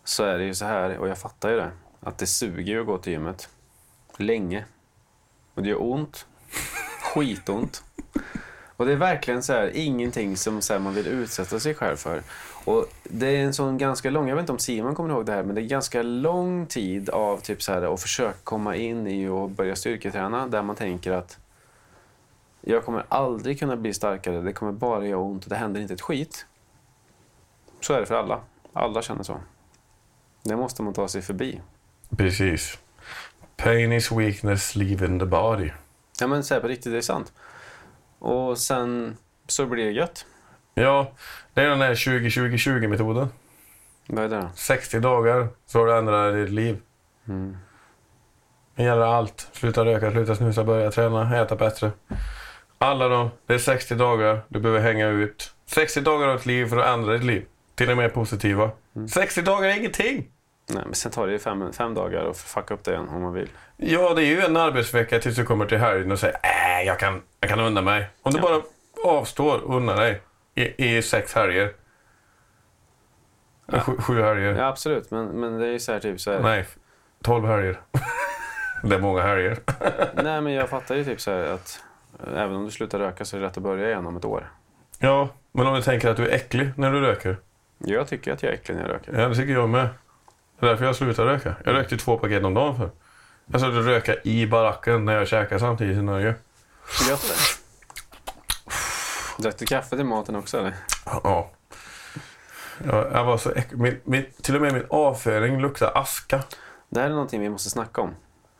så 0.04 0.24
är 0.24 0.38
det 0.38 0.44
ju 0.44 0.54
så 0.54 0.64
här, 0.64 0.98
och 0.98 1.08
jag 1.08 1.18
fattar 1.18 1.50
ju 1.50 1.56
det, 1.56 1.70
att 2.06 2.18
det 2.18 2.26
suger 2.26 2.72
ju 2.72 2.80
att 2.80 2.86
gå 2.86 2.98
till 2.98 3.12
gymmet 3.12 3.48
länge. 4.16 4.64
Och 5.54 5.62
det 5.62 5.68
gör 5.68 5.82
ont. 5.82 6.26
Skitont. 7.02 7.84
Och 8.76 8.86
det 8.86 8.92
är 8.92 8.96
verkligen 8.96 9.42
så 9.42 9.52
här, 9.52 9.70
ingenting 9.74 10.36
som 10.36 10.62
så 10.62 10.72
här, 10.72 10.80
man 10.80 10.94
vill 10.94 11.06
utsätta 11.06 11.60
sig 11.60 11.74
själv 11.74 11.96
för. 11.96 12.22
Och 12.64 12.86
det 13.04 13.26
är 13.26 13.44
en 13.44 13.54
sån 13.54 13.78
ganska 13.78 14.10
lång, 14.10 14.28
jag 14.28 14.36
vet 14.36 14.42
inte 14.42 14.52
om 14.52 14.58
Simon 14.58 14.94
kommer 14.94 15.14
ihåg 15.14 15.26
det 15.26 15.32
här, 15.32 15.42
men 15.42 15.54
det 15.54 15.60
är 15.60 15.66
ganska 15.66 16.02
lång 16.02 16.66
tid 16.66 17.10
av 17.10 17.38
typ 17.38 17.62
så 17.62 17.72
här, 17.72 17.94
att 17.94 18.02
försöka 18.02 18.38
komma 18.44 18.76
in 18.76 19.06
i 19.06 19.28
och 19.28 19.50
börja 19.50 19.76
styrketräna 19.76 20.46
där 20.46 20.62
man 20.62 20.76
tänker 20.76 21.12
att 21.12 21.38
jag 22.60 22.84
kommer 22.84 23.04
aldrig 23.08 23.58
kunna 23.58 23.76
bli 23.76 23.94
starkare, 23.94 24.40
det 24.40 24.52
kommer 24.52 24.72
bara 24.72 25.06
göra 25.06 25.20
ont 25.20 25.44
och 25.44 25.50
det 25.50 25.56
händer 25.56 25.80
inte 25.80 25.94
ett 25.94 26.00
skit. 26.00 26.46
Så 27.80 27.92
är 27.92 28.00
det 28.00 28.06
för 28.06 28.14
alla. 28.14 28.40
Alla 28.72 29.02
känner 29.02 29.22
så. 29.22 29.40
Det 30.42 30.56
måste 30.56 30.82
man 30.82 30.92
ta 30.92 31.08
sig 31.08 31.22
förbi. 31.22 31.60
Precis. 32.16 32.78
Pain 33.56 33.92
is 33.92 34.12
weakness, 34.12 34.76
leave 34.76 35.06
in 35.06 35.18
the 35.18 35.26
body. 35.26 35.70
Ja 36.20 36.26
men 36.26 36.42
här, 36.50 36.60
på 36.60 36.68
riktigt, 36.68 36.92
det 36.92 36.98
är 36.98 37.02
sant. 37.02 37.32
Och 38.18 38.58
sen 38.58 39.16
så 39.46 39.66
blir 39.66 39.84
det 39.84 39.90
gött. 39.90 40.26
Ja, 40.74 41.12
det 41.54 41.60
är 41.60 41.68
den 41.68 41.80
här 41.80 41.94
20-20-20-metoden. 41.94 43.28
Vad 44.06 44.24
är 44.24 44.28
det 44.28 44.36
då? 44.36 44.50
60 44.54 45.00
dagar 45.00 45.48
så 45.66 45.78
har 45.78 45.86
du 45.86 45.96
ändrat 45.96 46.34
ditt 46.34 46.50
liv. 46.50 46.78
Mm. 47.28 47.56
Det 48.74 48.82
gäller 48.82 49.02
allt. 49.02 49.48
Sluta 49.52 49.84
röka, 49.84 50.10
sluta 50.10 50.36
snusa, 50.36 50.64
börja 50.64 50.90
träna, 50.90 51.36
äta 51.36 51.56
bättre. 51.56 51.90
Alla 52.78 53.08
de, 53.08 53.30
det 53.46 53.54
är 53.54 53.58
60 53.58 53.94
dagar 53.94 54.40
du 54.48 54.60
behöver 54.60 54.80
hänga 54.80 55.08
ut. 55.08 55.54
60 55.66 56.00
dagar 56.00 56.28
av 56.28 56.36
ett 56.36 56.46
liv 56.46 56.66
för 56.66 56.76
att 56.76 56.86
ändra 56.86 57.12
ditt 57.12 57.24
liv. 57.24 57.46
Till 57.74 57.90
och 57.90 57.96
med 57.96 58.14
positiva. 58.14 58.70
60 59.10 59.42
dagar 59.42 59.68
är 59.68 59.76
ingenting! 59.76 60.28
Nej, 60.68 60.83
men 60.85 60.94
sen 60.94 61.12
tar 61.12 61.26
det 61.26 61.33
ju 61.33 61.38
fem, 61.38 61.72
fem 61.72 61.94
dagar 61.94 62.31
att 62.31 62.38
fucka 62.38 62.74
upp 62.74 62.85
det 62.85 62.90
igen 62.92 63.09
om 63.09 63.22
man 63.22 63.33
vill. 63.33 63.48
Ja, 63.76 64.14
det 64.14 64.22
är 64.22 64.26
ju 64.26 64.40
en 64.40 64.57
arbetsvecka 64.57 65.18
tills 65.18 65.37
du 65.37 65.44
kommer 65.44 65.66
till 65.66 65.79
helgen 65.79 66.12
och 66.12 66.18
säger 66.18 66.37
äh, 66.42 66.87
jag 66.87 66.98
kan, 66.98 67.22
jag 67.40 67.50
kan 67.50 67.61
unna 67.61 67.81
mig. 67.83 68.07
Om 68.22 68.33
du 68.33 68.38
Ja. 68.38 68.42
bara 68.42 68.62
avstår 69.18 69.59
och 69.61 69.76
unnar 69.76 69.96
dig 69.96 70.20
i, 70.55 70.96
i 70.96 71.02
sex 71.02 71.35
helger. 71.35 71.72
Ja. 73.66 73.81
Sju, 73.81 73.96
sju 73.98 74.22
helger. 74.22 74.55
Ja, 74.55 74.66
absolut. 74.66 75.11
Men, 75.11 75.26
men 75.26 75.59
det 75.59 75.66
är 75.66 75.70
ju 75.72 75.79
så 75.81 75.92
här 75.92 76.00
typ 76.00 76.20
så 76.20 76.33
här. 76.33 76.40
Nej, 76.40 76.66
tolv 77.22 77.46
helger. 77.46 77.81
det 78.83 78.94
är 78.94 79.00
många 79.00 79.22
helger. 79.22 79.59
Nej, 80.22 80.40
men 80.40 80.52
jag 80.52 80.68
fattar 80.68 80.94
ju 80.94 81.05
typ 81.05 81.20
så 81.20 81.31
här 81.31 81.44
att 81.44 81.83
eh, 82.26 82.42
även 82.42 82.57
om 82.57 82.64
du 82.64 82.70
slutar 82.70 82.98
röka 82.98 83.24
så 83.24 83.37
är 83.37 83.40
det 83.40 83.46
rätt 83.46 83.57
att 83.57 83.62
börja 83.62 83.88
igen 83.88 84.07
om 84.07 84.16
ett 84.16 84.24
år. 84.24 84.50
Ja, 84.98 85.29
men 85.52 85.66
om 85.66 85.74
du 85.74 85.83
tänker 85.83 86.09
att 86.11 86.16
du 86.16 86.29
är 86.29 86.35
äcklig 86.35 86.70
när 86.76 86.92
du 86.92 87.00
röker. 87.00 87.37
Jag 87.79 88.09
tycker 88.09 88.33
att 88.33 88.42
jag 88.42 88.50
är 88.52 88.55
äcklig 88.57 88.74
när 88.74 88.83
jag 88.83 88.90
röker. 88.90 89.20
Ja, 89.20 89.29
det 89.29 89.35
tycker 89.35 89.52
jag 89.52 89.68
med. 89.68 89.88
Det 90.58 90.66
är 90.66 90.70
därför 90.70 90.84
jag 90.84 90.96
slutar 90.96 91.24
röka. 91.24 91.56
Jag 91.64 91.74
rökte 91.74 91.96
två 91.96 92.18
paket 92.18 92.44
om 92.44 92.54
dagen 92.54 92.76
för. 92.76 92.90
Jag 93.46 93.60
satt 93.60 93.70
och 93.70 93.84
röka 93.84 94.14
i 94.24 94.46
baracken 94.46 95.04
när 95.04 95.12
jag 95.12 95.28
käkade 95.28 95.60
samtidigt 95.60 95.96
i 95.96 96.02
Norge. 96.02 96.34
Gött 97.08 97.22
det. 97.28 97.66
Drack 99.42 99.58
du 99.58 99.66
kaffe 99.66 99.96
till 99.96 100.04
maten 100.04 100.36
också 100.36 100.58
eller? 100.58 100.74
Ja. 101.04 101.50
Jag, 102.84 103.12
jag 103.12 103.24
var 103.24 103.38
så 103.38 103.50
äck... 103.50 103.72
min, 103.72 104.00
min, 104.04 104.26
Till 104.42 104.56
och 104.56 104.62
med 104.62 104.72
min 104.72 104.86
avföring 104.90 105.60
luktade 105.60 105.90
aska. 105.92 106.42
Det 106.88 107.00
här 107.00 107.06
är 107.06 107.12
någonting 107.12 107.40
vi 107.40 107.50
måste 107.50 107.70
snacka 107.70 108.00
om. 108.00 108.14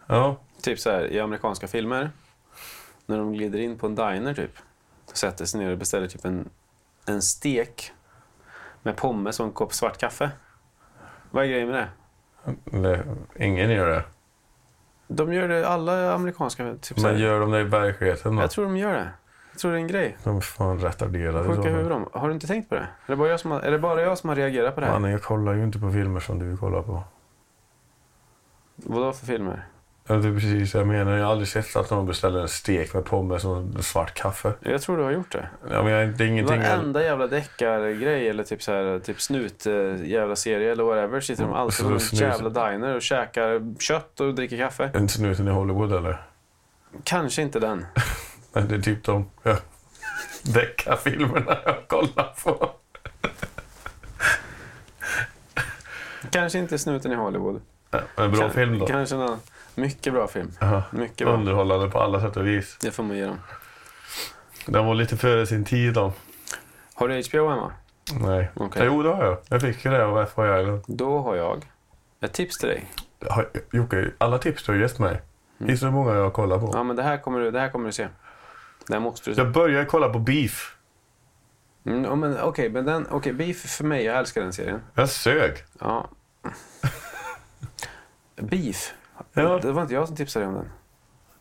Ja. 0.07 0.41
Typ 0.63 0.81
så 0.81 0.91
här 0.91 1.13
i 1.13 1.21
amerikanska 1.21 1.69
filmer. 1.69 2.11
När 3.07 3.19
de 3.19 3.33
glider 3.33 3.59
in 3.59 3.79
på 3.79 3.87
en 3.87 3.95
diner 3.95 4.35
typ. 4.35 4.53
Sätter 5.13 5.45
sig 5.45 5.61
ner 5.61 5.73
och 5.73 5.79
beställer 5.79 6.09
typ 6.09 6.25
en, 6.25 6.49
en 7.07 7.23
stek. 7.23 7.93
Med 8.83 8.97
pommes 8.97 9.41
och 9.41 9.47
en 9.47 9.53
kopp 9.53 9.75
svart 9.75 9.99
kaffe. 9.99 10.31
Vad 11.31 11.45
är 11.45 11.49
grejen 11.49 11.69
med 11.69 11.77
det? 11.77 11.89
Det, 12.79 13.05
ingen 13.45 13.71
gör 13.71 13.89
det. 13.91 14.05
De 15.09 15.33
gör 15.33 15.49
det, 15.49 15.69
alla 15.69 16.15
amerikanska... 16.15 16.75
Typ 16.81 17.01
så 17.01 17.07
Men 17.07 17.19
gör 17.19 17.41
de 17.41 17.51
det 17.51 17.61
i 17.61 17.65
verkligheten 17.65 18.37
då? 18.37 18.43
Jag 18.43 18.51
tror 18.51 18.65
de 18.65 18.77
gör 18.77 18.93
det. 18.93 19.09
Jag 19.53 19.61
tror 19.61 19.71
det 19.71 19.77
är 19.77 19.81
en 19.81 19.87
grej. 19.87 20.17
De 20.25 20.37
är 20.37 20.41
fan 20.41 20.79
retarderade. 20.79 21.49
Sjuka 21.49 21.63
fall. 21.63 21.73
huvud 21.73 21.91
de. 21.91 22.09
Har 22.13 22.29
du 22.29 22.35
inte 22.35 22.47
tänkt 22.47 22.69
på 22.69 22.75
det? 22.75 22.81
Är 22.81 22.87
det 23.07 23.17
bara 23.17 23.29
jag 23.29 23.41
som 23.41 23.51
har, 23.51 23.61
är 23.61 23.71
det 23.71 23.79
bara 23.79 24.01
jag 24.03 24.19
som 24.19 24.29
har 24.29 24.37
reagerat 24.37 24.75
på 24.75 24.81
det 24.81 24.87
här? 24.87 24.93
Mannen, 24.93 25.11
jag 25.11 25.23
kollar 25.23 25.53
ju 25.55 25.65
inte 25.65 25.79
på 25.79 25.91
filmer 25.91 26.21
som 26.21 26.39
du 26.39 26.57
kollar 26.57 26.83
på. 26.83 27.03
Vadå 28.77 29.13
för 29.13 29.27
filmer? 29.27 29.67
Ja, 30.09 30.15
Det 30.15 30.29
är 30.29 30.33
precis 30.35 30.75
jag 30.75 30.87
menar. 30.87 31.17
Jag 31.17 31.25
har 31.25 31.33
aldrig 31.33 31.49
sett 31.49 31.77
att 31.77 31.91
någon 31.91 32.07
beställer 32.07 32.41
en 32.41 32.49
stek 32.49 32.95
med 32.95 33.05
pommes 33.05 33.45
och 33.45 33.85
svart 33.85 34.15
kaffe. 34.15 34.53
Jag 34.61 34.83
tror 34.83 34.97
du 34.97 35.03
har 35.03 35.11
gjort 35.11 35.33
det. 35.33 35.49
Ja, 35.71 35.83
men 35.83 35.93
jag, 35.93 36.09
det 36.09 36.25
är 36.25 36.29
ingenting... 36.29 36.61
jag- 36.63 36.69
Varenda 36.77 37.03
jävla 37.05 37.27
deckargrej 37.27 38.29
eller 38.29 38.45
typ, 38.45 38.63
så 38.63 38.73
här, 38.73 38.99
typ 38.99 39.21
snut 39.21 39.67
eh, 39.67 40.05
jävla 40.05 40.37
serie 40.37 40.73
eller 40.73 40.85
whatever 40.85 41.21
sitter 41.21 41.43
de 41.43 41.49
Mm, 41.49 41.61
alltid 41.61 41.87
på 41.87 41.93
en 41.93 41.99
snus- 41.99 42.21
jävla 42.21 42.49
diner 42.71 42.95
och 42.97 43.03
käkar 43.03 43.75
kött 43.81 44.21
och 44.21 44.35
dricker 44.35 44.57
kaffe. 44.59 44.91
Är 44.95 44.99
inte 45.01 45.13
snuten 45.15 45.49
i 45.49 45.51
Hollywood 45.51 45.93
eller? 45.93 46.23
Kanske 47.05 47.43
inte 47.43 47.61
den. 47.61 47.87
Men 48.53 48.69
det 48.69 48.75
är 48.75 48.81
typ 48.81 49.05
de 49.05 49.31
ja, 49.43 49.57
deckarfilmerna 50.43 51.57
jag 51.65 51.77
kollar 51.89 52.35
på. 52.45 52.71
Kanske 56.31 56.59
inte 56.59 56.79
snuten 56.79 57.13
i 57.13 57.15
Hollywood. 57.15 57.61
Ja, 57.91 58.01
En 58.17 58.31
bra 58.31 58.41
Kan- 58.41 58.51
film 58.51 58.79
då. 58.79 58.87
Kanske 58.87 59.17
någon. 59.17 59.39
Mycket 59.77 60.13
bra 60.13 60.27
film. 60.29 60.51
Ja, 60.61 60.83
Mycket 60.91 61.27
bra. 61.27 61.35
underhållande 61.37 61.91
på 61.91 62.01
alla 62.01 62.21
sätt 62.21 62.37
och 62.37 62.47
vis. 62.47 62.77
Det 62.81 62.91
får 62.91 63.03
man 63.03 63.17
ge 63.17 63.25
dem. 63.27 63.39
Den 64.67 64.87
var 64.87 64.95
lite 64.95 65.17
före 65.17 65.47
sin 65.47 65.65
tid 65.65 65.95
då. 65.95 66.13
Har 66.95 67.09
du 67.09 67.23
HBO 67.31 67.49
hemma? 67.49 67.73
Nej. 68.21 68.51
Okej. 68.55 68.83
Jo, 68.87 69.03
det 69.03 69.09
har 69.15 69.25
jag. 69.25 69.39
Jag 69.49 69.61
fick 69.61 69.85
ju 69.85 69.91
det 69.91 70.05
av 70.07 70.27
FYI 70.27 70.61
Island. 70.61 70.83
Då 70.87 71.19
har 71.23 71.37
jag 71.37 71.67
ett 72.21 72.33
tips 72.33 72.59
till 72.59 72.69
dig. 72.69 72.91
Har- 73.31 73.51
Jocke, 73.73 74.11
alla 74.19 74.39
tips 74.39 74.63
du 74.65 74.73
har 74.73 74.79
gett 74.79 74.99
mig. 74.99 75.23
Mm. 75.61 75.71
Gissa 75.71 75.87
hur 75.87 75.93
många 75.93 76.15
jag 76.15 76.33
kollar 76.33 76.59
på? 76.59 76.71
Ja, 76.75 76.83
men 76.83 76.97
det 76.97 77.03
här 77.03 77.19
kommer 77.19 77.41
du, 77.41 77.51
det 77.51 77.61
här 77.61 77.69
kommer 77.71 77.87
du 77.87 77.93
se. 77.93 78.09
Det 78.87 78.93
här 78.93 79.01
måste 79.01 79.31
du 79.31 79.35
se. 79.35 79.41
Jag 79.41 79.53
började 79.53 79.85
kolla 79.87 80.09
på 80.09 80.19
Beef. 80.19 80.77
Mm, 81.87 82.21
men 82.21 82.41
Okej, 82.41 82.71
men 82.71 82.85
den, 82.85 83.07
okej, 83.11 83.33
Beef 83.33 83.57
för 83.77 83.85
mig, 83.85 84.05
jag 84.05 84.17
älskar 84.19 84.41
den 84.41 84.53
serien. 84.53 84.81
Jag 84.95 85.09
sög. 85.09 85.65
Ja. 85.81 86.09
Beef. 88.37 88.93
Ja. 89.43 89.59
Det 89.63 89.73
var 89.73 89.83
inte 89.83 89.95
jag 89.95 90.07
som 90.07 90.17
tipsade 90.17 90.45
dig 90.45 90.49
om 90.49 90.55
den. 90.55 90.71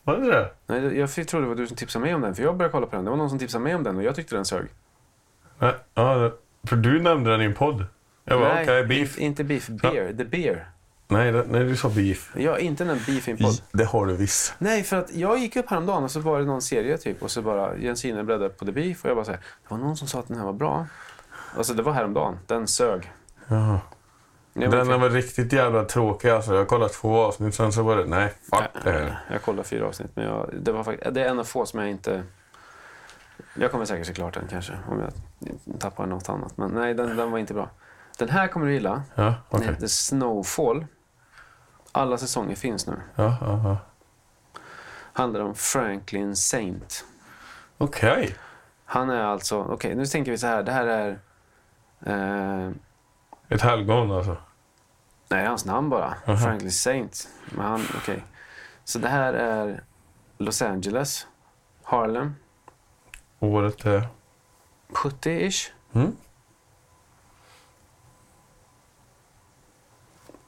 Var 0.04 0.16
det 0.16 0.26
det? 0.26 0.50
Nej, 0.66 0.98
jag 0.98 1.10
trodde 1.28 1.44
det 1.44 1.48
var 1.48 1.54
du 1.56 1.66
som 1.66 1.76
tipsade 1.76 2.04
mig 2.04 2.14
om 2.14 2.20
den, 2.20 2.34
för 2.34 2.42
jag 2.42 2.56
började 2.56 2.72
kolla 2.72 2.86
på 2.86 2.96
den. 2.96 3.04
Det 3.04 3.10
var 3.10 3.18
någon 3.18 3.30
som 3.30 3.38
tipsade 3.38 3.64
mig 3.64 3.74
om 3.74 3.82
den 3.82 3.96
och 3.96 4.02
jag 4.02 4.14
tyckte 4.14 4.34
den 4.36 4.44
sög. 4.44 4.66
Nej. 5.58 5.74
Ja, 5.94 6.32
för 6.68 6.76
du 6.76 7.02
nämnde 7.02 7.30
den 7.30 7.40
i 7.42 7.44
en 7.44 7.54
podd. 7.54 7.86
Jag 8.24 8.40
bara, 8.40 8.62
okej, 8.62 8.84
Beef. 8.86 9.18
in- 9.18 9.24
inte 9.26 9.44
Beef. 9.44 9.68
Beer. 9.68 10.12
The 10.18 10.24
Beer. 10.24 10.70
Nej, 11.08 11.32
det, 11.32 11.44
nej, 11.48 11.64
du 11.64 11.76
sa 11.76 11.88
Beef. 11.88 12.32
Ja, 12.36 12.58
inte 12.58 12.84
den 12.84 12.98
Beef 13.06 13.28
i 13.28 13.30
en 13.30 13.36
podd. 13.36 13.54
Det 13.72 13.84
har 13.84 14.06
du 14.06 14.16
visst. 14.16 14.54
Nej, 14.58 14.82
för 14.82 14.96
att 14.96 15.14
jag 15.14 15.38
gick 15.38 15.56
upp 15.56 15.70
häromdagen 15.70 16.04
och 16.04 16.10
så 16.10 16.20
var 16.20 16.38
det 16.38 16.44
någon 16.44 16.62
serie 16.62 16.98
typ 16.98 17.22
och 17.22 17.30
så 17.30 17.42
bara 17.42 17.76
Jensine 17.76 18.24
bläddrade 18.26 18.48
på 18.54 18.64
The 18.64 18.72
Beef 18.72 19.04
och 19.04 19.10
jag 19.10 19.16
bara 19.16 19.24
så 19.24 19.30
här, 19.30 19.40
det 19.40 19.74
var 19.74 19.78
någon 19.78 19.96
som 19.96 20.08
sa 20.08 20.18
att 20.20 20.28
den 20.28 20.36
här 20.36 20.44
var 20.44 20.52
bra. 20.52 20.86
Alltså 21.56 21.74
det 21.74 21.82
var 21.82 21.92
häromdagen. 21.92 22.38
Den 22.46 22.66
sög. 22.66 23.12
Jaha. 23.46 23.78
Det 24.58 24.66
var 24.66 24.84
Den 24.84 25.00
var 25.00 25.10
riktigt 25.10 25.52
jävla 25.52 25.84
tråkig 25.84 26.28
alltså. 26.28 26.54
Jag 26.54 26.68
kollat 26.68 26.92
två 26.92 27.18
avsnitt, 27.18 27.54
sen 27.54 27.72
så 27.72 27.82
var 27.82 27.96
det, 27.96 28.04
nej, 28.04 28.34
fuck 28.50 28.84
det 28.84 28.90
här. 28.90 29.18
Jag 29.32 29.42
kollade 29.42 29.68
fyra 29.68 29.86
avsnitt, 29.86 30.10
men 30.14 30.24
jag, 30.24 30.50
det, 30.52 30.72
var 30.72 30.84
faktiskt, 30.84 31.14
det 31.14 31.24
är 31.24 31.28
en 31.28 31.38
av 31.38 31.44
få 31.44 31.66
som 31.66 31.80
jag 31.80 31.88
inte... 31.90 32.22
Jag 33.54 33.70
kommer 33.70 33.84
säkert 33.84 34.06
se 34.06 34.12
klart 34.14 34.34
den 34.34 34.48
kanske, 34.50 34.72
om 34.90 35.00
jag 35.00 35.80
tappar 35.80 36.06
något 36.06 36.28
annat. 36.28 36.56
Men 36.56 36.70
nej, 36.70 36.94
den, 36.94 37.16
den 37.16 37.30
var 37.30 37.38
inte 37.38 37.54
bra. 37.54 37.70
Den 38.18 38.28
här 38.28 38.48
kommer 38.48 38.66
du 38.66 38.72
gilla. 38.72 39.02
Ja, 39.14 39.22
Den 39.24 39.34
okej. 39.50 39.68
heter 39.68 39.86
Snowfall. 39.86 40.86
Alla 41.92 42.18
säsonger 42.18 42.56
finns 42.56 42.86
nu. 42.86 42.94
Ja, 43.14 43.36
ja, 43.40 43.60
ja. 43.64 43.76
Handlar 45.12 45.40
om 45.40 45.54
Franklin 45.54 46.36
Saint. 46.36 47.04
Okej. 47.78 48.36
Han 48.84 49.10
är 49.10 49.22
alltså... 49.22 49.62
Okej, 49.62 49.94
nu 49.94 50.06
tänker 50.06 50.30
vi 50.30 50.38
så 50.38 50.46
här. 50.46 50.62
Det 50.62 50.72
här 50.72 50.86
är... 50.86 51.18
Eh, 52.06 52.70
Ett 53.48 53.62
helgon 53.62 54.12
alltså. 54.12 54.36
Nej, 55.28 55.46
hans 55.46 55.64
namn 55.64 55.88
bara. 55.90 56.14
Aha. 56.26 56.36
Franklin 56.36 56.72
Saint. 56.72 57.28
Men 57.52 57.66
han, 57.66 57.82
okej. 57.96 58.24
Så 58.84 58.98
det 58.98 59.08
här 59.08 59.32
är 59.32 59.84
Los 60.38 60.62
Angeles, 60.62 61.26
Harlem, 61.82 62.34
Året 63.40 63.84
är... 63.86 64.08
70-ish. 64.88 65.70
Mm. 65.92 66.16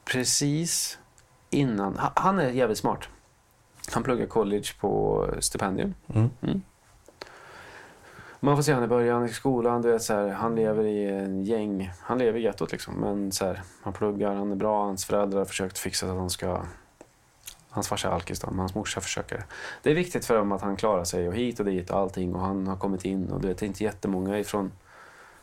Precis 0.05 0.99
innan... 1.49 1.97
ha- 1.99 2.13
Han 2.15 2.39
är 2.39 2.49
jävligt 2.49 2.77
smart. 2.77 3.09
Han 3.93 4.03
pluggar 4.03 4.25
college 4.25 4.67
på 4.79 5.25
stipendium. 5.39 5.93
Mm. 6.13 6.61
Man 8.39 8.55
får 8.55 8.63
se 8.63 8.73
han 8.73 8.83
i 8.83 8.87
början 8.87 9.25
i 9.25 9.29
skolan. 9.29 9.81
Du 9.81 9.91
vet, 9.91 10.01
så 10.01 10.13
här, 10.13 10.29
han 10.29 10.55
lever 10.55 10.83
i 10.83 11.09
en 11.09 11.43
gäng. 11.43 11.91
Han 12.01 12.17
lever 12.17 12.39
i 12.39 12.43
gettot 12.43 12.71
liksom. 12.71 12.93
Men 12.93 13.31
så 13.31 13.45
här, 13.45 13.61
han 13.81 13.93
pluggar, 13.93 14.35
han 14.35 14.51
är 14.51 14.55
bra. 14.55 14.83
Hans 14.85 15.05
föräldrar 15.05 15.37
har 15.37 15.45
försökt 15.45 15.77
fixa 15.77 16.05
så 16.05 16.11
att 16.11 16.19
han 16.19 16.29
ska... 16.29 16.61
Hans 17.69 17.87
farsa 17.87 18.07
är 18.07 18.11
alkis 18.11 18.39
då, 18.39 18.47
men 18.47 18.59
hans 18.59 18.75
morsa 18.75 19.01
försöker. 19.01 19.45
Det 19.83 19.91
är 19.91 19.95
viktigt 19.95 20.25
för 20.25 20.37
dem 20.37 20.51
att 20.51 20.61
han 20.61 20.75
klarar 20.75 21.03
sig 21.03 21.27
och 21.27 21.33
hit 21.33 21.59
och 21.59 21.65
dit 21.65 21.89
och 21.89 21.99
allting. 21.99 22.35
Och 22.35 22.41
han 22.41 22.67
har 22.67 22.77
kommit 22.77 23.05
in 23.05 23.29
och 23.31 23.41
du 23.41 23.47
vet, 23.47 23.57
det 23.57 23.65
är 23.65 23.67
inte 23.67 23.83
jättemånga 23.83 24.39
ifrån 24.39 24.71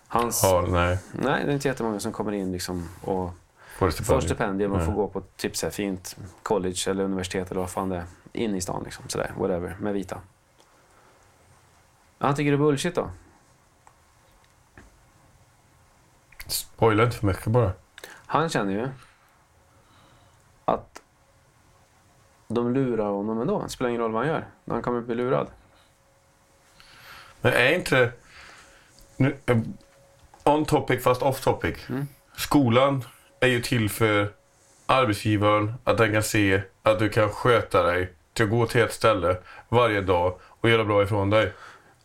hans... 0.08 0.40
Ja, 0.42 0.64
nej. 0.68 0.98
Nej, 1.12 1.44
det 1.44 1.50
är 1.50 1.54
inte 1.54 1.68
jättemånga 1.68 2.00
som 2.00 2.12
kommer 2.12 2.32
in 2.32 2.52
liksom 2.52 2.88
och 3.02 3.30
Får 3.78 3.86
det 3.86 3.92
får 3.92 3.92
stipendium. 3.92 4.20
stipendium 4.20 4.72
och 4.72 4.84
får 4.84 4.92
gå 4.92 5.08
på 5.08 5.22
typ 5.36 5.56
så 5.56 5.66
här 5.66 5.70
fint 5.70 6.16
college 6.42 6.90
eller 6.90 7.04
universitet 7.04 7.50
eller 7.50 7.60
vad 7.60 7.70
fan 7.70 7.88
det 7.88 7.96
är. 7.96 8.04
In 8.32 8.54
i 8.54 8.60
stan 8.60 8.82
liksom, 8.84 9.04
sådär, 9.08 9.32
whatever, 9.38 9.76
med 9.80 9.94
vita. 9.94 10.20
Han 12.18 12.34
tycker 12.34 12.50
det 12.50 12.54
är 12.54 12.58
bullshit 12.58 12.94
då. 12.94 13.10
Spoila 16.46 17.04
inte 17.04 17.16
för 17.16 17.26
mycket 17.26 17.46
bara. 17.46 17.72
Han 18.26 18.48
känner 18.48 18.72
ju 18.72 18.88
att 20.64 21.02
de 22.48 22.74
lurar 22.74 23.10
honom 23.10 23.40
ändå. 23.40 23.62
Det 23.62 23.68
spelar 23.68 23.88
ingen 23.88 24.02
roll 24.02 24.12
vad 24.12 24.22
han 24.22 24.32
gör. 24.32 24.46
Han 24.66 24.82
kommer 24.82 25.00
bli 25.00 25.14
lurad. 25.14 25.46
Men 27.40 27.52
är 27.52 27.72
inte... 27.74 28.12
Nu, 29.16 29.36
eh, 29.46 29.58
on 30.44 30.64
topic 30.64 31.02
fast 31.02 31.22
off 31.22 31.40
topic. 31.40 31.88
Mm. 31.88 32.06
Skolan 32.36 33.04
är 33.40 33.48
ju 33.48 33.62
till 33.62 33.90
för 33.90 34.32
arbetsgivaren, 34.86 35.74
att 35.84 35.98
den 35.98 36.12
kan 36.12 36.22
se 36.22 36.62
att 36.82 36.98
du 36.98 37.08
kan 37.08 37.30
sköta 37.30 37.82
dig 37.82 38.12
till 38.32 38.44
att 38.44 38.50
gå 38.50 38.66
till 38.66 38.80
ett 38.80 38.92
ställe 38.92 39.36
varje 39.68 40.00
dag 40.00 40.38
och 40.42 40.70
göra 40.70 40.84
bra 40.84 41.02
ifrån 41.02 41.30
dig. 41.30 41.52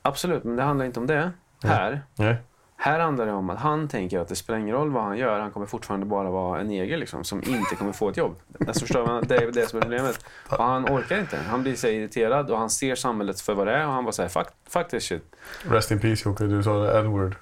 Absolut, 0.02 0.44
men 0.44 0.56
det 0.56 0.64
handlar 0.64 0.86
inte 0.86 1.00
om 1.00 1.08
det. 1.08 1.32
Här, 1.64 2.02
Nej. 2.16 2.36
här 2.78 3.00
handlar 3.00 3.26
det 3.26 3.32
om 3.32 3.50
att 3.50 3.60
han 3.60 3.88
tänker 3.88 4.20
att 4.20 4.28
det 4.28 4.36
spelar 4.36 4.60
ingen 4.60 4.76
roll 4.76 4.92
vad 4.92 5.04
han 5.04 5.18
gör. 5.18 5.40
Han 5.40 5.52
kommer 5.52 5.66
fortfarande 5.66 6.06
bara 6.06 6.30
vara 6.30 6.60
en 6.62 6.68
neger 6.68 6.98
liksom, 6.98 7.24
som 7.24 7.44
inte 7.44 7.76
kommer 7.76 7.92
få 7.92 8.10
ett 8.10 8.18
jobb. 8.18 8.36
Alltså, 8.68 8.86
förstår 8.86 9.06
man? 9.06 9.24
Det 9.28 9.36
är 9.36 9.52
det 9.52 9.70
som 9.70 9.78
är 9.78 9.82
problemet. 9.82 10.26
Och 10.50 10.64
han 10.64 10.86
orkar 10.86 11.20
inte. 11.20 11.38
Han 11.38 11.62
blir 11.62 11.76
så 11.76 11.88
irriterad 11.88 12.52
och 12.52 12.58
han 12.58 12.70
ser 12.70 12.96
samhället 12.96 13.42
för 13.42 13.54
vad 13.54 13.68
det 13.68 13.74
är 13.74 13.88
och 13.88 13.94
han 13.94 14.04
bara 14.04 14.12
säger 14.12 14.30
fuck, 14.30 14.48
fuck 14.70 14.88
this 14.88 15.04
shit. 15.04 15.36
Rest 15.64 15.92
in 15.92 16.00
peace 16.00 16.30
Jocke, 16.30 16.44
du 16.44 16.64
sa 16.64 16.84
det 16.84 17.00
n-word. 17.00 17.36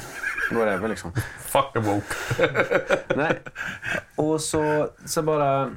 Whatever 0.52 0.88
liksom. 0.88 1.12
Fuck 1.38 1.72
the 1.72 1.78
woke. 1.78 2.14
Nej. 3.16 3.38
Och 4.16 4.40
så, 4.40 4.88
så 5.04 5.22
bara... 5.22 5.70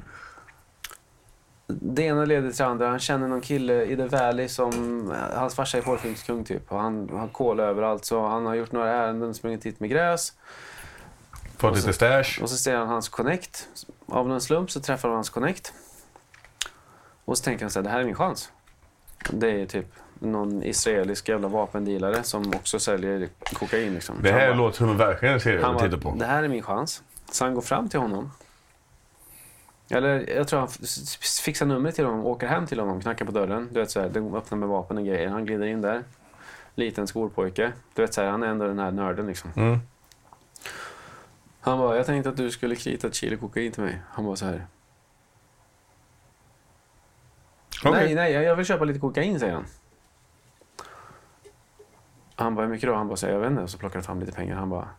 Det 1.82 2.04
ena 2.04 2.26
leder 2.26 2.50
till 2.50 2.58
det 2.58 2.66
andra. 2.66 2.88
Han 2.90 3.00
känner 3.00 3.28
någon 3.28 3.42
kille 3.42 3.84
i 3.84 3.96
The 3.96 4.06
Valley 4.08 4.48
som... 4.48 5.14
Hans 5.36 5.56
farsa 5.56 5.78
är 5.78 5.82
porrfilmskung 5.82 6.44
typ. 6.44 6.72
Och 6.72 6.80
han 6.80 7.10
har 7.10 7.28
kol 7.28 7.60
överallt. 7.60 8.06
Så 8.06 8.28
han 8.28 8.46
har 8.46 8.56
gjort 8.56 8.72
några 8.72 8.90
ärenden, 8.92 9.34
sprungit 9.34 9.66
hit 9.66 9.80
med 9.80 9.90
gräs. 9.90 10.34
Fått 11.58 11.76
lite 11.76 11.94
stash. 11.94 12.42
Och 12.42 12.50
så 12.50 12.56
ser 12.58 12.76
han 12.76 12.88
hans 12.88 13.10
connect. 13.10 13.68
Av 14.06 14.28
någon 14.28 14.42
slump 14.42 14.72
så 14.72 14.80
träffar 14.82 15.10
han 15.10 15.16
hans 15.16 15.30
connect. 15.30 15.74
Och 17.26 17.38
så 17.38 17.44
tänker 17.44 17.64
han 17.66 17.72
så 17.72 17.80
här, 17.80 17.84
det 17.84 17.90
här 17.90 18.00
är 18.00 18.06
min 18.06 18.16
chans. 18.16 18.52
Det 19.32 19.62
är 19.62 19.66
typ 19.66 19.86
någon 20.20 20.64
israelisk 20.64 21.30
jävla 21.30 21.48
vapendealare 21.48 22.24
som 22.24 22.54
också 22.56 22.80
säljer 22.80 23.30
kokain. 23.44 23.94
Liksom. 23.94 24.16
Det 24.22 24.32
här 24.32 24.48
bara- 24.48 24.58
låter 24.58 24.78
som 24.78 24.90
en 24.90 24.98
verkligen 24.98 25.34
en 25.34 25.42
serie 25.42 25.62
han 25.62 25.72
att 25.72 25.82
bara, 25.82 25.90
titta 25.90 26.02
på. 26.02 26.16
det 26.20 26.26
här 26.26 26.44
är 26.44 26.48
min 26.48 26.64
chans. 26.64 27.04
Så 27.32 27.46
han 27.46 27.54
går 27.54 27.62
fram 27.62 27.90
till 27.90 28.00
honom. 28.00 28.32
Eller 29.94 30.30
jag 30.30 30.48
tror 30.48 30.60
han 30.60 30.70
fixar 31.44 31.66
numret 31.66 31.96
till 31.96 32.06
honom, 32.06 32.26
åker 32.26 32.48
hem 32.48 32.68
till 32.68 32.80
honom, 32.80 33.02
knackar 33.02 33.26
på 33.26 33.32
dörren. 33.32 33.70
Du 33.72 33.80
vet 33.80 33.92
så 33.92 34.02
här, 34.02 34.10
de 34.10 34.36
öppnar 34.36 34.58
med 34.58 34.70
vapen 34.70 34.98
och 34.98 35.06
grejer. 35.06 35.30
Han 35.30 35.46
glider 35.46 35.66
in 35.66 35.82
där. 35.82 36.04
Liten 36.76 37.08
skolpojke. 37.08 37.74
Du 37.94 38.02
vet 38.02 38.14
så 38.14 38.22
här, 38.22 38.30
han 38.30 38.44
är 38.44 38.48
ändå 38.48 38.68
den 38.68 38.80
här 38.80 38.92
nörden 38.92 39.28
liksom. 39.28 39.52
Mm. 39.56 39.80
Han 41.62 41.78
bara, 41.78 41.98
jag 41.98 42.06
tänkte 42.06 42.30
att 42.30 42.38
du 42.38 42.52
skulle 42.52 42.76
krita 42.76 43.08
ett 43.08 43.16
kilo 43.16 43.38
kokain 43.38 43.72
till 43.72 43.84
mig. 43.84 44.02
Han 44.10 44.26
var 44.26 44.36
så 44.36 44.46
här. 44.46 44.68
Okej. 47.86 47.92
Nej, 47.92 48.16
nej, 48.16 48.32
jag 48.32 48.56
vill 48.56 48.66
köpa 48.66 48.86
lite 48.86 49.00
kokain, 49.00 49.40
säger 49.40 49.54
han. 49.54 49.66
Han 52.36 52.56
bara, 52.56 52.66
hur 52.66 52.74
mycket 52.74 52.90
då? 52.90 52.96
Han 52.96 53.08
bara, 53.08 53.18
så 53.18 53.26
här, 53.26 53.34
jag 53.34 53.40
vet 53.40 53.52
inte. 53.52 53.64
Och 53.64 53.70
så 53.70 53.78
plockar 53.78 53.96
han 53.96 54.04
fram 54.04 54.20
lite 54.20 54.32
pengar. 54.32 54.56
Han 54.56 54.70
bara... 54.70 54.90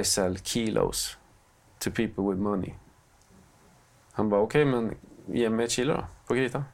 I 0.00 0.04
sell 0.04 0.38
kilos 0.38 1.18
to 1.82 1.90
people 1.90 2.24
with 2.24 2.40
money. 2.40 2.72
Han 4.12 4.28
bara, 4.28 4.40
okej, 4.40 4.64
men 4.64 4.94
ge 5.26 5.50
mig 5.50 5.64
ett 5.64 5.70
kilo 5.70 5.94
då, 5.94 6.04
på 6.26 6.34
krita. 6.34 6.64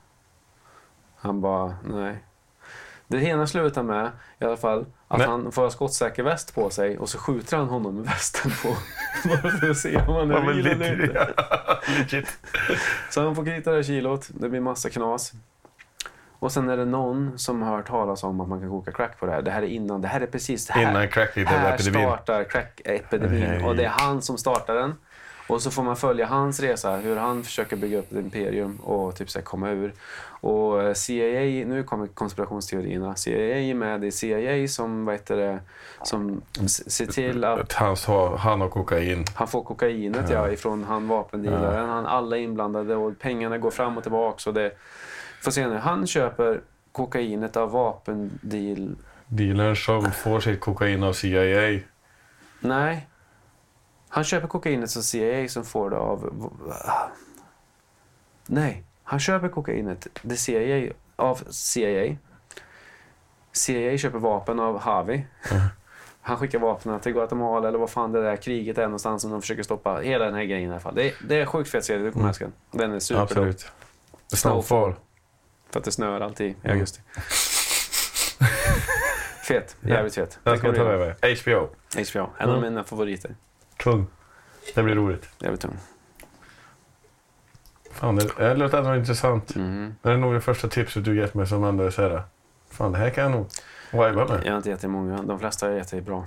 Han 1.17 1.41
bara, 1.41 1.77
nej. 1.85 2.25
Det 3.09 3.23
ena 3.25 3.47
slutar 3.47 3.83
med 3.83 4.11
i 4.41 4.45
alla 4.45 4.57
fall 4.57 4.87
att 5.09 5.19
Nej. 5.19 5.27
han 5.29 5.53
får 5.53 5.63
ha 5.63 5.71
skottsäker 5.71 6.23
väst 6.23 6.55
på 6.55 6.71
sig 6.71 6.99
och 6.99 7.09
så 7.09 7.19
skjuter 7.19 7.57
han 7.57 7.69
honom 7.69 7.95
med 7.95 8.05
västen 8.05 8.51
på. 8.63 8.69
Bara 9.29 9.51
för 9.51 9.71
att 9.71 9.77
se 9.79 9.97
om 9.97 10.15
han 10.15 10.31
är 10.31 10.43
men 10.43 10.47
real 10.47 10.67
eller 10.67 10.97
lite- 10.97 12.17
inte. 12.17 12.31
Så 13.11 13.23
han 13.25 13.35
får 13.37 13.45
krita 13.45 13.71
det 13.71 13.77
här 13.77 13.83
kilot. 13.83 14.29
Det 14.29 14.49
blir 14.49 14.61
massa 14.61 14.91
knas. 14.91 15.33
Och 16.39 16.53
sen 16.53 16.69
är 16.69 16.77
det 16.77 16.85
någon 16.85 17.39
som 17.39 17.63
har 17.63 17.77
hört 17.77 17.87
talas 17.87 18.25
om 18.25 18.41
att 18.41 18.49
man 18.49 18.61
kan 18.61 18.71
koka 18.71 18.93
crack 18.93 19.21
på 19.21 19.27
det 19.27 19.33
här. 19.33 19.43
Det 19.43 19.51
här 19.51 19.63
är 19.63 19.67
innan. 19.67 20.01
Det 20.01 20.09
här 20.09 20.21
är 20.21 20.27
precis 20.27 20.67
det 20.67 20.73
här. 20.73 20.91
Innan 20.91 21.09
crack-epidemin. 21.09 21.47
här 21.47 21.79
startar 21.79 22.45
crack-epidemin. 22.45 23.65
Och 23.65 23.77
det 23.77 23.85
är 23.85 23.89
han 23.89 24.23
som 24.23 24.39
startar 24.39 24.75
den. 24.75 24.95
Och 25.49 25.63
så 25.63 25.71
får 25.71 25.83
man 25.83 25.97
följa 25.97 26.27
hans 26.27 26.61
resa, 26.61 26.97
hur 26.97 27.17
han 27.17 27.45
försöker 27.45 27.77
bygga 27.77 27.99
upp 27.99 28.13
ett 28.13 28.19
imperium 28.19 28.77
och 28.77 29.17
typ 29.17 29.31
så 29.31 29.43
komma 29.43 29.71
ur. 29.71 29.93
Och 30.41 30.97
CIA, 30.97 31.67
nu 31.67 31.83
kommer 31.83 32.07
konspirationsteorierna. 32.07 33.15
CIA 33.15 33.59
är 33.59 33.75
med 33.75 34.05
i 34.05 34.11
CIA 34.11 34.69
som, 34.69 35.05
vad 35.05 35.15
heter 35.15 35.37
det, 35.37 35.59
som 36.03 36.43
ser 36.67 37.07
till 37.07 37.45
att 37.45 37.73
Han, 37.73 37.97
sa, 37.97 38.37
han 38.37 38.61
har 38.61 38.69
kokain. 38.69 39.25
han 39.35 39.49
får 39.49 39.63
kokainet 39.63 40.31
ja. 40.31 40.51
ifrån 40.51 40.85
han 40.85 41.09
vapendealaren. 41.09 41.89
Han, 41.89 42.07
alla 42.07 42.37
är 42.37 42.41
inblandade 42.41 42.97
och 42.97 43.19
pengarna 43.19 43.59
går 43.59 43.71
fram 43.71 43.97
och 43.97 44.03
tillbaka. 44.03 44.39
Så 44.39 44.53
det, 44.53 44.73
får 45.43 45.51
se 45.51 45.67
nu, 45.67 45.77
han 45.77 46.07
köper 46.07 46.61
kokainet 46.93 47.57
av 47.57 47.71
vapendeal... 47.71 48.97
Dealern 49.27 49.77
som 49.77 50.13
får 50.13 50.41
sitt 50.41 50.61
kokain 50.61 51.03
av 51.03 51.13
CIA. 51.13 51.81
Nej. 52.61 53.09
Han 54.09 54.25
köper 54.25 54.49
kokainet 54.49 54.97
av 54.97 55.01
CIA 55.01 55.49
som 55.49 55.65
får 55.65 55.91
det 55.91 55.97
av... 55.97 56.51
Nej. 58.47 58.85
Han 59.03 59.21
köper 59.21 59.49
kokainet 59.49 60.07
det 60.23 60.37
CIA, 60.37 60.93
av 61.17 61.41
CIA. 61.51 62.17
CIA 63.53 63.99
köper 63.99 64.19
vapen 64.19 64.61
av 64.61 64.79
Havi. 64.79 65.27
Han 66.21 66.37
skickar 66.37 66.59
vapnen 66.59 67.01
till 67.01 67.13
Guatemala 67.13 67.69
eller 67.69 67.79
vad 67.79 67.91
fan 67.91 68.13
det 68.13 68.23
där 68.23 68.37
kriget 68.37 68.79
är 68.79 68.83
någonstans 68.83 69.23
som 69.23 69.31
de 69.31 69.41
försöker 69.41 69.63
stoppa. 69.63 69.99
Hela 69.99 70.25
den 70.25 70.35
här 70.35 70.45
grejen 70.45 70.69
i 70.69 70.73
alla 70.73 70.81
fall. 70.81 70.95
Det 70.95 71.09
är, 71.09 71.15
det 71.29 71.41
är 71.41 71.47
sjukt 71.47 71.71
fet 71.71 71.85
serie, 71.85 72.03
du 72.05 72.11
kommer 72.13 72.23
Mm. 72.23 72.29
älska 72.29 72.45
den. 72.45 72.81
Den 72.81 72.93
är 72.93 72.99
super 73.01 73.21
Absolut. 73.23 73.71
Snowfall. 74.27 74.95
För 75.71 75.79
att 75.81 75.85
det 75.85 75.93
snöar 75.93 76.21
alltid 76.21 76.47
i 76.47 76.57
Mm. 76.63 76.73
augusti. 76.77 77.01
fet, 79.49 79.77
jävligt 79.81 80.15
fet. 80.15 80.39
Den 80.45 80.59
ska 80.59 80.67
jag 80.67 80.77
ta 80.77 80.83
Rekommendera. 80.83 81.15
över. 81.21 81.43
HBO. 81.43 81.69
HBO, 82.11 82.31
en 82.39 82.49
av 82.51 82.57
Mm. 82.59 82.61
mina 82.61 82.85
favoriter. 82.85 83.35
Tung. 83.79 84.07
Det 84.75 84.83
blir 84.83 84.95
roligt. 84.95 85.29
Jävligt 85.39 85.61
tung. 85.61 85.79
Fan, 87.93 88.17
det, 88.17 88.31
det 88.39 88.55
låter 88.55 88.79
ändå 88.79 88.97
intressant. 88.97 89.55
Mhm. 89.55 89.95
Det 90.03 90.11
är 90.13 90.17
nog 90.17 90.35
det 90.35 90.41
första 90.41 90.69
tipset 90.69 91.05
du 91.05 91.17
gett 91.17 91.35
mig 91.35 91.47
som 91.47 91.65
ändå 91.65 91.85
är 91.85 91.91
såhär. 91.91 92.23
Fan, 92.71 92.93
det 92.93 92.99
här 92.99 93.11
kan 93.11 93.23
jag 93.25 93.31
nog 93.33 93.47
viba 93.93 94.13
med. 94.27 94.43
Jag 94.47 94.51
har 94.53 94.57
inte 94.57 94.71
jättemånga. 94.71 95.23
De 95.23 95.39
flesta 95.39 95.67
har 95.67 95.73
gett 95.73 95.91
dig 95.91 96.01
bra. 96.01 96.27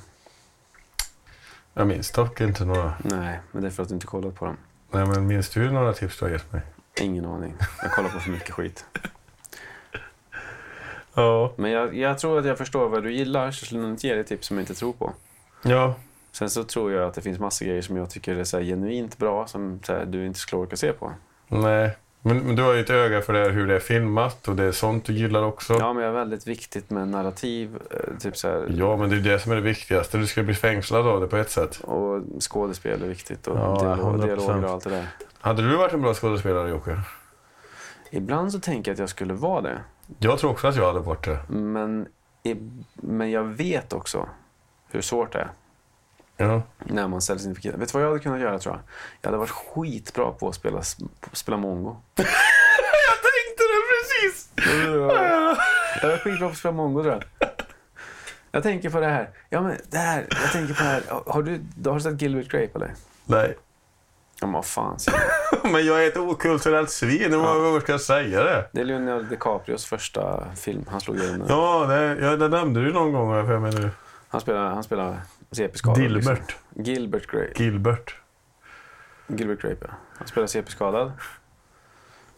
Jag 1.73 1.87
minns 1.87 2.11
dock 2.11 2.41
inte 2.41 2.65
några. 2.65 2.93
Nej, 3.03 3.39
men 3.51 3.61
det 3.61 3.67
är 3.67 3.71
för 3.71 3.83
att 3.83 3.89
du 3.89 3.95
inte 3.95 4.07
kollat 4.07 4.35
på 4.35 4.45
dem. 4.45 4.57
Nej, 4.91 5.05
men 5.05 5.27
minns 5.27 5.49
du 5.49 5.71
några 5.71 5.93
tips 5.93 6.19
du 6.19 6.25
har 6.25 6.31
gett 6.31 6.51
mig? 6.51 6.61
Ingen 7.01 7.25
aning. 7.25 7.53
Jag 7.81 7.91
kollar 7.91 8.09
på 8.09 8.19
för 8.19 8.31
mycket 8.31 8.51
skit. 8.51 8.85
Ja. 11.21 11.53
Men 11.55 11.71
jag, 11.71 11.95
jag 11.97 12.19
tror 12.19 12.39
att 12.39 12.45
jag 12.45 12.57
förstår 12.57 12.89
vad 12.89 13.03
du 13.03 13.13
gillar, 13.13 13.51
så 13.51 13.61
jag 13.61 13.65
skulle 13.67 13.81
nog 13.81 13.89
inte 13.91 14.07
ge 14.07 14.15
dig 14.15 14.23
tips 14.23 14.47
som 14.47 14.57
jag 14.57 14.61
inte 14.61 14.73
tror 14.75 14.93
på. 14.93 15.13
Ja. 15.63 15.95
Sen 16.31 16.49
så 16.49 16.63
tror 16.63 16.91
jag 16.91 17.07
att 17.07 17.13
det 17.13 17.21
finns 17.21 17.39
massa 17.39 17.65
grejer 17.65 17.81
som 17.81 17.97
jag 17.97 18.09
tycker 18.09 18.35
är 18.35 18.43
så 18.43 18.59
genuint 18.59 19.17
bra 19.17 19.47
som 19.47 19.79
här, 19.87 20.05
du 20.05 20.25
inte 20.25 20.39
skulle 20.39 20.61
orka 20.61 20.75
se 20.75 20.91
på. 20.93 21.11
Nej. 21.47 21.97
Men, 22.23 22.39
men 22.39 22.55
du 22.55 22.63
har 22.63 22.73
ju 22.73 22.79
ett 22.79 22.89
öga 22.89 23.21
för 23.21 23.33
det 23.33 23.39
här, 23.39 23.49
hur 23.49 23.67
det 23.67 23.75
är 23.75 23.79
filmat 23.79 24.47
och 24.47 24.55
det 24.55 24.63
är 24.63 24.71
sånt 24.71 25.05
du 25.05 25.13
gillar 25.13 25.43
också. 25.43 25.73
Ja, 25.73 25.93
men 25.93 26.01
det 26.03 26.07
är 26.09 26.11
väldigt 26.11 26.47
viktigt 26.47 26.89
med 26.89 27.07
narrativ. 27.07 27.75
eh, 27.91 28.17
Typ 28.19 28.37
så 28.37 28.47
här, 28.47 28.65
Ja, 28.77 28.97
men 28.97 29.09
det 29.09 29.15
är 29.15 29.19
det 29.19 29.39
som 29.39 29.51
är 29.51 29.55
det 29.55 29.61
viktigaste. 29.61 30.17
Du 30.17 30.27
ska 30.27 30.43
bli 30.43 30.53
fängslad 30.55 31.07
av 31.07 31.21
det 31.21 31.27
på 31.27 31.37
ett 31.37 31.49
sätt. 31.51 31.79
Och 31.83 32.21
skådespel 32.39 33.03
är 33.03 33.07
viktigt 33.07 33.47
och 33.47 33.57
Ja, 33.57 33.77
dialog, 33.81 34.15
100%. 34.19 34.25
dialoger 34.25 34.63
och 34.65 34.71
allt 34.71 34.83
det 34.83 34.89
där. 34.89 35.05
Hade 35.39 35.69
du 35.69 35.75
varit 35.75 35.93
en 35.93 36.01
bra 36.01 36.13
skådespelare, 36.13 36.69
Jocke? 36.69 36.99
Ibland 38.11 38.51
så 38.51 38.59
tänker 38.59 38.91
jag 38.91 38.95
att 38.95 38.99
jag 38.99 39.09
skulle 39.09 39.33
vara 39.33 39.61
det. 39.61 39.77
Jag 40.19 40.39
tror 40.39 40.51
också 40.51 40.67
att 40.67 40.75
jag 40.75 40.87
hade 40.87 40.99
varit 40.99 41.25
det. 41.25 41.39
Men, 41.49 42.07
men 42.95 43.31
jag 43.31 43.43
vet 43.43 43.93
också 43.93 44.29
hur 44.91 45.01
svårt 45.01 45.33
det 45.33 45.39
är 45.39 45.49
Ja. 46.37 46.61
när 46.77 47.07
man 47.07 47.21
inför 47.29 47.61
killar. 47.61 47.77
Vet 47.77 47.89
du 47.89 47.93
vad 47.93 48.03
jag 48.03 48.07
hade 48.09 48.19
kunnat 48.19 48.39
göra 48.39 48.59
tror 48.59 48.75
jag? 48.75 48.81
Jag 49.21 49.27
hade 49.27 49.37
varit 49.37 49.49
skitbra 49.49 50.31
på 50.31 50.49
att 50.49 50.55
spela, 50.55 50.81
spela 51.33 51.57
mongo. 51.57 51.95
jag 52.15 52.25
tänkte 52.25 53.63
det 53.71 53.81
precis! 53.91 54.49
Jag 56.01 56.11
är 56.13 56.17
skitbra 56.17 56.47
på 56.47 56.51
att 56.51 56.57
spela 56.57 56.71
mongo 56.71 57.03
tror 57.03 57.13
jag. 57.13 57.49
Jag 58.51 58.63
tänker 58.63 58.89
på 58.89 58.99
det 58.99 59.07
här. 59.07 59.29
Ja, 59.49 59.61
men 59.61 59.77
det 59.89 59.97
här. 59.97 60.27
Jag 60.29 60.51
tänker 60.51 60.73
på 60.73 60.83
det 60.83 60.89
här. 60.89 61.03
Har 61.25 61.43
du, 61.43 61.61
har 61.85 61.93
du 61.95 62.01
sett 62.01 62.21
Gilbert 62.21 62.51
Grape 62.51 62.71
eller? 62.75 62.93
Nej. 63.25 63.57
Ja, 64.39 64.47
men 64.47 64.51
vad 64.53 64.65
fan. 64.65 64.97
Men 65.71 65.85
jag 65.85 66.03
är 66.03 66.07
ett 66.07 66.17
okulturellt 66.17 66.89
svin. 66.89 67.31
Hur 67.31 67.37
många 67.37 67.59
gånger 67.59 67.79
ska 67.79 67.91
jag 67.91 68.01
säga 68.01 68.43
det? 68.43 68.69
Det 68.71 68.81
är 68.81 68.85
Leonardo 68.85 69.23
DiCaprios 69.23 69.85
första 69.85 70.45
film. 70.55 70.85
Han 70.89 71.01
slog 71.01 71.17
igenom. 71.17 71.47
Ja, 71.49 71.85
det, 71.85 72.17
ja, 72.21 72.35
det 72.35 72.47
nämnde 72.47 72.83
du 72.83 72.93
någon 72.93 73.11
gång 73.11 73.29
har 73.29 73.45
för 73.45 73.59
mig 73.59 73.71
nu. 73.75 73.89
Han 74.27 74.41
spelar, 74.41 74.69
han 74.69 74.83
spelar 74.83 75.21
CP-skadad. 75.51 75.99
Dilbert. 75.99 76.39
Liksom. 76.39 76.83
Gilbert 76.83 77.27
Grape. 77.31 77.63
Gilbert. 77.63 78.15
Gilbert 79.27 79.61
Grape, 79.61 79.77
ja. 79.81 79.93
Han 80.17 80.27
spelar 80.27 80.47
CP-skadad. 80.47 81.11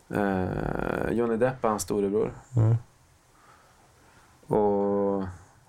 Eh, 0.10 1.12
Johnny 1.12 1.38
Depp 1.38 1.66
är 1.66 1.70
hans 1.70 1.84
storebror. 1.84 2.32
Mm. 2.58 2.76
Och 4.48 5.24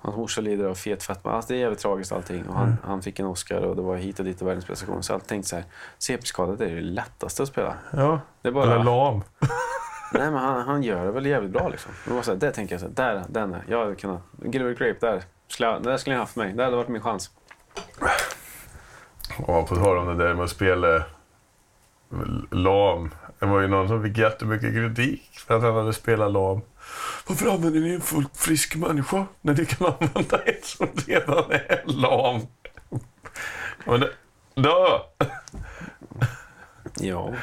hans 0.04 0.16
morsa 0.16 0.40
lider 0.40 0.64
av 0.64 0.74
fet 0.74 1.02
fetma. 1.02 1.32
Alltså 1.32 1.52
det 1.52 1.58
är 1.58 1.60
jävligt 1.60 1.78
tragiskt 1.78 2.12
allting. 2.12 2.48
Och 2.48 2.54
han, 2.54 2.66
Mm. 2.66 2.76
han 2.84 3.02
fick 3.02 3.18
en 3.18 3.26
Oscar 3.26 3.60
och 3.60 3.76
det 3.76 3.82
var 3.82 3.96
hit 3.96 4.18
och 4.18 4.24
dit 4.24 4.42
och 4.42 4.48
världens 4.48 4.64
prestation. 4.64 5.02
Så 5.02 5.12
jag 5.12 5.26
tänkte 5.26 5.48
så 5.48 5.56
här, 5.56 5.64
CP-skadad 5.98 6.60
är 6.60 6.74
det 6.74 6.80
lättaste 6.80 7.42
att 7.42 7.48
spela. 7.48 7.74
Ja. 7.90 8.20
Det 8.42 8.48
är 8.48 8.52
bara... 8.52 8.64
Eller 8.74 8.84
lam. 8.84 9.22
Nej 10.12 10.30
men 10.30 10.34
han, 10.34 10.62
han 10.62 10.82
gör 10.82 11.04
det 11.04 11.10
väl 11.12 11.26
jävligt 11.26 11.50
bra 11.52 11.68
liksom. 11.68 11.92
Det, 12.06 12.14
var 12.14 12.22
så 12.22 12.30
här, 12.30 12.38
det 12.38 12.50
tänker 12.50 12.74
jag 12.74 12.80
så 12.80 12.86
här, 12.86 12.94
där, 13.14 13.24
den 13.28 13.54
är. 13.54 13.64
Jag 13.68 13.78
hade 13.80 13.94
kunnat... 13.94 14.22
Gilbert 14.42 14.78
Grape, 14.78 15.06
där. 15.06 15.22
Skulle 15.48 15.68
jag, 15.68 15.82
det 15.82 15.90
där 15.90 15.96
skulle 15.96 16.14
jag 16.14 16.20
haft 16.20 16.32
för 16.34 16.40
mig. 16.40 16.52
Det 16.52 16.64
hade 16.64 16.76
varit 16.76 16.88
min 16.88 17.02
chans. 17.02 17.30
Och 19.38 19.68
på 19.68 19.76
tal 19.76 19.98
om 19.98 20.06
det 20.18 20.24
där 20.24 20.34
med 20.34 20.44
att 20.44 20.50
spela 20.50 21.02
lam. 22.50 23.10
Det 23.38 23.46
var 23.46 23.60
ju 23.60 23.68
någon 23.68 23.88
som 23.88 24.02
fick 24.02 24.18
jättemycket 24.18 24.72
kritik 24.74 25.30
för 25.46 25.56
att 25.56 25.62
han 25.62 25.74
hade 25.74 25.92
spelat 25.92 26.32
lam. 26.32 26.60
Varför 27.26 27.46
använder 27.54 27.80
ni 27.80 27.94
en 27.94 28.00
fullt 28.00 28.36
frisk 28.36 28.76
människa 28.76 29.26
när 29.40 29.54
ni 29.54 29.66
kan 29.66 29.86
använda 30.00 30.42
en 30.44 30.54
som 30.62 30.88
redan 31.06 31.50
är 31.50 31.82
lam? 31.86 32.40
Men 33.84 34.00
det. 34.00 34.10
Ja. 37.00 37.34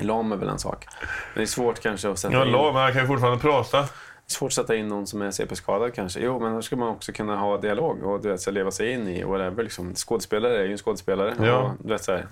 Lam 0.00 0.32
är 0.32 0.36
väl 0.36 0.48
en 0.48 0.58
sak. 0.58 0.86
Men 1.00 1.06
det 1.34 1.42
är 1.42 1.46
svårt 1.46 1.80
kanske 1.80 2.10
att 2.10 2.18
sätta 2.18 2.34
Ja, 2.34 2.44
in... 2.46 2.52
lam, 2.52 2.74
men 2.74 2.82
han 2.82 2.92
kan 2.92 3.00
ju 3.02 3.06
fortfarande 3.06 3.38
prata. 3.40 3.88
svårt 4.26 4.48
att 4.48 4.54
sätta 4.54 4.76
in 4.76 4.88
någon 4.88 5.06
som 5.06 5.22
är 5.22 5.30
CP-skadad 5.30 5.94
kanske. 5.94 6.20
Jo, 6.20 6.40
men 6.40 6.54
då 6.54 6.62
ska 6.62 6.76
man 6.76 6.88
också 6.88 7.12
kunna 7.12 7.36
ha 7.36 7.58
dialog 7.58 8.02
och 8.02 8.22
du 8.22 8.28
vet, 8.28 8.40
så 8.40 8.50
leva 8.50 8.70
sig 8.70 8.92
in 8.92 9.08
i 9.08 9.22
whatever. 9.24 9.62
Liksom. 9.62 9.94
Skådespelare 9.94 10.58
är 10.58 10.64
ju 10.64 10.72
en 10.72 10.78
skådespelare. 10.78 11.34
Ja. 11.46 11.58
Och, 11.58 11.70
du 11.86 11.88
vet, 11.88 12.04
så 12.04 12.12
här, 12.12 12.26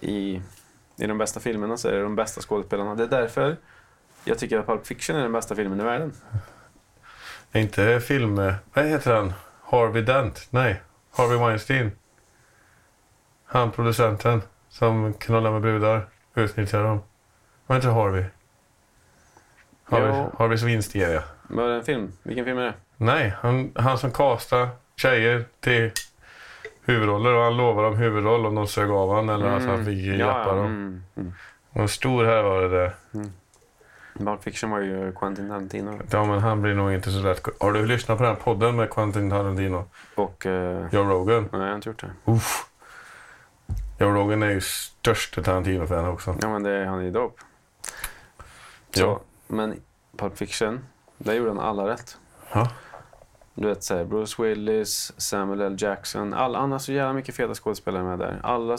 i, 0.00 0.42
I 0.96 1.06
de 1.06 1.18
bästa 1.18 1.40
filmerna 1.40 1.76
så 1.76 1.88
är 1.88 1.92
det 1.92 2.02
de 2.02 2.16
bästa 2.16 2.40
skådespelarna. 2.40 2.94
Det 2.94 3.02
är 3.02 3.08
därför 3.20 3.56
jag 4.28 4.38
tycker 4.38 4.58
att 4.58 4.66
Pulp 4.66 4.86
Fiction 4.86 5.16
är 5.16 5.22
den 5.22 5.32
bästa 5.32 5.54
filmen 5.54 5.80
i 5.80 5.84
världen. 5.84 6.12
Är 7.52 7.60
inte 7.60 8.00
film... 8.00 8.52
Vad 8.74 8.84
heter 8.84 9.14
han? 9.14 9.32
Harvey 9.64 10.02
Dent? 10.02 10.46
Nej, 10.50 10.82
Harvey 11.16 11.38
Weinstein. 11.38 11.90
Han 13.44 13.70
producenten 13.70 14.42
som 14.68 15.14
knullar 15.14 15.50
med 15.50 15.60
brudar, 15.62 16.08
utnyttjar 16.34 16.82
dem. 16.82 17.00
Var 17.66 17.76
inte 17.76 17.88
Harvey? 17.88 18.24
Harvey 19.84 20.10
Jo. 20.14 20.32
Harveys 20.38 20.62
vinstger, 20.62 21.10
ja. 21.10 21.22
Vad 21.48 21.64
är 21.64 21.68
det 21.68 21.76
en 21.76 21.84
film? 21.84 22.12
Vilken 22.22 22.44
film 22.44 22.58
är 22.58 22.64
det? 22.64 22.74
Nej, 22.96 23.34
han, 23.40 23.72
han 23.74 23.98
som 23.98 24.12
kastar 24.12 24.68
tjejer 24.96 25.44
till 25.60 25.90
huvudroller 26.84 27.34
och 27.34 27.42
han 27.42 27.56
lovar 27.56 27.82
dem 27.82 27.96
huvudroll 27.96 28.46
om 28.46 28.54
de 28.54 28.66
sög 28.66 28.90
av 28.90 29.08
honom 29.08 29.28
eller 29.28 29.46
att 29.46 29.64
han 29.64 29.84
fick 29.84 29.98
hjälpa 29.98 30.54
dem. 30.54 30.66
Mm. 30.66 31.02
Mm. 31.16 31.32
En 31.72 31.88
stor 31.88 32.24
här 32.24 32.42
var 32.42 32.62
det 32.62 32.68
där. 32.68 32.94
Pulp 34.26 34.42
Fiction 34.42 34.70
var 34.70 34.80
ju 34.80 35.12
Quentin 35.12 35.48
Tarantino. 35.48 36.00
Ja, 36.10 36.24
men 36.24 36.38
han 36.38 36.62
blir 36.62 36.74
nog 36.74 36.92
inte 36.92 37.10
så 37.10 37.18
lätt. 37.18 37.46
Har 37.60 37.72
du 37.72 37.86
lyssnat 37.86 38.18
på 38.18 38.24
den 38.24 38.36
podden 38.36 38.76
med 38.76 38.90
Quentin 38.90 39.30
Tarantino? 39.30 39.84
Och... 40.14 40.46
Uh, 40.46 40.94
Joe 40.94 41.04
Rogan? 41.04 41.48
nej, 41.52 41.60
jag 41.60 41.68
har 41.68 41.74
inte 41.74 41.88
gjort 41.88 42.00
det. 42.00 42.32
Uff. 42.32 42.66
Joe 43.98 44.10
Rogan 44.10 44.42
är 44.42 44.50
ju 44.50 44.60
största 44.60 45.42
Tarantino-fan 45.42 46.08
också. 46.08 46.36
Ja, 46.42 46.48
men 46.48 46.62
det, 46.62 46.86
han 46.86 46.98
är 46.98 47.02
ju 47.02 47.10
dope. 47.10 47.42
Så, 48.94 49.00
Ja. 49.00 49.20
Men 49.46 49.80
Pulp 50.16 50.38
Fiction, 50.38 50.80
där 51.18 51.34
gjorde 51.34 51.50
han 51.50 51.60
alla 51.60 51.88
rätt. 51.88 52.18
Ja. 52.52 52.68
Du 53.54 53.68
vet, 53.68 53.84
så 53.84 53.96
här, 53.96 54.04
Bruce 54.04 54.42
Willis, 54.42 55.12
Samuel 55.16 55.60
L. 55.60 55.76
Jackson. 55.78 56.34
Alla, 56.34 56.58
han 56.60 56.72
har 56.72 56.78
så 56.78 56.92
jävla 56.92 57.12
mycket 57.12 57.34
feta 57.34 57.54
skådespelare 57.54 58.02
med 58.02 58.18
där. 58.18 58.40
Alla, 58.42 58.76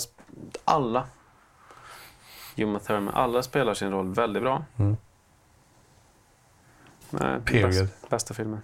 alla. 0.66 1.06
Uma 2.58 2.80
Thurman. 2.80 3.14
Alla 3.14 3.44
spelar 3.44 3.74
sin 3.74 3.92
roll 3.92 4.14
väldigt 4.14 4.44
bra. 4.44 4.64
Mm. 4.78 4.98
Nej, 7.10 7.40
Period. 7.46 7.70
Bäst, 7.72 8.10
bästa 8.10 8.34
filmen. 8.34 8.62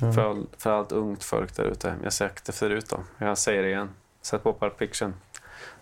Ja. 0.00 0.12
För, 0.12 0.30
all, 0.30 0.46
för 0.58 0.70
allt 0.70 0.92
ungt 0.92 1.24
folk 1.24 1.56
där 1.56 1.64
ute. 1.64 1.88
Jag 1.98 2.04
har 2.06 2.10
sagt 2.10 2.44
det 2.44 2.52
förut 2.52 2.86
då. 2.88 3.04
Jag 3.18 3.38
säger 3.38 3.62
det 3.62 3.68
igen. 3.68 3.90
Sätt 4.22 4.42
på 4.42 4.52
Pulp 4.54 4.78
Fiction. 4.78 5.14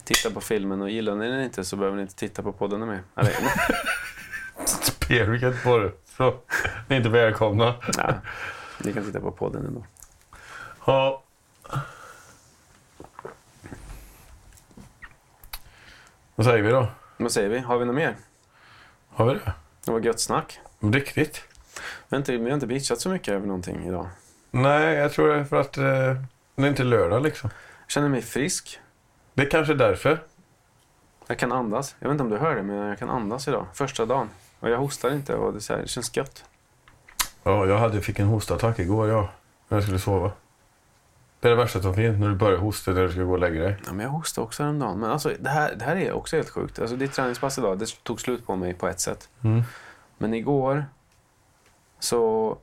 Titta 0.05 0.31
på 0.31 0.41
filmen 0.41 0.83
och 0.83 0.91
gillar 0.91 1.14
ni 1.14 1.28
den 1.28 1.41
inte 1.43 1.64
så 1.64 1.76
behöver 1.76 1.97
ni 1.97 2.03
inte 2.03 2.14
titta 2.14 2.43
på 2.43 2.53
podden 2.53 2.89
mer. 2.89 3.03
Eller, 3.16 3.33
Period 5.09 5.62
på 5.62 5.78
det. 5.78 5.93
Så, 6.16 6.31
ni 6.89 6.95
är 6.95 7.01
inte 7.01 7.09
välkomna. 7.09 7.74
nej, 7.99 8.14
ni 8.85 8.93
kan 8.93 9.05
titta 9.05 9.20
på 9.20 9.31
podden 9.33 9.66
ändå. 9.66 9.85
Ja. 10.87 11.22
Vad 16.35 16.47
säger 16.47 16.62
vi 16.62 16.70
då? 16.70 16.89
Vad 17.16 17.33
säger 17.33 17.49
vi? 17.49 17.59
Har 17.59 17.78
vi 17.78 17.85
något 17.85 17.95
mer? 17.95 18.16
Har 19.09 19.26
vi 19.26 19.35
det? 19.35 19.53
Det 19.85 19.91
var 19.93 20.01
gött 20.01 20.20
snack. 20.20 20.61
Riktigt? 20.81 21.43
Har 22.11 22.18
inte, 22.18 22.37
vi 22.37 22.45
har 22.45 22.55
inte 22.55 22.66
bitchat 22.66 23.01
så 23.01 23.09
mycket 23.09 23.35
över 23.35 23.47
någonting 23.47 23.87
idag. 23.87 24.09
Nej, 24.51 24.95
jag 24.95 25.12
tror 25.12 25.28
det 25.28 25.35
är 25.35 25.45
för 25.45 25.61
att 25.61 25.78
eh, 25.78 25.85
det 26.55 26.62
är 26.62 26.66
inte 26.66 26.85
lördag 26.85 27.22
liksom. 27.22 27.51
Jag 27.83 27.91
känner 27.91 28.09
mig 28.09 28.22
frisk. 28.22 28.81
Det 29.35 29.43
är 29.43 29.51
kanske 29.51 29.74
därför. 29.74 30.22
Jag 31.26 31.39
kan 31.39 31.53
andas. 31.53 31.97
Jag 31.99 32.09
vet 32.09 32.14
inte 32.14 32.24
om 32.24 32.31
du 32.31 32.37
hör 32.37 32.57
det, 32.57 32.62
men 32.62 32.76
jag 32.76 32.99
kan 32.99 33.11
andas 33.11 33.49
idag. 33.49 33.66
Första 33.74 34.07
dagen. 34.07 34.28
Och 34.61 34.70
jag 34.70 34.78
hostar 34.78 35.11
inte 35.11 35.35
och 35.35 35.53
det, 35.53 35.61
så 35.61 35.72
här, 35.72 35.83
det 35.83 35.89
känns 35.89 36.16
gött. 36.16 36.45
Ja, 37.43 37.66
jag 37.66 37.78
hade, 37.78 38.01
fick 38.01 38.18
en 38.18 38.26
hostattack 38.26 38.78
igår, 38.78 39.09
ja. 39.09 39.31
När 39.68 39.76
jag 39.76 39.83
skulle 39.83 39.99
sova. 39.99 40.33
Det 41.41 41.49
är 41.49 41.51
det 41.51 41.57
värsta 41.57 41.83
som 41.83 41.95
finns, 41.95 42.20
när 42.20 42.28
du 42.28 42.35
börjar 42.35 42.59
hosta 42.59 42.91
när 42.91 43.03
du 43.03 43.12
ska 43.12 43.22
gå 43.22 43.33
och 43.33 43.39
lägga 43.39 43.62
dig. 43.62 43.76
Ja, 43.87 43.93
men 43.93 44.05
jag 44.05 44.12
hostade 44.12 44.45
också 44.45 44.62
häromdagen. 44.62 44.99
Men 45.01 45.11
alltså, 45.11 45.33
det, 45.41 45.51
här, 45.51 45.74
det 45.74 45.85
här 45.85 45.97
är 45.97 46.12
också 46.12 46.37
helt 46.37 46.51
sjukt. 46.51 46.78
Alltså, 46.78 46.97
ditt 46.97 47.12
träningspass 47.12 47.59
idag, 47.59 47.78
det 47.78 47.87
tog 48.03 48.20
slut 48.20 48.47
på 48.47 48.57
mig 48.57 48.74
på 48.74 48.89
ett 48.89 49.01
sätt. 49.01 49.28
Mm. 49.45 49.62
Men 50.21 50.35
igår 50.35 50.85
så... 51.99 52.59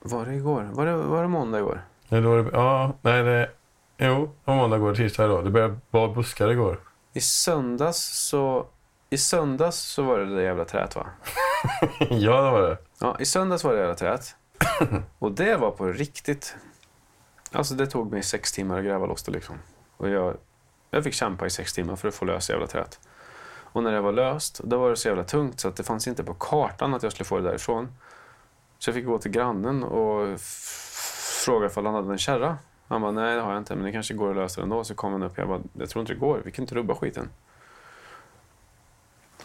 Var 0.00 0.26
det 0.26 0.34
igår? 0.34 0.68
Var 0.72 0.86
det, 0.86 0.96
var 0.96 1.22
det 1.22 1.28
måndag 1.28 1.58
igår? 1.58 1.84
Ja, 2.08 2.20
då 2.20 2.34
är 2.34 2.42
det, 2.42 2.50
ja, 2.52 2.92
nej 3.02 3.22
det... 3.22 3.50
Jo, 3.98 4.30
det 4.44 4.50
var 4.50 4.56
måndag 4.56 4.78
går 4.78 4.94
tisdag 4.94 5.24
idag. 5.24 5.44
Det 5.44 5.50
började 5.50 5.78
vara 5.90 6.08
buskar 6.08 6.48
igår. 6.48 6.80
I 7.12 7.20
söndags 7.20 8.28
så... 8.28 8.66
I 9.10 9.18
söndags 9.18 9.76
så 9.76 10.02
var 10.02 10.18
det 10.18 10.36
det 10.36 10.42
jävla 10.42 10.64
träet 10.64 10.96
va? 10.96 11.06
ja, 12.10 12.42
det 12.42 12.50
var 12.50 12.62
det. 12.62 12.78
Ja, 13.00 13.16
i 13.20 13.24
söndags 13.24 13.64
var 13.64 13.72
det 13.72 13.78
jävla 13.78 13.94
träet. 13.94 14.36
Och 15.18 15.32
det 15.32 15.56
var 15.56 15.70
på 15.70 15.86
riktigt. 15.86 16.56
Alltså 17.52 17.74
det 17.74 17.86
tog 17.86 18.12
mig 18.12 18.22
sex 18.22 18.52
timmar 18.52 18.78
att 18.78 18.84
gräva 18.84 19.06
loss 19.06 19.22
det 19.22 19.32
liksom. 19.32 19.58
Och 19.96 20.08
jag, 20.08 20.36
jag 20.90 21.04
fick 21.04 21.14
kämpa 21.14 21.46
i 21.46 21.50
sex 21.50 21.72
timmar 21.72 21.96
för 21.96 22.08
att 22.08 22.14
få 22.14 22.24
lösa 22.24 22.52
jävla 22.52 22.66
träet. 22.66 23.00
Och 23.72 23.82
när 23.82 23.92
det 23.92 24.00
var 24.00 24.12
löst, 24.12 24.60
då 24.64 24.78
var 24.78 24.90
det 24.90 24.96
så 24.96 25.08
jävla 25.08 25.24
tungt 25.24 25.60
så 25.60 25.68
att 25.68 25.76
det 25.76 25.82
fanns 25.82 26.08
inte 26.08 26.24
på 26.24 26.34
kartan 26.34 26.94
att 26.94 27.02
jag 27.02 27.12
skulle 27.12 27.24
få 27.24 27.38
det 27.38 27.48
därifrån. 27.48 27.88
Så 28.78 28.88
jag 28.88 28.94
fick 28.94 29.06
gå 29.06 29.18
till 29.18 29.30
grannen 29.30 29.84
och 29.84 30.40
fråga 31.44 31.66
ifall 31.66 31.86
han 31.86 31.94
hade 31.94 32.12
en 32.12 32.18
kärra. 32.18 32.58
Han 32.88 33.00
bara, 33.00 33.12
nej 33.12 33.36
det 33.36 33.42
har 33.42 33.52
jag 33.52 33.60
inte, 33.60 33.74
men 33.74 33.84
det 33.84 33.92
kanske 33.92 34.14
går 34.14 34.30
att 34.30 34.36
lösa 34.36 34.60
det 34.60 34.64
ändå. 34.64 34.84
Så 34.84 34.94
kom 34.94 35.12
han 35.12 35.22
upp 35.22 35.32
och 35.32 35.38
jag 35.38 35.48
bara, 35.48 35.60
jag 35.78 35.88
tror 35.88 36.00
inte 36.00 36.12
det 36.12 36.18
går, 36.18 36.42
vi 36.44 36.50
kan 36.50 36.62
inte 36.62 36.74
rubba 36.74 36.94
skiten. 36.94 37.30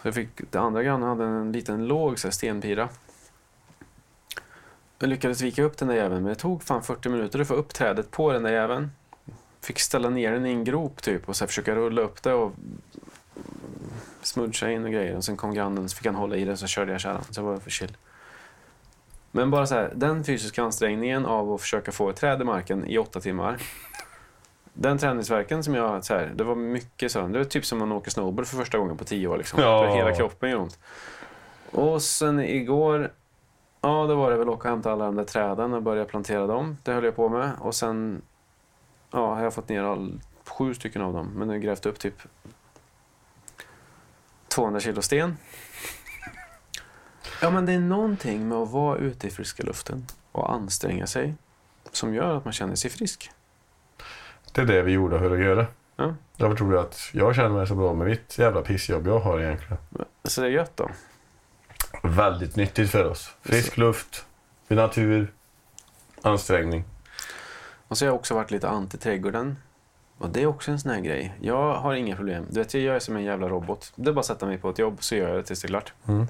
Så 0.02 0.08
jag 0.08 0.14
fick, 0.14 0.52
den 0.52 0.62
andra 0.62 0.82
grannen 0.82 1.08
hade 1.08 1.24
en 1.24 1.52
liten 1.52 1.86
låg 1.86 2.18
så 2.18 2.26
här, 2.28 2.32
stenpira. 2.32 2.88
Jag 4.98 5.08
lyckades 5.08 5.40
vika 5.40 5.62
upp 5.62 5.76
den 5.76 5.88
där 5.88 5.94
jäveln, 5.94 6.22
men 6.22 6.28
det 6.28 6.38
tog 6.38 6.62
fan 6.62 6.82
40 6.82 7.08
minuter 7.08 7.40
att 7.40 7.48
få 7.48 7.54
upp 7.54 7.74
trädet 7.74 8.10
på 8.10 8.32
den 8.32 8.42
där 8.42 8.52
jäveln. 8.52 8.90
Fick 9.60 9.80
ställa 9.80 10.10
ner 10.10 10.32
den 10.32 10.46
i 10.46 10.50
en 10.50 10.64
grop 10.64 11.02
typ 11.02 11.28
och 11.28 11.36
så 11.36 11.44
här 11.44 11.46
försöka 11.46 11.74
rulla 11.74 12.02
upp 12.02 12.22
det 12.22 12.32
och 12.32 12.52
smudga 14.26 14.70
in 14.70 14.84
och 14.84 14.92
grejer. 14.92 15.16
Och 15.16 15.24
sen 15.24 15.36
kom 15.36 15.54
grannen 15.54 15.88
så 15.88 15.96
fick 15.96 16.06
han 16.06 16.14
hålla 16.14 16.36
i 16.36 16.44
det 16.44 16.56
så 16.56 16.66
körde 16.66 16.92
jag 16.92 17.00
kärran. 17.00 17.24
Så 17.30 17.42
var 17.42 17.54
det 17.54 17.60
för 17.60 17.70
chill. 17.70 17.96
Men 19.30 19.50
bara 19.50 19.66
så 19.66 19.74
här, 19.74 19.92
den 19.94 20.24
fysiska 20.24 20.62
ansträngningen 20.62 21.26
av 21.26 21.52
att 21.52 21.60
försöka 21.60 21.92
få 21.92 22.10
ett 22.10 22.16
träd 22.16 22.40
i 22.40 22.44
marken 22.44 22.86
i 22.86 22.98
åtta 22.98 23.20
timmar. 23.20 23.58
Den 24.72 24.98
träningsverken 24.98 25.64
som 25.64 25.74
jag, 25.74 26.04
så 26.04 26.14
här, 26.14 26.32
det 26.34 26.44
var 26.44 26.54
mycket 26.54 27.12
så. 27.12 27.26
Det 27.26 27.38
var 27.38 27.44
typ 27.44 27.64
som 27.64 27.82
att 27.82 27.88
man 27.88 27.96
åker 27.96 28.10
snowboard 28.10 28.46
för 28.46 28.56
första 28.56 28.78
gången 28.78 28.96
på 28.96 29.04
tio 29.04 29.28
år. 29.28 29.36
Liksom. 29.36 29.60
Ja. 29.62 29.94
Hela 29.94 30.14
kroppen 30.14 30.50
gör 30.50 30.58
ont. 30.58 30.78
Och 31.70 32.02
sen 32.02 32.40
igår, 32.40 33.12
ja 33.80 34.06
då 34.06 34.14
var 34.14 34.30
det 34.30 34.36
väl 34.36 34.48
åka 34.48 34.68
och 34.68 34.74
hämta 34.74 34.92
alla 34.92 35.04
de 35.04 35.16
där 35.16 35.24
träden 35.24 35.74
och 35.74 35.82
börja 35.82 36.04
plantera 36.04 36.46
dem. 36.46 36.76
Det 36.82 36.92
höll 36.92 37.04
jag 37.04 37.16
på 37.16 37.28
med. 37.28 37.50
Och 37.60 37.74
sen 37.74 38.22
ja, 39.10 39.34
har 39.34 39.42
jag 39.42 39.54
fått 39.54 39.68
ner 39.68 39.82
all, 39.82 40.20
sju 40.46 40.74
stycken 40.74 41.02
av 41.02 41.12
dem. 41.12 41.30
Men 41.34 41.48
nu 41.48 41.60
grävt 41.60 41.86
upp 41.86 41.98
typ 41.98 42.22
200 44.54 44.80
kilo 44.80 45.02
sten. 45.02 45.36
Ja, 47.42 47.50
men 47.50 47.66
det 47.66 47.72
är 47.72 47.78
någonting 47.78 48.48
med 48.48 48.58
att 48.58 48.70
vara 48.70 48.98
ute 48.98 49.26
i 49.26 49.30
friska 49.30 49.62
luften 49.62 50.06
och 50.32 50.52
anstränga 50.52 51.06
sig 51.06 51.34
som 51.92 52.14
gör 52.14 52.36
att 52.36 52.44
man 52.44 52.52
känner 52.52 52.74
sig 52.74 52.90
frisk. 52.90 53.30
Det 54.52 54.60
är 54.60 54.66
det 54.66 54.82
vi 54.82 54.92
gjorde 54.92 55.18
för 55.18 55.30
att 55.30 55.44
göra. 55.44 55.66
Ja. 55.96 56.14
Därför 56.36 56.56
tror 56.56 56.74
jag 56.74 56.84
att 56.84 57.10
jag 57.12 57.36
känner 57.36 57.48
mig 57.48 57.66
så 57.66 57.74
bra 57.74 57.94
med 57.94 58.06
mitt 58.06 58.38
jävla 58.38 58.62
pissjobb 58.62 59.06
jag 59.06 59.18
har 59.18 59.40
egentligen. 59.40 59.78
Så 60.24 60.40
det 60.40 60.46
är 60.46 60.50
gött 60.50 60.76
då. 60.76 60.90
Väldigt 62.02 62.56
nyttigt 62.56 62.90
för 62.90 63.04
oss. 63.04 63.34
Frisk 63.42 63.76
luft, 63.76 64.26
natur, 64.68 65.32
ansträngning. 66.22 66.84
Och 67.88 67.98
så 67.98 68.04
har 68.04 68.08
jag 68.08 68.14
också 68.14 68.34
varit 68.34 68.50
lite 68.50 68.68
anti-trädgården. 68.68 69.56
Och 70.24 70.30
det 70.30 70.42
är 70.42 70.46
också 70.46 70.70
en 70.70 70.78
sån 70.80 70.90
här 70.90 71.00
grej. 71.00 71.34
Jag 71.40 71.74
har 71.74 71.94
inga 71.94 72.16
problem. 72.16 72.46
Du 72.50 72.60
vet, 72.60 72.74
jag 72.74 72.96
är 72.96 73.00
som 73.00 73.16
en 73.16 73.24
jävla 73.24 73.48
robot. 73.48 73.92
Det 73.96 74.08
är 74.10 74.12
bara 74.14 74.20
att 74.20 74.26
sätta 74.26 74.46
mig 74.46 74.58
på 74.58 74.70
ett 74.70 74.78
jobb 74.78 74.96
så 75.02 75.14
gör 75.16 75.28
jag 75.28 75.36
det 75.38 75.42
tills 75.42 75.62
det 75.62 75.66
är 75.66 75.68
klart. 75.68 75.92
Mm. 76.08 76.26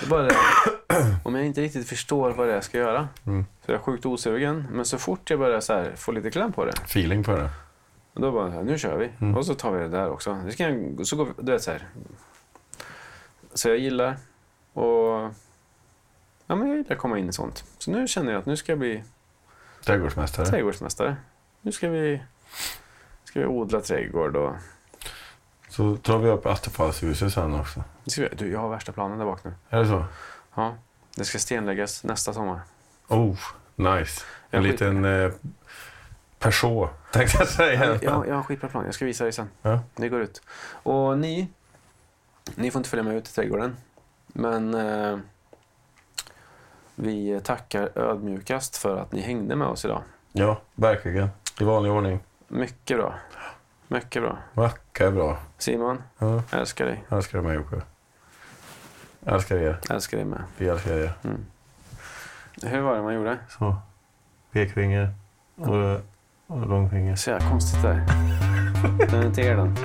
Det 0.00 0.06
är 0.06 0.10
bara 0.10 0.22
det. 0.22 0.34
Om 1.24 1.34
jag 1.34 1.46
inte 1.46 1.60
riktigt 1.60 1.88
förstår 1.88 2.30
vad 2.30 2.46
det 2.46 2.50
är 2.52 2.54
jag 2.54 2.64
ska 2.64 2.78
göra 2.78 3.08
Mm. 3.26 3.46
så 3.66 3.72
är 3.72 3.74
jag 3.74 3.82
sjukt 3.82 4.06
osugen. 4.06 4.66
Men 4.70 4.84
så 4.84 4.98
fort 4.98 5.30
jag 5.30 5.38
börjar 5.38 5.60
så 5.60 5.72
här, 5.72 5.92
få 5.96 6.12
lite 6.12 6.30
kläm 6.30 6.52
på 6.52 6.64
det, 6.64 6.72
Feeling 6.84 7.24
på 7.24 7.36
det. 7.36 7.50
och 8.14 8.20
då 8.20 8.32
bara, 8.32 8.62
nu 8.62 8.78
kör 8.78 8.96
vi. 8.98 9.10
Mm. 9.20 9.36
Och 9.36 9.46
så 9.46 9.54
tar 9.54 9.72
vi 9.72 9.82
det 9.82 9.88
där 9.88 10.10
också. 10.10 10.34
Det 10.46 10.52
ska 10.52 10.64
så 11.04 11.16
går 11.16 11.24
vi, 11.24 11.32
du 11.42 11.52
vet 11.52 11.62
så 11.62 11.70
här. 11.70 11.86
Så 13.54 13.68
jag 13.68 13.78
gillar 13.78 14.16
och 14.72 15.30
ja, 16.46 16.54
men 16.54 16.68
jag 16.68 16.76
gillar 16.76 16.92
att 16.92 16.98
komma 16.98 17.18
in 17.18 17.28
i 17.28 17.32
sånt. 17.32 17.64
Så 17.78 17.90
nu 17.90 18.08
känner 18.08 18.32
jag 18.32 18.38
att 18.38 18.46
nu 18.46 18.56
ska 18.56 18.72
jag 18.72 18.78
bli 18.78 19.02
Trädgårdsmästare. 19.84 20.46
trädgårdsmästare. 20.46 21.16
Nu 21.60 21.72
ska 21.72 21.88
vi, 21.88 22.22
ska 23.24 23.40
vi 23.40 23.46
odla 23.46 23.80
trädgård 23.80 24.36
och... 24.36 24.54
Så 25.68 25.96
tar 25.96 26.18
vi 26.18 26.30
upp 26.30 26.46
Attefallshuset 26.46 27.32
sen 27.32 27.54
också. 27.54 27.84
vi- 28.16 28.28
Du, 28.32 28.52
jag 28.52 28.60
har 28.60 28.68
värsta 28.68 28.92
planen 28.92 29.18
där 29.18 29.24
bak 29.24 29.44
nu. 29.44 29.54
Är 29.68 29.78
det 29.78 29.86
så? 29.86 30.04
Ja, 30.54 30.74
det 31.16 31.24
ska 31.24 31.38
stenläggas 31.38 32.04
nästa 32.04 32.32
sommar. 32.32 32.60
Oh, 33.08 33.36
nice. 33.76 34.22
En 34.50 34.62
Jag 34.64 34.72
liten 34.72 35.04
eh, 35.04 35.30
Peugeot, 36.38 36.90
tänkte 37.12 37.36
jag 37.38 37.48
säga. 37.48 37.98
Jag, 38.02 38.26
jag, 38.28 38.34
har 38.34 38.42
skitbra 38.42 38.68
plan. 38.68 38.84
Jag 38.84 38.94
ska 38.94 39.04
visa 39.04 39.24
dig 39.24 39.32
sen. 39.32 39.48
Ja. 39.62 39.80
Det 39.96 40.08
går 40.08 40.20
ut. 40.20 40.42
Och 40.68 41.18
ni, 41.18 41.48
ni 42.54 42.70
får 42.70 42.78
inte 42.80 42.90
följa 42.90 43.02
med 43.02 43.14
ut 43.16 43.28
i 43.28 43.32
trädgården. 43.32 43.76
Men 44.26 44.74
eh, 44.74 45.18
vi 46.94 47.40
tackar 47.44 47.98
ödmjukast 47.98 48.76
för 48.76 48.96
att 48.96 49.12
ni 49.12 49.20
hängde 49.20 49.56
med 49.56 49.68
oss 49.68 49.84
idag. 49.84 50.02
ja, 50.32 50.60
verkligen. 50.74 51.28
I 51.60 51.64
vanlig 51.64 51.92
ordning. 51.92 52.20
Mycket 52.54 52.96
bra. 52.96 53.14
Mycket 53.88 54.22
bra. 54.22 54.38
Är 55.00 55.10
bra. 55.10 55.38
Simon, 55.58 56.02
Ja, 56.18 56.42
jag 56.50 56.60
älskar 56.60 56.86
dig. 56.86 57.04
älskar 57.10 57.42
dig 57.42 57.54
Jocke. 57.54 57.82
Jag 59.20 59.34
älskar 59.34 59.56
er. 59.56 59.78
Jag 59.88 59.94
älskar 59.94 60.16
dig 60.16 60.24
med. 60.26 60.42
Vi 60.56 60.68
älskar 60.68 60.92
er. 60.92 61.12
Mm. 61.24 61.44
Hur 62.62 62.80
var 62.80 62.96
det 62.96 63.02
man 63.02 63.14
gjorde? 63.14 63.38
Så. 63.58 63.76
Pekfinger 64.52 65.14
och, 65.56 66.00
och 66.46 66.66
långfinger. 66.66 67.16
Så 67.16 67.30
jävla 67.30 67.48
konstigt 67.50 67.82
där. 67.82 68.06
Den 69.10 69.20
är 69.22 69.26
inte 69.26 69.40
er 69.40 69.56
den. 69.56 69.76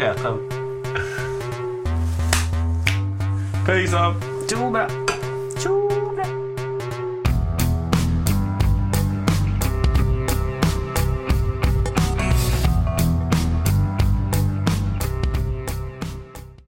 Ät 0.00 0.22
den. 0.22 0.48
Peace 3.66 3.96
up! 3.96 4.24
Jo, 4.50 4.70
bra. 4.70 4.88